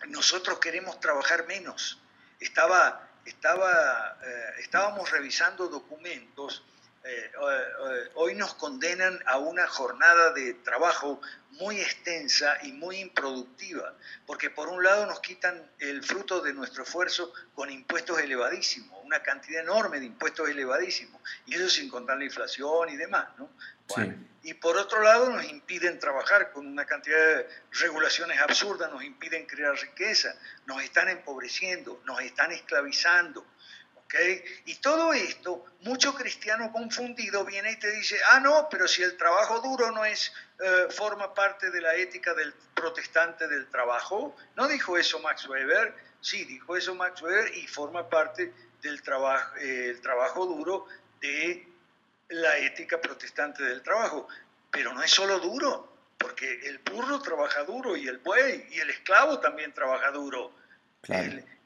Nosotros 0.09 0.59
queremos 0.59 0.99
trabajar 0.99 1.47
menos. 1.47 2.01
Estaba 2.41 3.09
estaba, 3.25 4.19
eh, 4.23 4.55
estábamos 4.59 5.11
revisando 5.11 5.69
documentos, 5.69 6.63
eh, 7.07 7.31
eh, 7.35 8.11
hoy 8.15 8.35
nos 8.35 8.55
condenan 8.55 9.21
a 9.27 9.37
una 9.37 9.67
jornada 9.67 10.33
de 10.33 10.55
trabajo 10.55 11.21
muy 11.51 11.79
extensa 11.79 12.57
y 12.63 12.73
muy 12.73 12.97
improductiva, 12.97 13.95
porque 14.27 14.49
por 14.49 14.69
un 14.69 14.83
lado 14.83 15.05
nos 15.05 15.21
quitan 15.21 15.71
el 15.81 16.03
fruto 16.03 16.41
de 16.41 16.55
nuestro 16.55 16.83
esfuerzo 16.83 17.31
con 17.55 17.71
impuestos 17.71 18.19
elevadísimos, 18.21 18.99
una 19.05 19.23
cantidad 19.23 19.63
enorme 19.63 20.01
de 20.01 20.07
impuestos 20.07 20.49
elevadísimos, 20.49 21.21
y 21.45 21.55
eso 21.55 21.69
sin 21.69 21.91
contar 21.91 22.17
la 22.17 22.25
inflación 22.25 22.89
y 22.89 22.97
demás, 22.97 23.29
¿no? 23.37 23.51
Y 24.43 24.55
por 24.55 24.77
otro 24.77 25.03
lado 25.03 25.31
nos 25.31 25.45
impiden 25.45 25.99
trabajar 25.99 26.53
con 26.53 26.67
una 26.67 26.87
cantidad 26.87 27.19
de 27.19 27.49
regulaciones 27.81 28.41
absurdas, 28.41 28.91
nos 28.91 29.05
impiden 29.05 29.47
crear 29.47 29.75
riqueza, 29.75 30.35
nos 30.67 30.83
están 30.83 31.09
empobreciendo, 31.09 32.03
nos 32.05 32.21
están 32.21 32.51
esclavizando. 32.53 33.47
¿Okay? 34.15 34.45
Y 34.67 34.77
todo 34.77 35.13
esto, 35.13 35.65
mucho 35.81 36.15
cristiano 36.15 36.71
confundido 36.73 37.45
viene 37.45 37.73
y 37.73 37.77
te 37.77 37.91
dice, 37.91 38.17
ah, 38.31 38.41
no, 38.41 38.69
pero 38.71 38.87
si 38.87 39.03
el 39.03 39.17
trabajo 39.17 39.61
duro 39.61 39.91
no 39.91 40.05
es, 40.05 40.33
eh, 40.61 40.87
forma 40.91 41.35
parte 41.35 41.71
de 41.71 41.81
la 41.81 41.95
ética 41.97 42.33
del 42.35 42.53
protestante 42.75 43.49
del 43.49 43.67
trabajo, 43.69 44.37
¿no 44.57 44.69
dijo 44.69 44.97
eso 44.97 45.19
Max 45.19 45.49
Weber? 45.49 45.95
Sí, 46.21 46.45
dijo 46.45 46.77
eso 46.77 46.95
Max 46.95 47.21
Weber 47.23 47.55
y 47.57 47.67
forma 47.67 48.09
parte 48.09 48.53
del 48.83 49.03
trabajo, 49.03 49.57
eh, 49.57 49.91
el 49.91 50.01
trabajo 50.01 50.47
duro 50.47 50.87
de 51.21 51.67
la 52.29 52.57
ética 52.59 53.01
protestante 53.01 53.65
del 53.65 53.83
trabajo. 53.83 54.29
Pero 54.71 54.93
no 54.93 55.03
es 55.03 55.11
solo 55.11 55.39
duro, 55.41 55.93
porque 56.19 56.61
el 56.67 56.79
burro 56.79 57.21
trabaja 57.21 57.65
duro 57.65 57.97
y 57.97 58.09
el 58.09 58.19
buey 58.19 58.67
y 58.71 58.81
el 58.81 58.91
esclavo 58.91 59.41
también 59.41 59.73
trabaja 59.73 60.11
duro. 60.11 60.53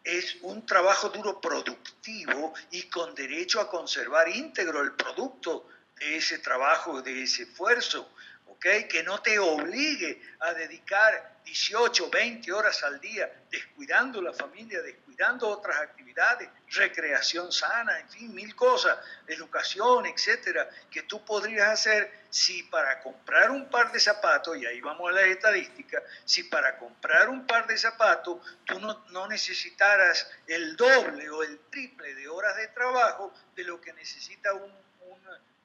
Es 0.08 0.38
un 0.40 0.64
trabajo 0.64 1.10
duro 1.10 1.38
productivo 1.38 2.54
y 2.70 2.84
con 2.84 3.14
derecho 3.14 3.60
a 3.60 3.68
conservar 3.68 4.26
íntegro 4.28 4.80
el 4.80 4.92
producto 4.92 5.68
de 5.96 6.16
ese 6.16 6.38
trabajo, 6.38 7.02
de 7.02 7.24
ese 7.24 7.42
esfuerzo, 7.42 8.10
que 8.58 9.02
no 9.04 9.20
te 9.20 9.38
obligue 9.38 10.20
a 10.40 10.54
dedicar 10.54 11.40
18, 11.44 12.08
20 12.10 12.52
horas 12.52 12.82
al 12.82 12.98
día 13.00 13.30
descuidando 13.50 14.20
la 14.22 14.32
familia, 14.32 14.80
descuidando 14.80 15.46
otras 15.48 15.76
actividades, 15.76 16.48
recreación 16.70 17.50
sana, 17.52 17.98
en 18.00 18.08
fin, 18.08 18.34
mil 18.34 18.54
cosas, 18.54 18.98
educación, 19.26 20.06
etcétera, 20.06 20.68
que 20.90 21.02
tú 21.02 21.24
podrías 21.24 21.68
hacer 21.68 22.12
si 22.30 22.62
para 22.64 23.00
comprar 23.00 23.50
un 23.50 23.68
par 23.70 23.90
de 23.92 24.00
zapatos, 24.00 24.56
y 24.56 24.66
ahí 24.66 24.80
vamos 24.80 25.08
a 25.10 25.12
las 25.12 25.24
estadísticas, 25.24 26.02
si 26.24 26.44
para 26.44 26.78
comprar 26.78 27.28
un 27.28 27.46
par 27.46 27.66
de 27.66 27.78
zapatos 27.78 28.38
tú 28.64 28.78
no, 28.80 29.04
no 29.10 29.26
necesitaras 29.28 30.30
el 30.46 30.76
doble 30.76 31.30
o 31.30 31.42
el 31.42 31.58
triple 31.70 32.14
de 32.14 32.28
horas 32.28 32.56
de 32.56 32.68
trabajo 32.68 33.32
de 33.56 33.64
lo 33.64 33.80
que 33.80 33.92
necesita 33.94 34.52
un, 34.52 34.72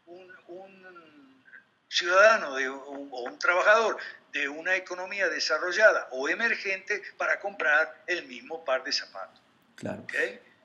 un, 0.07 0.37
un 0.47 1.43
ciudadano 1.89 2.55
de, 2.55 2.69
o 2.69 2.79
un 2.79 3.37
trabajador 3.39 3.97
de 4.31 4.49
una 4.49 4.75
economía 4.75 5.29
desarrollada 5.29 6.07
o 6.11 6.27
emergente 6.27 7.03
para 7.17 7.39
comprar 7.39 8.03
el 8.07 8.25
mismo 8.25 8.65
par 8.65 8.83
de 8.83 8.91
zapatos. 8.91 9.39
Claro. 9.75 10.05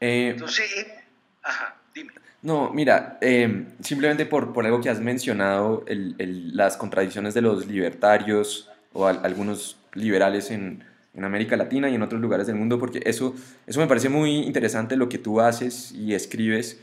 Eh, 0.01 0.30
Entonces, 0.30 0.86
ajá, 1.42 1.76
dime. 1.94 2.12
No, 2.40 2.70
mira, 2.72 3.18
em, 3.20 3.66
simplemente 3.82 4.24
por, 4.24 4.53
por, 4.53 4.64
algo 4.64 4.80
que 4.80 4.88
has 4.88 5.01
mencionado, 5.01 5.84
el, 5.88 6.14
el, 6.18 6.57
las 6.57 6.76
contradicciones 6.76 7.34
de 7.34 7.42
los 7.42 7.66
libertarios 7.66 8.70
o 8.92 9.07
algunos 9.07 9.76
liberales 9.94 10.51
en, 10.51 10.84
en, 11.14 11.24
América 11.24 11.57
Latina 11.57 11.90
y 11.90 11.96
en 11.96 12.03
otros 12.03 12.20
lugares 12.20 12.46
del 12.46 12.57
mundo, 12.57 12.78
porque 12.78 13.03
eso, 13.05 13.34
eso 13.66 13.80
me 13.80 13.88
parece 13.88 14.09
muy 14.09 14.36
interesante 14.36 14.96
lo 14.96 15.09
que 15.09 15.18
tú 15.18 15.40
haces 15.40 15.92
y 15.92 16.14
escribes, 16.14 16.80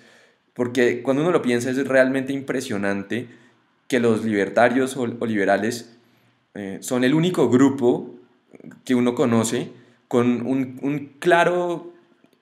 porque 0.54 1.02
cuando 1.02 1.22
uno 1.22 1.32
lo 1.32 1.42
piensa 1.42 1.70
es 1.70 1.88
realmente 1.88 2.34
impresionante 2.34 3.28
que 3.88 4.00
los 4.00 4.26
libertarios 4.26 4.98
o, 4.98 5.08
liberales 5.08 5.96
eh, 6.54 6.80
son 6.82 7.04
el 7.06 7.14
único 7.14 7.50
grupo 7.50 8.16
que 8.84 8.96
uno 8.96 9.16
conoce 9.16 9.72
con 10.08 10.46
un, 10.46 10.80
un 10.82 11.14
claro 11.20 11.95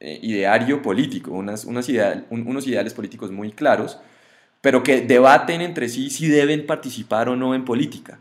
eh, 0.05 0.19
ideario 0.21 0.81
político, 0.81 1.31
unas, 1.31 1.63
unas 1.63 1.87
ideal, 1.87 2.27
unos 2.29 2.67
ideales 2.67 2.93
políticos 2.93 3.31
muy 3.31 3.53
claros, 3.53 3.97
pero 4.59 4.83
que 4.83 4.99
debaten 4.99 5.61
entre 5.61 5.87
sí 5.87 6.09
si 6.09 6.27
deben 6.27 6.65
participar 6.65 7.29
o 7.29 7.37
no 7.37 7.55
en 7.55 7.63
política. 7.63 8.19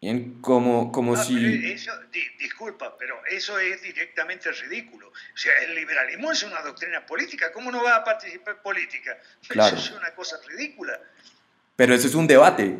Bien, 0.00 0.40
como, 0.40 0.90
como 0.90 1.14
si... 1.18 1.36
Eso, 1.70 1.92
disculpa, 2.38 2.96
pero 2.98 3.16
eso 3.30 3.58
es 3.58 3.82
directamente 3.82 4.50
ridículo. 4.50 5.08
O 5.08 5.36
sea, 5.36 5.52
el 5.66 5.74
liberalismo 5.74 6.32
es 6.32 6.42
una 6.42 6.62
doctrina 6.62 7.04
política. 7.04 7.52
¿Cómo 7.52 7.70
no 7.70 7.84
va 7.84 7.96
a 7.96 8.04
participar 8.04 8.54
en 8.56 8.62
política? 8.62 9.18
Claro. 9.46 9.76
Eso 9.76 9.92
es 9.92 9.98
una 9.98 10.14
cosa 10.14 10.38
ridícula. 10.48 10.98
Pero 11.76 11.94
eso 11.94 12.06
es 12.06 12.14
un 12.14 12.26
debate 12.26 12.78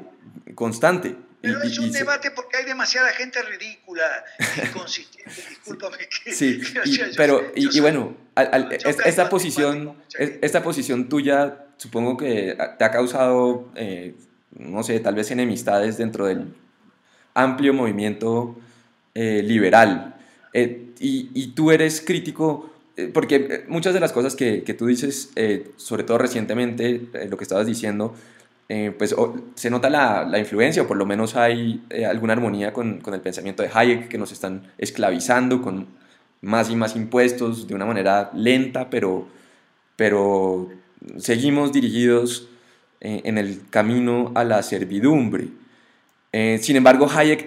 constante. 0.54 1.14
Pero 1.44 1.62
es 1.62 1.78
un 1.78 1.92
debate 1.92 2.30
porque 2.30 2.56
hay 2.56 2.64
demasiada 2.64 3.08
gente 3.10 3.42
ridícula, 3.42 4.04
inconsistente, 4.66 5.42
discúlpame. 5.50 5.98
Que, 6.24 6.32
sí, 6.32 6.60
pero, 7.16 7.52
y, 7.54 7.80
bueno, 7.80 8.16
esta, 9.04 9.28
posición, 9.28 9.96
esta 10.18 10.62
posición 10.62 11.08
tuya 11.08 11.66
supongo 11.76 12.16
que 12.16 12.56
te 12.78 12.84
ha 12.84 12.90
causado, 12.90 13.70
eh, 13.74 14.14
no 14.58 14.82
sé, 14.82 15.00
tal 15.00 15.14
vez 15.14 15.30
enemistades 15.30 15.98
dentro 15.98 16.26
del 16.26 16.54
amplio 17.34 17.74
movimiento 17.74 18.56
eh, 19.14 19.42
liberal. 19.42 20.16
Eh, 20.52 20.92
y, 20.98 21.30
y, 21.34 21.48
tú 21.48 21.72
eres 21.72 22.00
crítico, 22.00 22.70
porque 23.12 23.64
muchas 23.68 23.92
de 23.92 24.00
las 24.00 24.12
cosas 24.12 24.36
que, 24.36 24.62
que 24.62 24.72
tú 24.72 24.86
dices, 24.86 25.30
sobre 25.76 26.04
todo 26.04 26.16
recientemente, 26.16 27.08
lo 27.28 27.36
que 27.36 27.42
estabas 27.42 27.66
diciendo, 27.66 28.14
eh, 28.68 28.94
pues 28.96 29.14
se 29.56 29.68
nota 29.68 29.90
la, 29.90 30.24
la, 30.24 30.38
influencia, 30.38 30.82
o 30.82 30.86
por 30.86 30.96
lo 30.96 31.04
menos 31.04 31.36
hay 31.36 31.84
eh, 31.90 32.06
alguna 32.06 32.32
armonía 32.32 32.72
con, 32.72 33.00
con, 33.00 33.12
el 33.12 33.20
pensamiento 33.20 33.62
de 33.62 33.70
Hayek, 33.72 34.08
que 34.08 34.16
nos 34.16 34.32
están 34.32 34.72
esclavizando 34.78 35.60
con 35.60 35.86
más 36.40 36.70
y 36.70 36.76
más 36.76 36.96
impuestos 36.96 37.68
de 37.68 37.74
una 37.74 37.84
manera 37.84 38.30
lenta, 38.34 38.88
pero, 38.88 39.28
pero 39.96 40.70
seguimos 41.18 41.72
dirigidos 41.72 42.48
eh, 43.02 43.20
en 43.24 43.36
el 43.36 43.68
camino 43.68 44.32
a 44.34 44.44
la 44.44 44.62
servidumbre. 44.62 45.48
sin 46.60 46.76
embargo, 46.76 47.06
Hayek, 47.06 47.46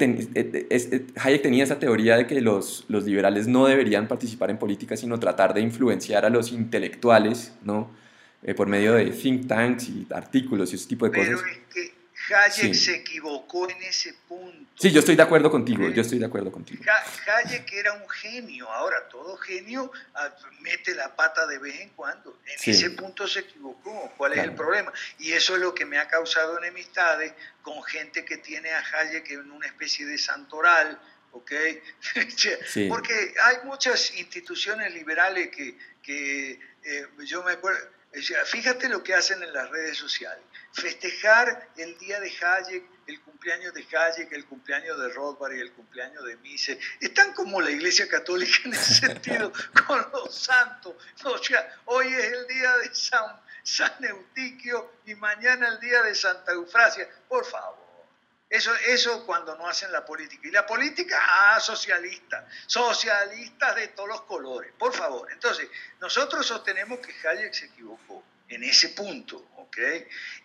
Hayek, 1.16 1.42
tenía 1.42 1.64
esa 1.64 1.80
teoría 1.80 2.16
de 2.16 2.28
que 2.28 2.42
los, 2.42 2.86
los 2.90 3.06
liberales 3.06 3.48
no 3.48 3.66
deberían 3.66 4.08
participar 4.08 4.52
en 4.52 4.60
política, 4.60 4.96
sino 4.96 5.20
tratar 5.20 5.56
de 5.56 5.62
influenciar 5.62 6.26
a 6.26 6.30
los 6.30 6.52
intelectuales, 6.52 7.54
¿no? 7.64 7.90
Eh, 8.48 8.54
por 8.54 8.68
medio 8.68 8.94
de 8.94 9.12
think 9.12 9.46
tanks 9.46 9.90
y 9.90 10.08
artículos 10.10 10.72
y 10.72 10.78
ese 10.78 10.88
tipo 10.88 11.04
de 11.04 11.12
Pero 11.12 11.38
cosas. 11.38 11.52
Es 11.52 11.60
que 11.74 11.94
Hayek 12.34 12.74
se 12.74 12.96
equivocó 12.96 13.70
en 13.70 13.84
ese 13.84 14.14
punto. 14.26 14.72
Sí, 14.80 14.90
yo 14.90 15.02
estoy 15.02 15.18
de 15.18 15.24
acuerdo 15.24 15.52
contigo, 15.52 15.90
yo 15.90 16.02
estoy 16.02 16.18
de 16.18 16.28
acuerdo 16.28 16.50
contigo. 16.50 16.82
Hayek 17.28 17.74
era 17.74 17.92
un 17.92 18.08
genio, 18.08 18.72
ahora 18.72 19.06
todo 19.10 19.36
genio 19.36 19.92
ah, 20.16 20.34
mete 20.62 20.96
la 20.96 21.14
pata 21.14 21.46
de 21.46 21.58
vez 21.58 21.82
en 21.82 21.90
cuando. 21.90 22.40
En 22.46 22.72
ese 22.72 22.92
punto 22.92 23.28
se 23.28 23.42
equivocó, 23.42 24.14
¿cuál 24.16 24.32
es 24.32 24.40
el 24.40 24.56
problema? 24.56 24.94
Y 25.20 25.34
eso 25.34 25.56
es 25.56 25.62
lo 25.62 25.76
que 25.76 25.84
me 25.84 25.98
ha 25.98 26.08
causado 26.08 26.58
enemistades 26.58 27.34
con 27.62 27.84
gente 27.84 28.24
que 28.24 28.38
tiene 28.38 28.72
a 28.72 28.82
Hayek 28.94 29.30
en 29.30 29.52
una 29.52 29.66
especie 29.66 30.06
de 30.06 30.18
santoral, 30.18 30.98
¿ok? 31.34 31.52
Porque 32.88 33.34
hay 33.44 33.58
muchas 33.66 34.16
instituciones 34.18 34.94
liberales 34.94 35.50
que, 35.50 35.78
que 36.02 36.52
eh, 36.86 37.08
yo 37.26 37.44
me 37.44 37.52
acuerdo 37.52 37.97
Fíjate 38.12 38.90
lo 38.90 39.04
que 39.04 39.14
hacen 39.14 39.44
en 39.44 39.54
las 39.54 39.70
redes 39.70 39.98
sociales. 39.98 40.44
Festejar 40.74 41.70
el 41.78 41.98
día 41.98 42.20
de 42.20 42.30
Hayek, 42.30 42.84
el 43.08 43.22
cumpleaños 43.22 43.74
de 43.74 43.86
Hayek, 43.86 44.32
el 44.32 44.46
cumpleaños 44.46 45.00
de 45.00 45.10
Rothbard 45.10 45.54
y 45.56 45.60
el 45.60 45.72
cumpleaños 45.74 46.26
de 46.26 46.38
Mises. 46.38 46.78
Están 47.00 47.34
como 47.34 47.62
la 47.62 47.72
Iglesia 47.72 48.08
Católica 48.08 48.58
en 48.66 48.74
ese 48.74 48.94
sentido 49.08 49.52
con 49.86 50.06
los 50.12 50.34
santos. 50.36 50.96
O 51.24 51.38
sea, 51.38 51.82
hoy 51.86 52.08
es 52.08 52.34
el 52.34 52.48
día 52.48 52.78
de 52.78 52.96
San, 52.96 53.42
San 53.64 54.04
Eutiquio 54.04 54.94
y 55.06 55.16
mañana 55.16 55.68
el 55.68 55.80
día 55.80 56.02
de 56.04 56.16
Santa 56.16 56.54
Eufrasia. 56.54 57.08
Por 57.28 57.46
favor. 57.46 57.87
Eso, 58.50 58.74
eso 58.76 59.26
cuando 59.26 59.56
no 59.58 59.68
hacen 59.68 59.92
la 59.92 60.06
política. 60.06 60.48
Y 60.48 60.52
la 60.52 60.66
política, 60.66 61.20
ah, 61.20 61.60
socialista. 61.60 62.48
Socialistas 62.66 63.76
de 63.76 63.90
todos 63.90 64.10
los 64.10 64.22
colores. 64.22 64.72
Por 64.78 64.94
favor. 64.94 65.32
Entonces, 65.32 65.70
nosotros 66.00 66.46
sostenemos 66.46 67.00
que 67.00 67.28
Hayek 67.28 67.54
se 67.54 67.66
equivocó 67.66 68.24
en 68.48 68.64
ese 68.64 68.90
punto, 68.90 69.50
¿ok? 69.58 69.78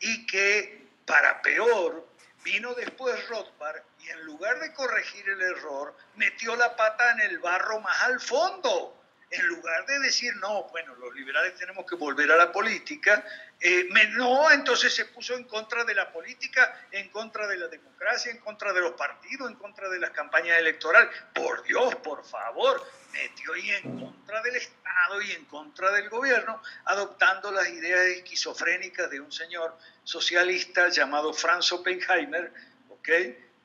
Y 0.00 0.26
que, 0.26 0.88
para 1.07 1.40
peor, 1.42 2.09
vino 2.42 2.74
después 2.74 3.28
Rothbard 3.28 3.82
y 4.00 4.09
en 4.09 4.24
lugar 4.24 4.59
de 4.59 4.72
corregir 4.72 5.28
el 5.28 5.40
error, 5.40 5.96
metió 6.16 6.57
la 6.57 6.74
pata 6.74 7.12
en 7.12 7.20
el 7.20 7.38
barro 7.38 7.80
más 7.80 8.03
al 8.03 8.20
fondo 8.20 9.01
en 9.33 9.47
lugar 9.47 9.87
de 9.87 9.99
decir, 10.01 10.35
no, 10.37 10.64
bueno, 10.64 10.95
los 10.97 11.14
liberales 11.14 11.55
tenemos 11.57 11.87
que 11.87 11.97
volver 11.97 12.30
a 12.30 12.37
la 12.37 12.53
política, 12.53 13.24
eh, 13.59 13.89
no, 14.11 14.51
entonces 14.51 14.95
se 14.95 15.07
puso 15.07 15.35
en 15.35 15.45
contra 15.45 15.85
de 15.85 15.95
la 15.95 16.12
política, 16.12 16.87
en 16.91 17.09
contra 17.09 17.47
de 17.47 17.57
la 17.57 17.68
democracia, 17.68 18.30
en 18.30 18.39
contra 18.39 18.72
de 18.72 18.80
los 18.80 18.93
partidos, 18.93 19.51
en 19.51 19.57
contra 19.57 19.89
de 19.89 19.99
las 19.99 20.11
campañas 20.11 20.59
electorales. 20.59 21.09
Por 21.35 21.62
Dios, 21.62 21.95
por 21.97 22.24
favor, 22.24 22.87
metió 23.12 23.57
y 23.57 23.70
en 23.70 24.01
contra 24.01 24.43
del 24.43 24.57
Estado 24.57 25.22
y 25.22 25.33
en 25.33 25.45
contra 25.47 25.91
del 25.93 26.11
gobierno, 26.11 26.61
adoptando 26.85 27.51
las 27.51 27.68
ideas 27.68 28.01
esquizofrénicas 28.07 29.11
de 29.11 29.20
un 29.20 29.33
señor 29.33 29.78
socialista 30.05 30.89
llamado 30.89 31.33
Franz 31.33 31.72
Oppenheimer, 31.72 32.53
¿ok? 32.91 33.09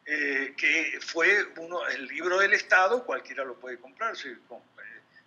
Eh, 0.09 0.53
que 0.55 0.99
fue 1.01 1.53
uno, 1.57 1.85
el 1.87 2.07
libro 2.07 2.39
del 2.39 2.53
Estado, 2.53 3.05
cualquiera 3.05 3.43
lo 3.43 3.59
puede 3.59 3.77
comprar, 3.77 4.15
si 4.15 4.29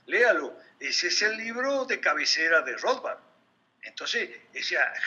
léalo. 0.07 0.57
Ese 0.79 1.09
es 1.09 1.23
el 1.23 1.37
libro 1.37 1.85
de 1.85 2.01
cabecera 2.01 2.63
de 2.63 2.77
Rothbard. 2.77 3.19
Entonces, 3.83 4.31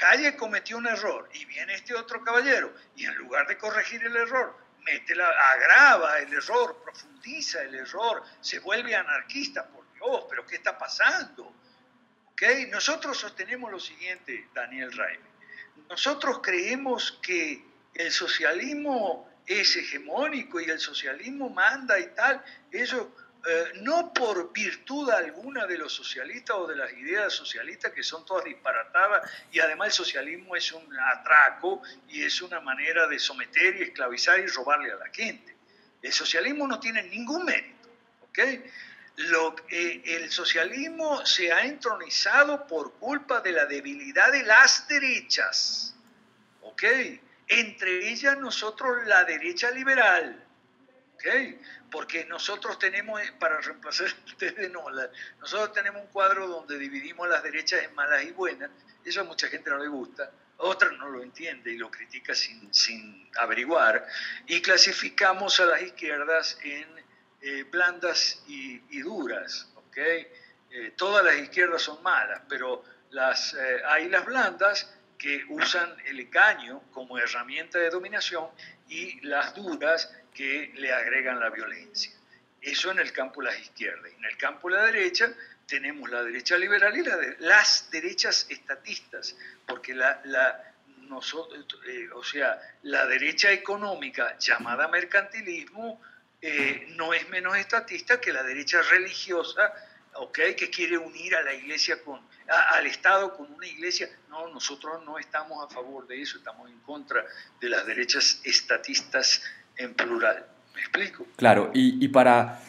Hayek 0.02 0.36
cometió 0.36 0.78
un 0.78 0.88
error 0.88 1.30
y 1.34 1.46
viene 1.46 1.76
este 1.76 1.94
otro 1.94 2.24
caballero 2.24 2.74
y 2.96 3.06
en 3.06 3.16
lugar 3.16 3.48
de 3.48 3.58
corregir 3.58 4.04
el 4.04 4.16
error, 4.16 4.58
mete 4.84 5.16
la, 5.16 5.30
agrava 5.30 6.20
el 6.20 6.34
error, 6.34 6.82
profundiza 6.84 7.62
el 7.62 7.76
error, 7.76 8.24
se 8.42 8.60
vuelve 8.60 8.96
anarquista, 8.96 9.66
por 9.68 9.86
Dios, 9.94 10.26
pero 10.30 10.46
¿qué 10.46 10.56
está 10.56 10.78
pasando? 10.78 11.54
¿Okay? 12.32 12.68
Nosotros 12.68 13.18
sostenemos 13.18 13.72
lo 13.72 13.80
siguiente, 13.80 14.50
Daniel 14.54 14.92
Raime. 14.92 15.34
Nosotros 15.90 16.40
creemos 16.42 17.20
que 17.22 17.64
el 17.94 18.12
socialismo 18.12 19.30
es 19.46 19.76
hegemónico 19.76 20.60
y 20.60 20.66
el 20.66 20.80
socialismo 20.80 21.50
manda 21.50 22.00
y 22.00 22.08
tal. 22.16 22.44
Eso 22.72 23.16
eh, 23.46 23.74
no 23.82 24.14
por 24.14 24.54
virtud 24.54 25.10
alguna 25.10 25.66
de 25.66 25.78
los 25.78 25.94
socialistas 25.94 26.56
o 26.56 26.66
de 26.66 26.78
las 26.78 26.94
ideas 26.94 27.34
socialistas 27.34 27.92
que 27.92 28.02
son 28.02 28.26
todas 28.26 28.46
disparatadas 28.46 29.30
y 29.52 29.60
además 29.60 29.88
el 29.88 29.94
socialismo 29.94 30.56
es 30.56 30.72
un 30.72 30.88
atraco 30.98 31.82
y 32.08 32.24
es 32.24 32.42
una 32.42 32.62
manera 32.62 33.06
de 33.06 33.20
someter 33.20 33.76
y 33.76 33.82
esclavizar 33.84 34.40
y 34.40 34.48
robarle 34.48 34.94
a 34.94 34.96
la 34.96 35.10
gente. 35.12 35.58
El 36.02 36.14
socialismo 36.14 36.66
no 36.68 36.80
tiene 36.80 37.04
ningún 37.04 37.44
mérito, 37.44 37.90
¿ok? 38.22 38.40
Lo, 39.18 39.56
eh, 39.70 40.02
el 40.06 40.32
socialismo 40.32 41.26
se 41.26 41.52
ha 41.52 41.66
entronizado 41.66 42.66
por 42.66 42.94
culpa 42.94 43.42
de 43.42 43.52
la 43.52 43.66
debilidad 43.66 44.32
de 44.32 44.44
las 44.44 44.88
derechas, 44.88 45.96
¿ok? 46.62 46.84
Entre 47.50 48.10
ellas 48.10 48.38
nosotros 48.38 49.06
la 49.06 49.26
derecha 49.26 49.70
liberal, 49.72 50.44
porque 51.94 52.26
nosotros 52.26 52.80
tenemos, 52.80 53.22
eh, 53.22 53.34
para 53.40 53.62
reemplazar 53.62 54.08
ustedes, 54.26 54.72
no, 54.72 54.84
nosotros 55.40 55.74
tenemos 55.74 56.02
un 56.02 56.08
cuadro 56.08 56.48
donde 56.48 56.80
dividimos 56.80 57.30
las 57.30 57.44
derechas 57.44 57.84
en 57.84 57.94
malas 57.94 58.24
y 58.24 58.32
buenas, 58.32 58.72
eso 59.06 59.22
a 59.22 59.24
mucha 59.24 59.48
gente 59.48 59.70
no 59.70 59.78
le 59.78 59.88
gusta, 59.88 60.32
otra 60.58 60.92
no 60.94 61.08
lo 61.10 61.22
entiende 61.22 61.72
y 61.72 61.78
lo 61.78 61.92
critica 61.92 62.34
sin, 62.34 62.74
sin 62.74 63.30
averiguar, 63.40 64.08
y 64.48 64.60
clasificamos 64.60 65.60
a 65.60 65.68
las 65.68 65.84
izquierdas 65.84 66.58
en 66.64 66.88
eh, 67.42 67.64
blandas 67.66 68.44
y, 68.48 68.80
duras, 69.02 69.72
¿ok? 69.76 69.98
Eh, 69.98 70.94
todas 70.98 71.24
las 71.24 71.36
izquierdas 71.36 71.84
son 71.84 72.02
malas, 72.02 72.42
pero 72.50 72.84
las, 73.12 73.56
hay 73.86 74.10
las 74.10 74.26
blandas 74.26 74.92
que 75.20 75.46
usan 75.50 75.96
el 76.06 76.20
engaño 76.20 76.82
como 76.92 77.20
herramienta 77.20 77.78
de 77.78 77.92
dominación 77.92 78.50
y 78.94 79.20
las 79.22 79.56
duras 79.56 80.14
que 80.36 80.72
le 80.76 80.94
agregan 80.94 81.40
la 81.40 81.50
violencia. 81.50 82.12
Eso 82.62 82.92
en 82.92 83.00
el 83.00 83.12
campo 83.12 83.42
de 83.42 83.48
las 83.48 83.60
izquierdas. 83.60 84.12
En 84.16 84.24
el 84.24 84.38
campo 84.38 84.70
de 84.70 84.76
la 84.76 84.86
derecha 84.86 85.34
tenemos 85.66 86.10
la 86.12 86.24
derecha 86.24 86.58
liberal 86.58 86.96
y 86.96 87.04
las 87.40 87.90
derechas 87.90 88.46
estatistas, 88.50 89.36
porque 89.66 89.96
la, 89.96 90.22
la 90.26 90.74
nosotros, 91.10 91.66
eh, 91.88 92.08
o 92.14 92.24
sea, 92.24 92.60
la 92.84 93.08
derecha 93.08 93.52
económica 93.52 94.38
llamada 94.38 94.88
mercantilismo 94.88 96.00
eh, 96.40 96.86
no 96.90 97.14
es 97.14 97.28
menos 97.30 97.58
estatista 97.58 98.22
que 98.22 98.32
la 98.32 98.44
derecha 98.44 98.82
religiosa, 98.84 99.74
okay, 100.14 100.56
que 100.56 100.70
quiere 100.70 101.00
unir 101.00 101.36
a 101.36 101.42
la 101.42 101.54
iglesia 101.54 102.02
con, 102.04 102.22
al 102.48 102.86
Estado 102.86 103.36
con 103.36 103.52
una 103.54 103.68
iglesia. 103.68 104.10
No, 104.30 104.48
nosotros 104.50 105.04
no 105.06 105.18
estamos 105.18 105.64
a 105.64 105.74
favor 105.74 106.08
de 106.08 106.22
eso, 106.22 106.38
estamos 106.38 106.70
en 106.70 106.80
contra 106.80 107.24
de 107.62 107.70
las 107.70 107.86
derechas 107.86 108.42
estatistas 108.44 109.44
en 109.78 109.94
plural. 109.94 110.46
¿Me 110.76 110.82
explico? 110.82 111.26
Claro, 111.36 111.72
y, 111.74 112.04
y 112.04 112.08
para, 112.08 112.60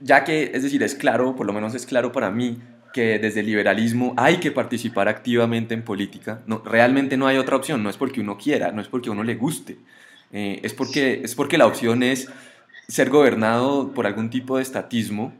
ya 0.00 0.24
que, 0.24 0.50
es 0.54 0.62
decir, 0.62 0.82
es 0.82 0.94
claro, 0.94 1.36
por 1.36 1.46
lo 1.46 1.52
menos 1.52 1.74
es 1.74 1.86
claro 1.86 2.12
para 2.12 2.30
mí, 2.30 2.58
que 2.96 3.18
desde 3.18 3.40
el 3.40 3.46
liberalismo 3.46 4.14
hay 4.16 4.38
que 4.38 4.50
participar 4.50 5.06
activamente 5.06 5.74
en 5.74 5.82
política. 5.82 6.40
No, 6.46 6.62
realmente 6.64 7.18
no 7.18 7.26
hay 7.26 7.36
otra 7.36 7.56
opción, 7.56 7.82
no 7.82 7.90
es 7.90 7.98
porque 7.98 8.22
uno 8.22 8.38
quiera, 8.38 8.72
no 8.72 8.80
es 8.80 8.88
porque 8.88 9.10
uno 9.10 9.22
le 9.22 9.34
guste, 9.34 9.76
eh, 10.32 10.60
es, 10.62 10.72
porque, 10.72 11.20
es 11.22 11.34
porque 11.34 11.58
la 11.58 11.66
opción 11.66 12.02
es 12.02 12.28
ser 12.88 13.10
gobernado 13.10 13.92
por 13.92 14.06
algún 14.06 14.30
tipo 14.30 14.56
de 14.56 14.62
estatismo 14.62 15.34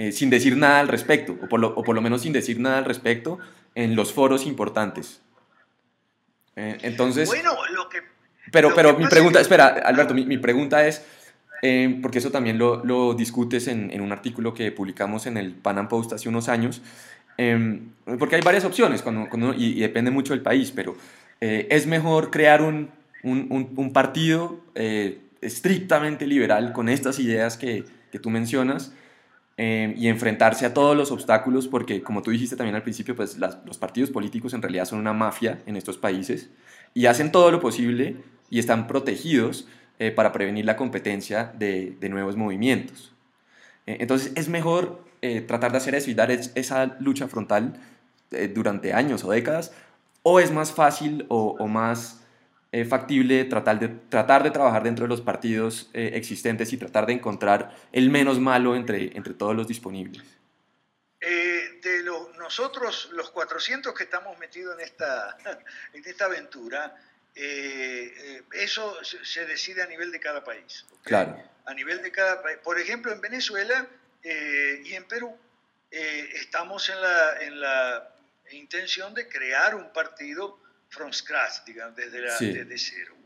eh, 0.00 0.12
sin 0.12 0.30
decir 0.30 0.56
nada 0.56 0.80
al 0.80 0.88
respecto, 0.88 1.36
o 1.42 1.46
por, 1.46 1.60
lo, 1.60 1.74
o 1.76 1.84
por, 1.84 1.94
lo, 1.94 2.00
menos 2.00 2.22
sin 2.22 2.32
decir 2.32 2.58
nada 2.58 2.78
al 2.78 2.86
respecto 2.86 3.38
en 3.74 3.96
los 3.96 4.14
foros 4.14 4.46
importantes. 4.46 5.20
Eh, 6.56 6.78
entonces... 6.80 7.28
Bueno, 7.28 7.52
lo 7.74 7.86
que... 7.90 7.98
Pero, 8.50 8.74
pero 8.74 8.96
mi 8.96 9.06
pregunta, 9.08 9.42
espera, 9.42 9.66
Alberto, 9.66 10.14
mi, 10.14 10.24
mi 10.24 10.38
pregunta 10.38 10.86
es, 10.86 11.04
eh, 11.60 11.98
porque 12.00 12.16
eso 12.16 12.30
también 12.30 12.56
lo, 12.56 12.82
lo 12.82 13.12
discutes 13.12 13.68
en, 13.68 13.90
en, 13.90 14.00
un 14.00 14.10
artículo 14.10 14.54
que 14.54 14.72
publicamos 14.72 15.26
en 15.26 15.36
el 15.36 15.52
Pan 15.52 15.76
Am 15.76 15.88
Post 15.88 16.14
hace 16.14 16.30
unos 16.30 16.48
años, 16.48 16.80
eh, 17.36 17.82
porque 18.18 18.36
hay 18.36 18.40
varias 18.40 18.64
opciones 18.64 19.02
cuando, 19.02 19.28
cuando, 19.28 19.52
y, 19.52 19.66
y, 19.66 19.80
depende 19.80 20.10
mucho 20.10 20.32
del 20.32 20.40
país, 20.40 20.72
pero 20.74 20.96
eh, 21.42 21.68
es 21.70 21.86
mejor 21.86 22.30
crear 22.30 22.62
un, 22.62 22.88
un, 23.22 23.74
un 23.76 23.92
partido 23.92 24.64
eh, 24.74 25.18
estrictamente 25.42 26.26
liberal 26.26 26.72
con 26.72 26.88
estas 26.88 27.18
ideas 27.18 27.58
que, 27.58 27.84
que 28.10 28.18
tú 28.18 28.30
mencionas 28.30 28.94
eh, 29.62 29.92
y 29.94 30.08
enfrentarse 30.08 30.64
a 30.64 30.72
todos 30.72 30.96
los 30.96 31.10
obstáculos, 31.10 31.68
porque 31.68 32.02
como 32.02 32.22
tú 32.22 32.30
dijiste 32.30 32.56
también 32.56 32.76
al 32.76 32.82
principio, 32.82 33.14
pues 33.14 33.36
los 33.36 33.76
partidos 33.76 34.08
políticos 34.08 34.54
en 34.54 34.62
realidad 34.62 34.86
son 34.86 34.98
una 34.98 35.12
mafia 35.12 35.60
en 35.66 35.76
estos 35.76 35.98
países 35.98 36.48
y 36.94 37.04
hacen 37.04 37.30
todo 37.30 37.50
lo 37.50 37.60
posible 37.60 38.16
y 38.48 38.58
están 38.58 38.86
protegidos 38.86 39.68
eh, 39.98 40.12
para 40.12 40.32
prevenir 40.32 40.64
la 40.64 40.76
competencia 40.76 41.52
de, 41.58 41.94
nuevos 42.08 42.38
movimientos. 42.38 43.12
Eh, 43.86 43.98
entonces 44.00 44.32
es 44.34 44.48
mejor 44.48 45.04
tratar 45.46 45.72
de 45.72 45.76
hacer 45.76 45.94
eso 45.94 46.10
y 46.10 46.14
dar 46.14 46.30
es, 46.30 46.52
esa 46.54 46.96
lucha 46.98 47.28
frontal 47.28 47.74
durante 48.54 48.94
años 48.94 49.24
o 49.24 49.30
décadas, 49.30 49.74
o 50.22 50.40
es 50.40 50.50
más 50.50 50.72
fácil 50.72 51.26
o, 51.28 51.56
o 51.58 51.68
más 51.68 52.19
eh, 52.72 52.84
factible 52.84 53.44
tratar 53.44 53.78
de, 53.78 53.88
tratar 53.88 54.42
de 54.42 54.50
trabajar 54.50 54.82
dentro 54.82 55.04
de 55.04 55.08
los 55.08 55.20
partidos 55.20 55.90
existentes 55.92 56.72
y 56.72 56.76
tratar 56.76 57.06
de 57.06 57.14
encontrar 57.14 57.74
el 57.92 58.10
menos 58.10 58.38
malo 58.38 58.76
entre, 58.76 59.16
entre 59.16 59.34
todos 59.34 59.56
los 59.56 59.66
disponibles. 59.66 60.22
de 61.20 62.02
lo, 62.02 62.32
nosotros, 62.34 63.10
los 63.12 63.30
400 63.30 63.94
que 63.94 64.04
estamos 64.04 64.38
metidos 64.38 64.78
en 64.78 64.84
esta, 64.84 65.36
en 65.94 66.04
esta 66.04 66.26
aventura, 66.26 66.96
eh, 67.34 68.12
eh, 68.16 68.42
eso 68.54 68.96
se 69.04 69.46
decide 69.46 69.82
a 69.82 69.86
nivel 69.86 70.10
de 70.10 70.20
cada 70.20 70.42
país. 70.42 70.84
¿okay? 70.90 71.04
Claro. 71.04 71.42
A 71.66 71.74
nivel 71.74 72.02
de 72.02 72.10
cada 72.10 72.42
país. 72.42 72.58
Por 72.62 72.78
ejemplo, 72.78 73.12
en 73.12 73.20
Venezuela 73.20 73.86
eh, 74.22 74.82
y 74.84 74.94
en 74.94 75.04
Perú 75.04 75.36
eh, 75.90 76.28
estamos 76.34 76.88
en 76.88 77.00
la, 77.00 77.40
en 77.40 77.60
la, 77.60 78.14
intención 78.52 79.14
de 79.14 79.28
crear 79.28 79.76
un 79.76 79.92
partido 79.92 80.58
from 80.90 81.12
scratch, 81.12 81.64
digamos, 81.64 81.96
desde, 81.96 82.20
la, 82.20 82.36
sí. 82.36 82.52
desde 82.52 82.78
cero. 82.78 83.16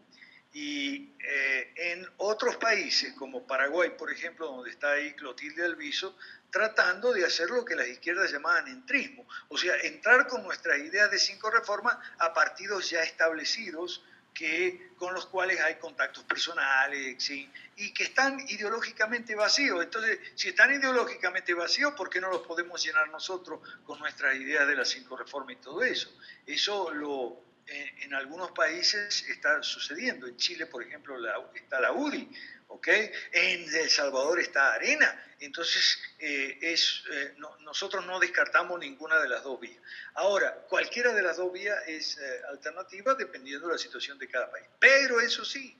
Y 0.52 1.12
eh, 1.18 1.72
en 1.76 2.08
otros 2.18 2.56
países, 2.56 3.12
como 3.14 3.44
Paraguay, 3.44 3.90
por 3.98 4.12
ejemplo, 4.12 4.46
donde 4.46 4.70
está 4.70 4.92
ahí 4.92 5.12
Clotilde 5.14 5.64
Alviso, 5.64 6.16
tratando 6.50 7.12
de 7.12 7.26
hacer 7.26 7.50
lo 7.50 7.64
que 7.64 7.74
las 7.74 7.88
izquierdas 7.88 8.30
llamaban 8.30 8.68
entrismo, 8.68 9.26
o 9.48 9.58
sea, 9.58 9.74
entrar 9.82 10.28
con 10.28 10.44
nuestras 10.44 10.78
ideas 10.78 11.10
de 11.10 11.18
cinco 11.18 11.50
reformas 11.50 11.98
a 12.18 12.32
partidos 12.32 12.88
ya 12.88 13.02
establecidos 13.02 14.04
que, 14.32 14.90
con 14.96 15.14
los 15.14 15.26
cuales 15.26 15.60
hay 15.60 15.76
contactos 15.76 16.22
personales 16.24 17.22
¿sí? 17.22 17.50
y 17.76 17.92
que 17.92 18.04
están 18.04 18.38
ideológicamente 18.48 19.34
vacíos. 19.34 19.82
Entonces, 19.82 20.18
si 20.34 20.48
están 20.48 20.72
ideológicamente 20.72 21.54
vacíos, 21.54 21.94
¿por 21.94 22.10
qué 22.10 22.20
no 22.20 22.28
los 22.28 22.46
podemos 22.46 22.84
llenar 22.84 23.08
nosotros 23.08 23.60
con 23.84 23.98
nuestras 23.98 24.36
ideas 24.36 24.66
de 24.68 24.76
las 24.76 24.88
cinco 24.88 25.16
reformas 25.16 25.56
y 25.56 25.60
todo 25.60 25.82
eso? 25.82 26.12
Eso 26.46 26.92
lo, 26.92 27.42
en, 27.66 28.02
en, 28.02 28.14
algunos 28.14 28.50
países 28.52 29.24
está 29.28 29.62
sucediendo. 29.62 30.26
En 30.26 30.36
Chile, 30.36 30.66
por 30.66 30.82
ejemplo, 30.82 31.18
la, 31.18 31.34
está 31.54 31.80
la 31.80 31.92
UDI, 31.92 32.28
¿ok? 32.68 32.88
En 33.32 33.74
El 33.74 33.90
Salvador 33.90 34.40
está 34.40 34.74
Arena. 34.74 35.20
Entonces, 35.40 35.98
eh, 36.18 36.58
es, 36.60 37.02
eh, 37.10 37.34
no, 37.36 37.56
nosotros 37.58 38.04
no 38.06 38.18
descartamos 38.18 38.78
ninguna 38.78 39.20
de 39.20 39.28
las 39.28 39.42
dos 39.42 39.60
vías. 39.60 39.80
Ahora, 40.14 40.54
cualquiera 40.68 41.12
de 41.12 41.22
las 41.22 41.36
dos 41.36 41.52
vías 41.52 41.78
es 41.86 42.18
eh, 42.18 42.40
alternativa 42.48 43.14
dependiendo 43.14 43.66
de 43.66 43.74
la 43.74 43.78
situación 43.78 44.18
de 44.18 44.28
cada 44.28 44.50
país. 44.50 44.66
Pero 44.78 45.20
eso 45.20 45.44
sí, 45.44 45.76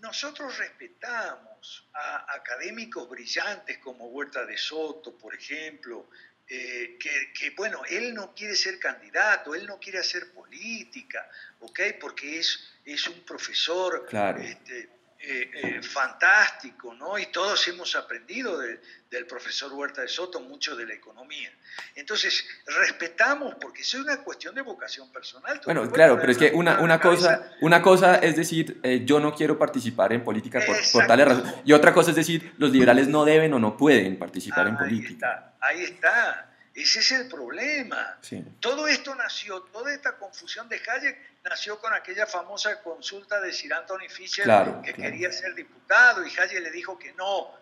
nosotros 0.00 0.56
respetamos 0.58 1.88
a 1.92 2.34
académicos 2.34 3.08
brillantes 3.08 3.78
como 3.78 4.06
Huerta 4.06 4.44
de 4.44 4.56
Soto, 4.56 5.16
por 5.16 5.34
ejemplo, 5.34 6.08
eh, 6.48 6.96
que, 7.00 7.32
que, 7.32 7.50
bueno, 7.50 7.82
él 7.88 8.14
no 8.14 8.34
quiere 8.34 8.54
ser 8.54 8.78
candidato, 8.78 9.54
él 9.54 9.66
no 9.66 9.80
quiere 9.80 9.98
hacer 9.98 10.32
política, 10.32 11.28
¿ok? 11.60 11.80
Porque 12.00 12.38
es, 12.38 12.72
es 12.84 13.08
un 13.08 13.20
profesor 13.24 14.06
claro. 14.08 14.40
este, 14.40 14.88
eh, 15.18 15.50
eh, 15.54 15.82
fantástico, 15.82 16.94
¿no? 16.94 17.18
Y 17.18 17.26
todos 17.26 17.66
hemos 17.68 17.96
aprendido 17.96 18.58
de, 18.58 18.80
del 19.10 19.26
profesor 19.26 19.72
Huerta 19.72 20.02
de 20.02 20.08
Soto 20.08 20.40
mucho 20.40 20.76
de 20.76 20.86
la 20.86 20.94
economía. 20.94 21.50
Entonces, 21.94 22.46
respetamos, 22.66 23.54
porque 23.60 23.82
es 23.82 23.94
una 23.94 24.18
cuestión 24.18 24.54
de 24.54 24.62
vocación 24.62 25.10
personal. 25.10 25.60
Bueno, 25.64 25.90
claro, 25.90 26.18
pero 26.20 26.32
es 26.32 26.38
que 26.38 26.50
una, 26.52 26.80
una, 26.80 27.00
cosa, 27.00 27.52
una 27.60 27.82
cosa 27.82 28.16
es 28.16 28.36
decir, 28.36 28.78
eh, 28.82 29.02
yo 29.04 29.18
no 29.18 29.34
quiero 29.34 29.58
participar 29.58 30.12
en 30.12 30.22
política 30.22 30.60
por, 30.66 30.76
por 30.92 31.06
tales 31.06 31.26
razones, 31.26 31.54
y 31.64 31.72
otra 31.72 31.92
cosa 31.92 32.10
es 32.10 32.16
decir, 32.16 32.54
los 32.58 32.70
liberales 32.70 33.08
no 33.08 33.24
deben 33.24 33.52
o 33.54 33.58
no 33.58 33.76
pueden 33.76 34.18
participar 34.18 34.66
ah, 34.66 34.70
en 34.70 34.76
política. 34.76 35.54
Ahí 35.60 35.82
está, 35.82 36.06
ahí 36.12 36.44
está. 36.46 36.55
Ese 36.76 36.98
es 36.98 37.10
el 37.12 37.26
problema. 37.26 38.18
Sí. 38.20 38.44
Todo 38.60 38.86
esto 38.86 39.14
nació, 39.14 39.62
toda 39.62 39.94
esta 39.94 40.18
confusión 40.18 40.68
de 40.68 40.76
Hayek 40.76 41.40
nació 41.42 41.80
con 41.80 41.94
aquella 41.94 42.26
famosa 42.26 42.82
consulta 42.82 43.40
de 43.40 43.50
Sir 43.50 43.72
Anthony 43.72 44.10
Fisher 44.10 44.44
claro, 44.44 44.82
que 44.82 44.92
claro. 44.92 45.10
quería 45.10 45.32
ser 45.32 45.54
diputado 45.54 46.26
y 46.26 46.28
Hayek 46.38 46.60
le 46.60 46.70
dijo 46.70 46.98
que 46.98 47.14
no. 47.14 47.58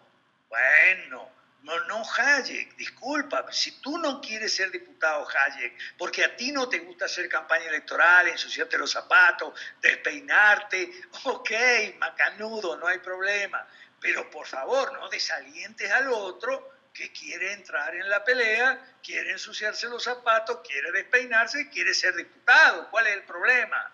Bueno, 0.49 1.31
no, 1.63 1.81
no 1.85 2.03
Hayek, 2.05 2.75
disculpa, 2.75 3.47
si 3.53 3.81
tú 3.81 3.99
no 3.99 4.21
quieres 4.21 4.53
ser 4.53 4.73
diputado 4.73 5.25
Hayek, 5.29 5.79
porque 5.97 6.25
a 6.25 6.35
ti 6.35 6.51
no 6.51 6.69
te 6.69 6.81
gusta 6.81 7.05
hacer 7.05 7.29
campaña 7.29 7.67
electoral, 7.67 8.27
ensuciarte 8.27 8.77
los 8.77 8.91
zapatos, 8.91 9.55
despeinarte, 9.81 10.91
ok, 11.23 11.51
macanudo, 11.99 12.77
no 12.77 12.89
hay 12.89 12.99
problema, 12.99 13.65
pero 14.01 14.29
por 14.29 14.49
favor 14.49 14.93
no 14.95 15.09
desalientes 15.09 15.89
al 15.93 16.09
otro 16.09 16.74
que 16.95 17.11
quiere 17.13 17.53
entrar 17.53 17.93
en 17.95 18.09
la 18.09 18.25
pelea, 18.25 18.97
quiere 19.03 19.33
ensuciarse 19.33 19.89
los 19.89 20.05
zapatos, 20.05 20.61
quiere 20.67 20.93
despeinarse, 20.93 21.69
quiere 21.69 21.93
ser 21.93 22.15
diputado. 22.15 22.89
¿Cuál 22.91 23.09
es 23.09 23.15
el 23.15 23.25
problema? 23.25 23.93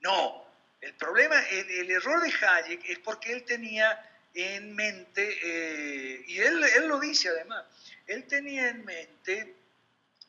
No, 0.00 0.44
el 0.80 0.94
problema, 0.94 1.40
el, 1.48 1.90
error 1.90 2.20
de 2.20 2.30
Hayek 2.30 2.90
es 2.90 2.98
porque 2.98 3.32
él 3.32 3.44
tenía 3.44 4.10
en 4.34 4.74
mente, 4.74 5.38
eh, 5.42 6.24
y 6.26 6.40
él, 6.40 6.62
él, 6.62 6.88
lo 6.88 6.98
dice 6.98 7.28
además, 7.28 7.64
él 8.06 8.26
tenía 8.26 8.68
en 8.68 8.84
mente 8.84 9.54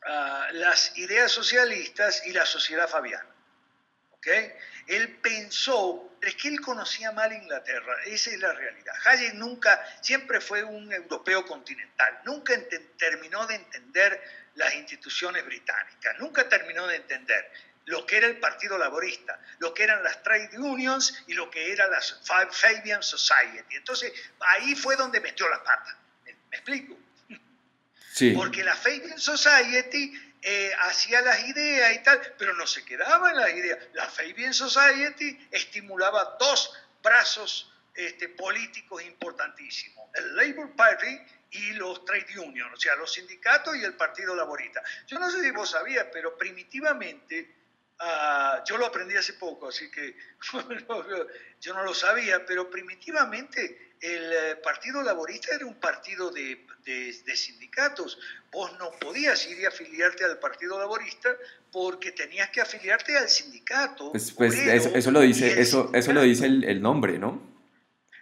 uh, 0.06 0.54
las 0.54 0.96
ideas 0.98 1.32
socialistas 1.32 2.26
y 2.28 2.34
la 2.34 2.46
sociedad 2.46 2.88
fabiana. 2.88 3.36
¿okay? 4.12 4.54
Él 4.88 5.18
pensó, 5.18 6.15
pero 6.26 6.36
es 6.36 6.42
que 6.42 6.48
él 6.48 6.60
conocía 6.60 7.12
mal 7.12 7.32
Inglaterra, 7.34 7.98
esa 8.06 8.32
es 8.32 8.40
la 8.40 8.52
realidad. 8.52 8.96
Hayek 9.06 9.36
nunca, 9.36 9.80
siempre 10.02 10.42
fue 10.42 10.64
un 10.64 10.92
europeo 10.92 11.46
continental, 11.46 12.20
nunca 12.26 12.56
terminó 12.98 13.46
de 13.46 13.54
entender 13.54 14.24
las 14.56 14.74
instituciones 14.74 15.46
británicas, 15.46 16.18
nunca 16.18 16.50
terminó 16.50 16.88
de 16.88 16.96
entender 16.96 17.52
lo 17.86 18.08
que 18.08 18.18
era 18.18 18.26
el 18.26 18.40
Partido 18.40 18.76
Laborista, 18.76 19.40
lo 19.60 19.72
que 19.72 19.84
eran 19.84 20.04
las 20.04 20.24
trade 20.24 20.58
unions 20.58 21.24
y 21.28 21.36
lo 21.36 21.52
que 21.52 21.72
era 21.72 21.88
la 21.90 22.02
Fabian 22.02 23.04
Society. 23.04 23.76
Entonces, 23.76 24.12
ahí 24.40 24.74
fue 24.74 24.96
donde 24.96 25.20
metió 25.22 25.48
la 25.48 25.64
pata. 25.64 25.96
¿Me, 26.24 26.36
me 26.50 26.58
explico? 26.58 26.98
Sí. 28.14 28.32
Porque 28.32 28.64
la 28.64 28.76
Fabian 28.76 29.20
Society 29.20 30.25
eh, 30.48 30.72
hacía 30.82 31.22
las 31.22 31.44
ideas 31.44 31.96
y 31.96 32.04
tal, 32.04 32.22
pero 32.38 32.54
no 32.54 32.68
se 32.68 32.86
quedaba 32.86 33.32
en 33.32 33.38
las 33.38 33.50
ideas. 33.50 33.80
La 33.94 34.08
Fabian 34.08 34.54
Society 34.54 35.48
estimulaba 35.50 36.38
dos 36.40 36.72
brazos 37.02 37.74
este, 37.96 38.30
políticos 38.30 39.02
importantísimos, 39.04 40.08
el 40.14 40.36
Labour 40.36 40.76
Party 40.76 41.20
y 41.50 41.74
los 41.74 42.06
trade 42.06 42.38
unions, 42.38 42.74
o 42.76 42.78
sea, 42.78 42.96
los 42.96 43.12
sindicatos 43.12 43.76
y 43.76 43.84
el 43.84 43.96
Partido 43.96 44.36
Laborista. 44.36 44.84
Yo 45.08 45.18
no 45.18 45.32
sé 45.32 45.42
si 45.42 45.50
vos 45.50 45.72
sabías, 45.72 46.06
pero 46.14 46.38
primitivamente, 46.38 47.56
uh, 48.02 48.64
yo 48.66 48.78
lo 48.78 48.86
aprendí 48.86 49.18
hace 49.18 49.34
poco, 49.34 49.70
así 49.70 49.90
que 49.90 50.16
yo 51.60 51.74
no 51.74 51.82
lo 51.82 51.94
sabía, 51.96 52.46
pero 52.46 52.70
primitivamente 52.70 53.85
el 54.02 54.34
eh, 54.34 54.56
Partido 54.64 55.02
Laborista 55.02 55.56
era 55.56 55.66
un 55.66 55.76
partido 55.76 56.32
de, 56.32 56.66
de, 56.86 57.36
sindicatos. 57.36 58.18
Vos 58.52 58.78
no 58.78 58.92
podías 59.00 59.46
ir 59.48 59.60
y 59.60 59.66
afiliarte 59.66 60.24
al 60.24 60.40
Partido 60.40 60.78
Laborista 60.80 61.36
porque 61.72 62.12
tenías 62.12 62.50
que 62.50 62.62
afiliarte 62.62 63.18
al 63.18 63.30
sindicato. 63.30 64.12
Pues, 64.12 64.32
pues 64.32 64.56
eso, 64.56 65.12
lo 65.12 65.22
dice, 65.22 65.60
eso, 65.60 65.92
eso 65.94 66.14
lo 66.14 66.22
dice 66.22 66.46
el, 66.46 66.64
el 66.64 66.82
nombre, 66.82 67.18
¿no? 67.18 67.56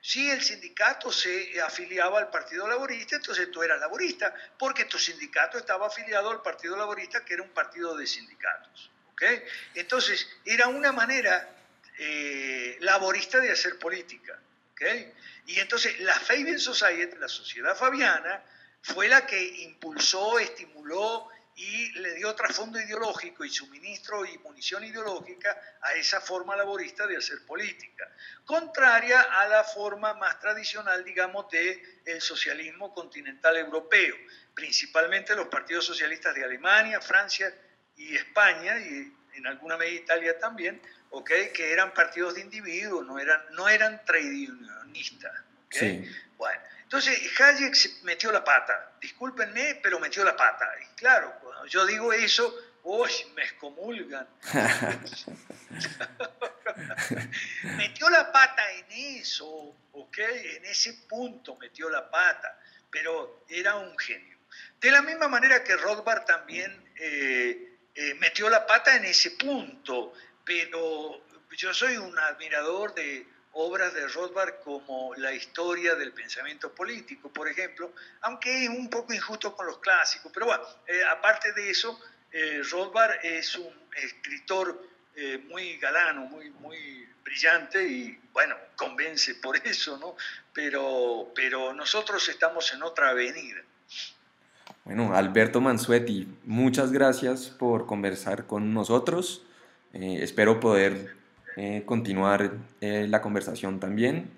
Si 0.05 0.29
el 0.29 0.41
sindicato 0.41 1.13
se 1.13 1.61
afiliaba 1.61 2.19
al 2.19 2.29
Partido 2.29 2.67
Laborista, 2.67 3.15
entonces 3.15 3.49
tú 3.49 3.63
eras 3.63 3.79
laborista, 3.79 4.35
porque 4.59 4.83
tu 4.83 4.99
sindicato 4.99 5.57
estaba 5.57 5.87
afiliado 5.87 6.29
al 6.29 6.41
Partido 6.41 6.75
Laborista, 6.75 7.23
que 7.23 7.35
era 7.35 7.41
un 7.41 7.51
partido 7.51 7.95
de 7.95 8.05
sindicatos. 8.05 8.91
¿okay? 9.13 9.41
Entonces, 9.75 10.27
era 10.43 10.67
una 10.67 10.91
manera 10.91 11.55
eh, 11.97 12.75
laborista 12.81 13.39
de 13.39 13.51
hacer 13.51 13.79
política. 13.79 14.37
¿okay? 14.73 15.13
Y 15.45 15.59
entonces 15.59 15.99
la 15.99 16.13
Fabian 16.19 16.59
Society, 16.59 17.17
la 17.17 17.27
sociedad 17.27 17.75
fabiana, 17.75 18.43
fue 18.81 19.07
la 19.07 19.25
que 19.25 19.41
impulsó, 19.63 20.39
estimuló 20.39 21.29
y 21.55 21.91
le 21.99 22.15
dio 22.15 22.33
trasfondo 22.33 22.79
ideológico 22.79 23.45
y 23.45 23.49
suministro 23.49 24.25
y 24.25 24.37
munición 24.39 24.83
ideológica 24.83 25.55
a 25.81 25.93
esa 25.93 26.19
forma 26.19 26.55
laborista 26.55 27.05
de 27.05 27.17
hacer 27.17 27.45
política, 27.45 28.11
contraria 28.43 29.21
a 29.21 29.47
la 29.47 29.63
forma 29.63 30.15
más 30.15 30.39
tradicional, 30.39 31.03
digamos, 31.03 31.49
de 31.51 32.01
el 32.05 32.21
socialismo 32.21 32.93
continental 32.93 33.55
europeo, 33.57 34.15
principalmente 34.53 35.35
los 35.35 35.47
partidos 35.47 35.85
socialistas 35.85 36.33
de 36.33 36.43
Alemania, 36.43 36.99
Francia 36.99 37.53
y 37.95 38.15
España, 38.15 38.79
y 38.79 39.13
en 39.35 39.47
alguna 39.47 39.77
medida 39.77 40.01
Italia 40.01 40.39
también, 40.39 40.81
okay, 41.13 41.49
que 41.49 41.71
eran 41.71 41.93
partidos 41.93 42.35
de 42.35 42.41
individuos, 42.41 43.05
no 43.05 43.19
eran, 43.19 43.41
no 43.51 43.69
eran 43.69 44.03
trade 44.03 44.47
unionistas. 44.49 45.31
Sí. 45.69 46.09
Bueno, 46.37 46.61
entonces 46.81 47.19
Hayek 47.39 48.03
metió 48.03 48.31
la 48.31 48.43
pata, 48.43 48.93
discúlpenme, 48.99 49.79
pero 49.81 49.99
metió 49.99 50.23
la 50.23 50.35
pata. 50.35 50.67
Y 50.81 50.85
claro, 50.95 51.33
cuando 51.41 51.65
yo 51.67 51.85
digo 51.85 52.11
eso, 52.13 52.53
uy, 52.83 53.11
me 53.35 53.43
excomulgan. 53.43 54.27
metió 57.77 58.09
la 58.09 58.31
pata 58.31 58.71
en 58.71 58.85
eso, 59.19 59.75
¿ok? 59.91 60.17
En 60.17 60.65
ese 60.65 60.93
punto 61.07 61.55
metió 61.57 61.89
la 61.89 62.09
pata, 62.09 62.59
pero 62.89 63.45
era 63.49 63.75
un 63.75 63.97
genio. 63.97 64.37
De 64.79 64.91
la 64.91 65.01
misma 65.01 65.27
manera 65.27 65.63
que 65.63 65.75
Rothbard 65.75 66.25
también 66.25 66.91
eh, 66.97 67.73
eh, 67.95 68.15
metió 68.15 68.49
la 68.49 68.65
pata 68.65 68.95
en 68.95 69.05
ese 69.05 69.31
punto, 69.31 70.13
pero 70.45 71.21
yo 71.57 71.73
soy 71.73 71.97
un 71.97 72.17
admirador 72.17 72.93
de, 72.93 73.25
obras 73.53 73.93
de 73.93 74.07
Rothbard 74.07 74.55
como 74.63 75.13
La 75.15 75.33
historia 75.33 75.95
del 75.95 76.11
pensamiento 76.11 76.73
político, 76.73 77.29
por 77.29 77.47
ejemplo, 77.47 77.93
aunque 78.21 78.63
es 78.63 78.69
un 78.69 78.89
poco 78.89 79.13
injusto 79.13 79.55
con 79.55 79.67
los 79.67 79.77
clásicos, 79.77 80.31
pero 80.33 80.47
bueno, 80.47 80.63
eh, 80.87 81.03
aparte 81.03 81.53
de 81.53 81.69
eso, 81.69 81.99
eh, 82.31 82.61
Rothbard 82.71 83.23
es 83.23 83.55
un 83.55 83.73
escritor 83.95 84.87
eh, 85.15 85.37
muy 85.49 85.77
galano, 85.77 86.21
muy, 86.21 86.49
muy 86.49 87.07
brillante 87.23 87.87
y 87.87 88.19
bueno, 88.33 88.55
convence 88.75 89.35
por 89.35 89.55
eso, 89.57 89.97
¿no? 89.97 90.15
Pero, 90.51 91.31
pero 91.35 91.73
nosotros 91.73 92.27
estamos 92.29 92.73
en 92.73 92.81
otra 92.81 93.09
avenida. 93.09 93.61
Bueno, 94.83 95.15
Alberto 95.15 95.61
Mansuetti, 95.61 96.27
muchas 96.43 96.91
gracias 96.91 97.49
por 97.49 97.85
conversar 97.85 98.47
con 98.47 98.73
nosotros. 98.73 99.43
Espero 99.93 100.59
poder 100.59 101.15
eh, 101.55 101.83
continuar 101.85 102.51
eh, 102.81 103.05
la 103.07 103.21
conversación 103.21 103.79
también 103.79 104.31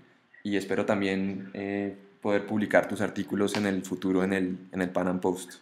y 0.44 0.58
espero 0.58 0.86
también 0.86 1.50
eh, 1.54 1.96
poder 2.22 2.46
publicar 2.46 2.88
tus 2.88 3.00
artículos 3.00 3.56
en 3.56 3.66
el 3.66 3.84
futuro 3.86 4.24
en 4.24 4.34
el, 4.34 4.58
en 4.74 4.82
el 4.82 4.90
Pan 4.90 5.08
Am 5.08 5.22
Post. 5.22 5.60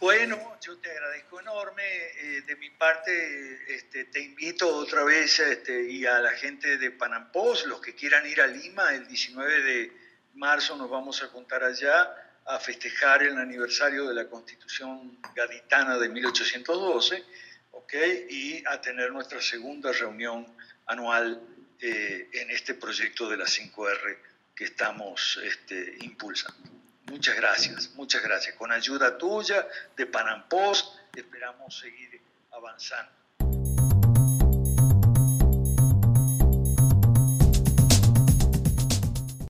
Bueno, 0.00 0.36
yo 0.60 0.76
te 0.78 0.90
agradezco 0.90 1.40
enorme. 1.40 1.82
de 2.46 2.56
mi 2.56 2.68
parte, 2.70 3.74
este, 3.74 4.06
te 4.06 4.20
invito 4.20 4.68
otra 4.76 5.04
vez 5.04 5.38
este, 5.38 5.90
y 5.90 6.04
a 6.04 6.18
la 6.18 6.32
gente 6.32 6.76
de 6.76 6.90
Pan 6.90 7.14
Am 7.14 7.32
Post, 7.32 7.66
los 7.66 7.80
que 7.80 7.94
quieran 7.94 8.26
ir 8.26 8.40
a 8.40 8.46
Lima, 8.46 8.92
el 8.92 9.06
19 9.06 9.62
de 9.62 9.92
marzo 10.34 10.76
nos 10.76 10.90
vamos 10.90 11.22
a 11.22 11.30
contar 11.30 11.62
allá 11.62 12.12
a 12.46 12.58
festejar 12.58 13.22
el 13.22 13.38
aniversario 13.38 14.06
de 14.06 14.14
la 14.14 14.28
Constitución 14.28 15.18
Gaditana 15.34 15.96
de 15.96 16.08
1812 16.08 17.24
y 17.92 18.62
a 18.66 18.80
tener 18.80 19.12
nuestra 19.12 19.40
segunda 19.40 19.92
reunión 19.92 20.46
anual 20.86 21.40
eh, 21.80 22.28
en 22.32 22.50
este 22.50 22.74
proyecto 22.74 23.28
de 23.28 23.36
la 23.36 23.44
5R 23.44 24.18
que 24.54 24.64
estamos 24.64 25.38
este, 25.42 25.96
impulsando. 26.00 26.70
Muchas 27.06 27.36
gracias, 27.36 27.90
muchas 27.94 28.22
gracias. 28.22 28.54
Con 28.56 28.72
ayuda 28.72 29.18
tuya, 29.18 29.68
de 29.96 30.06
Panam 30.06 30.48
Post, 30.48 30.96
esperamos 31.14 31.78
seguir 31.78 32.20
avanzando. 32.50 33.23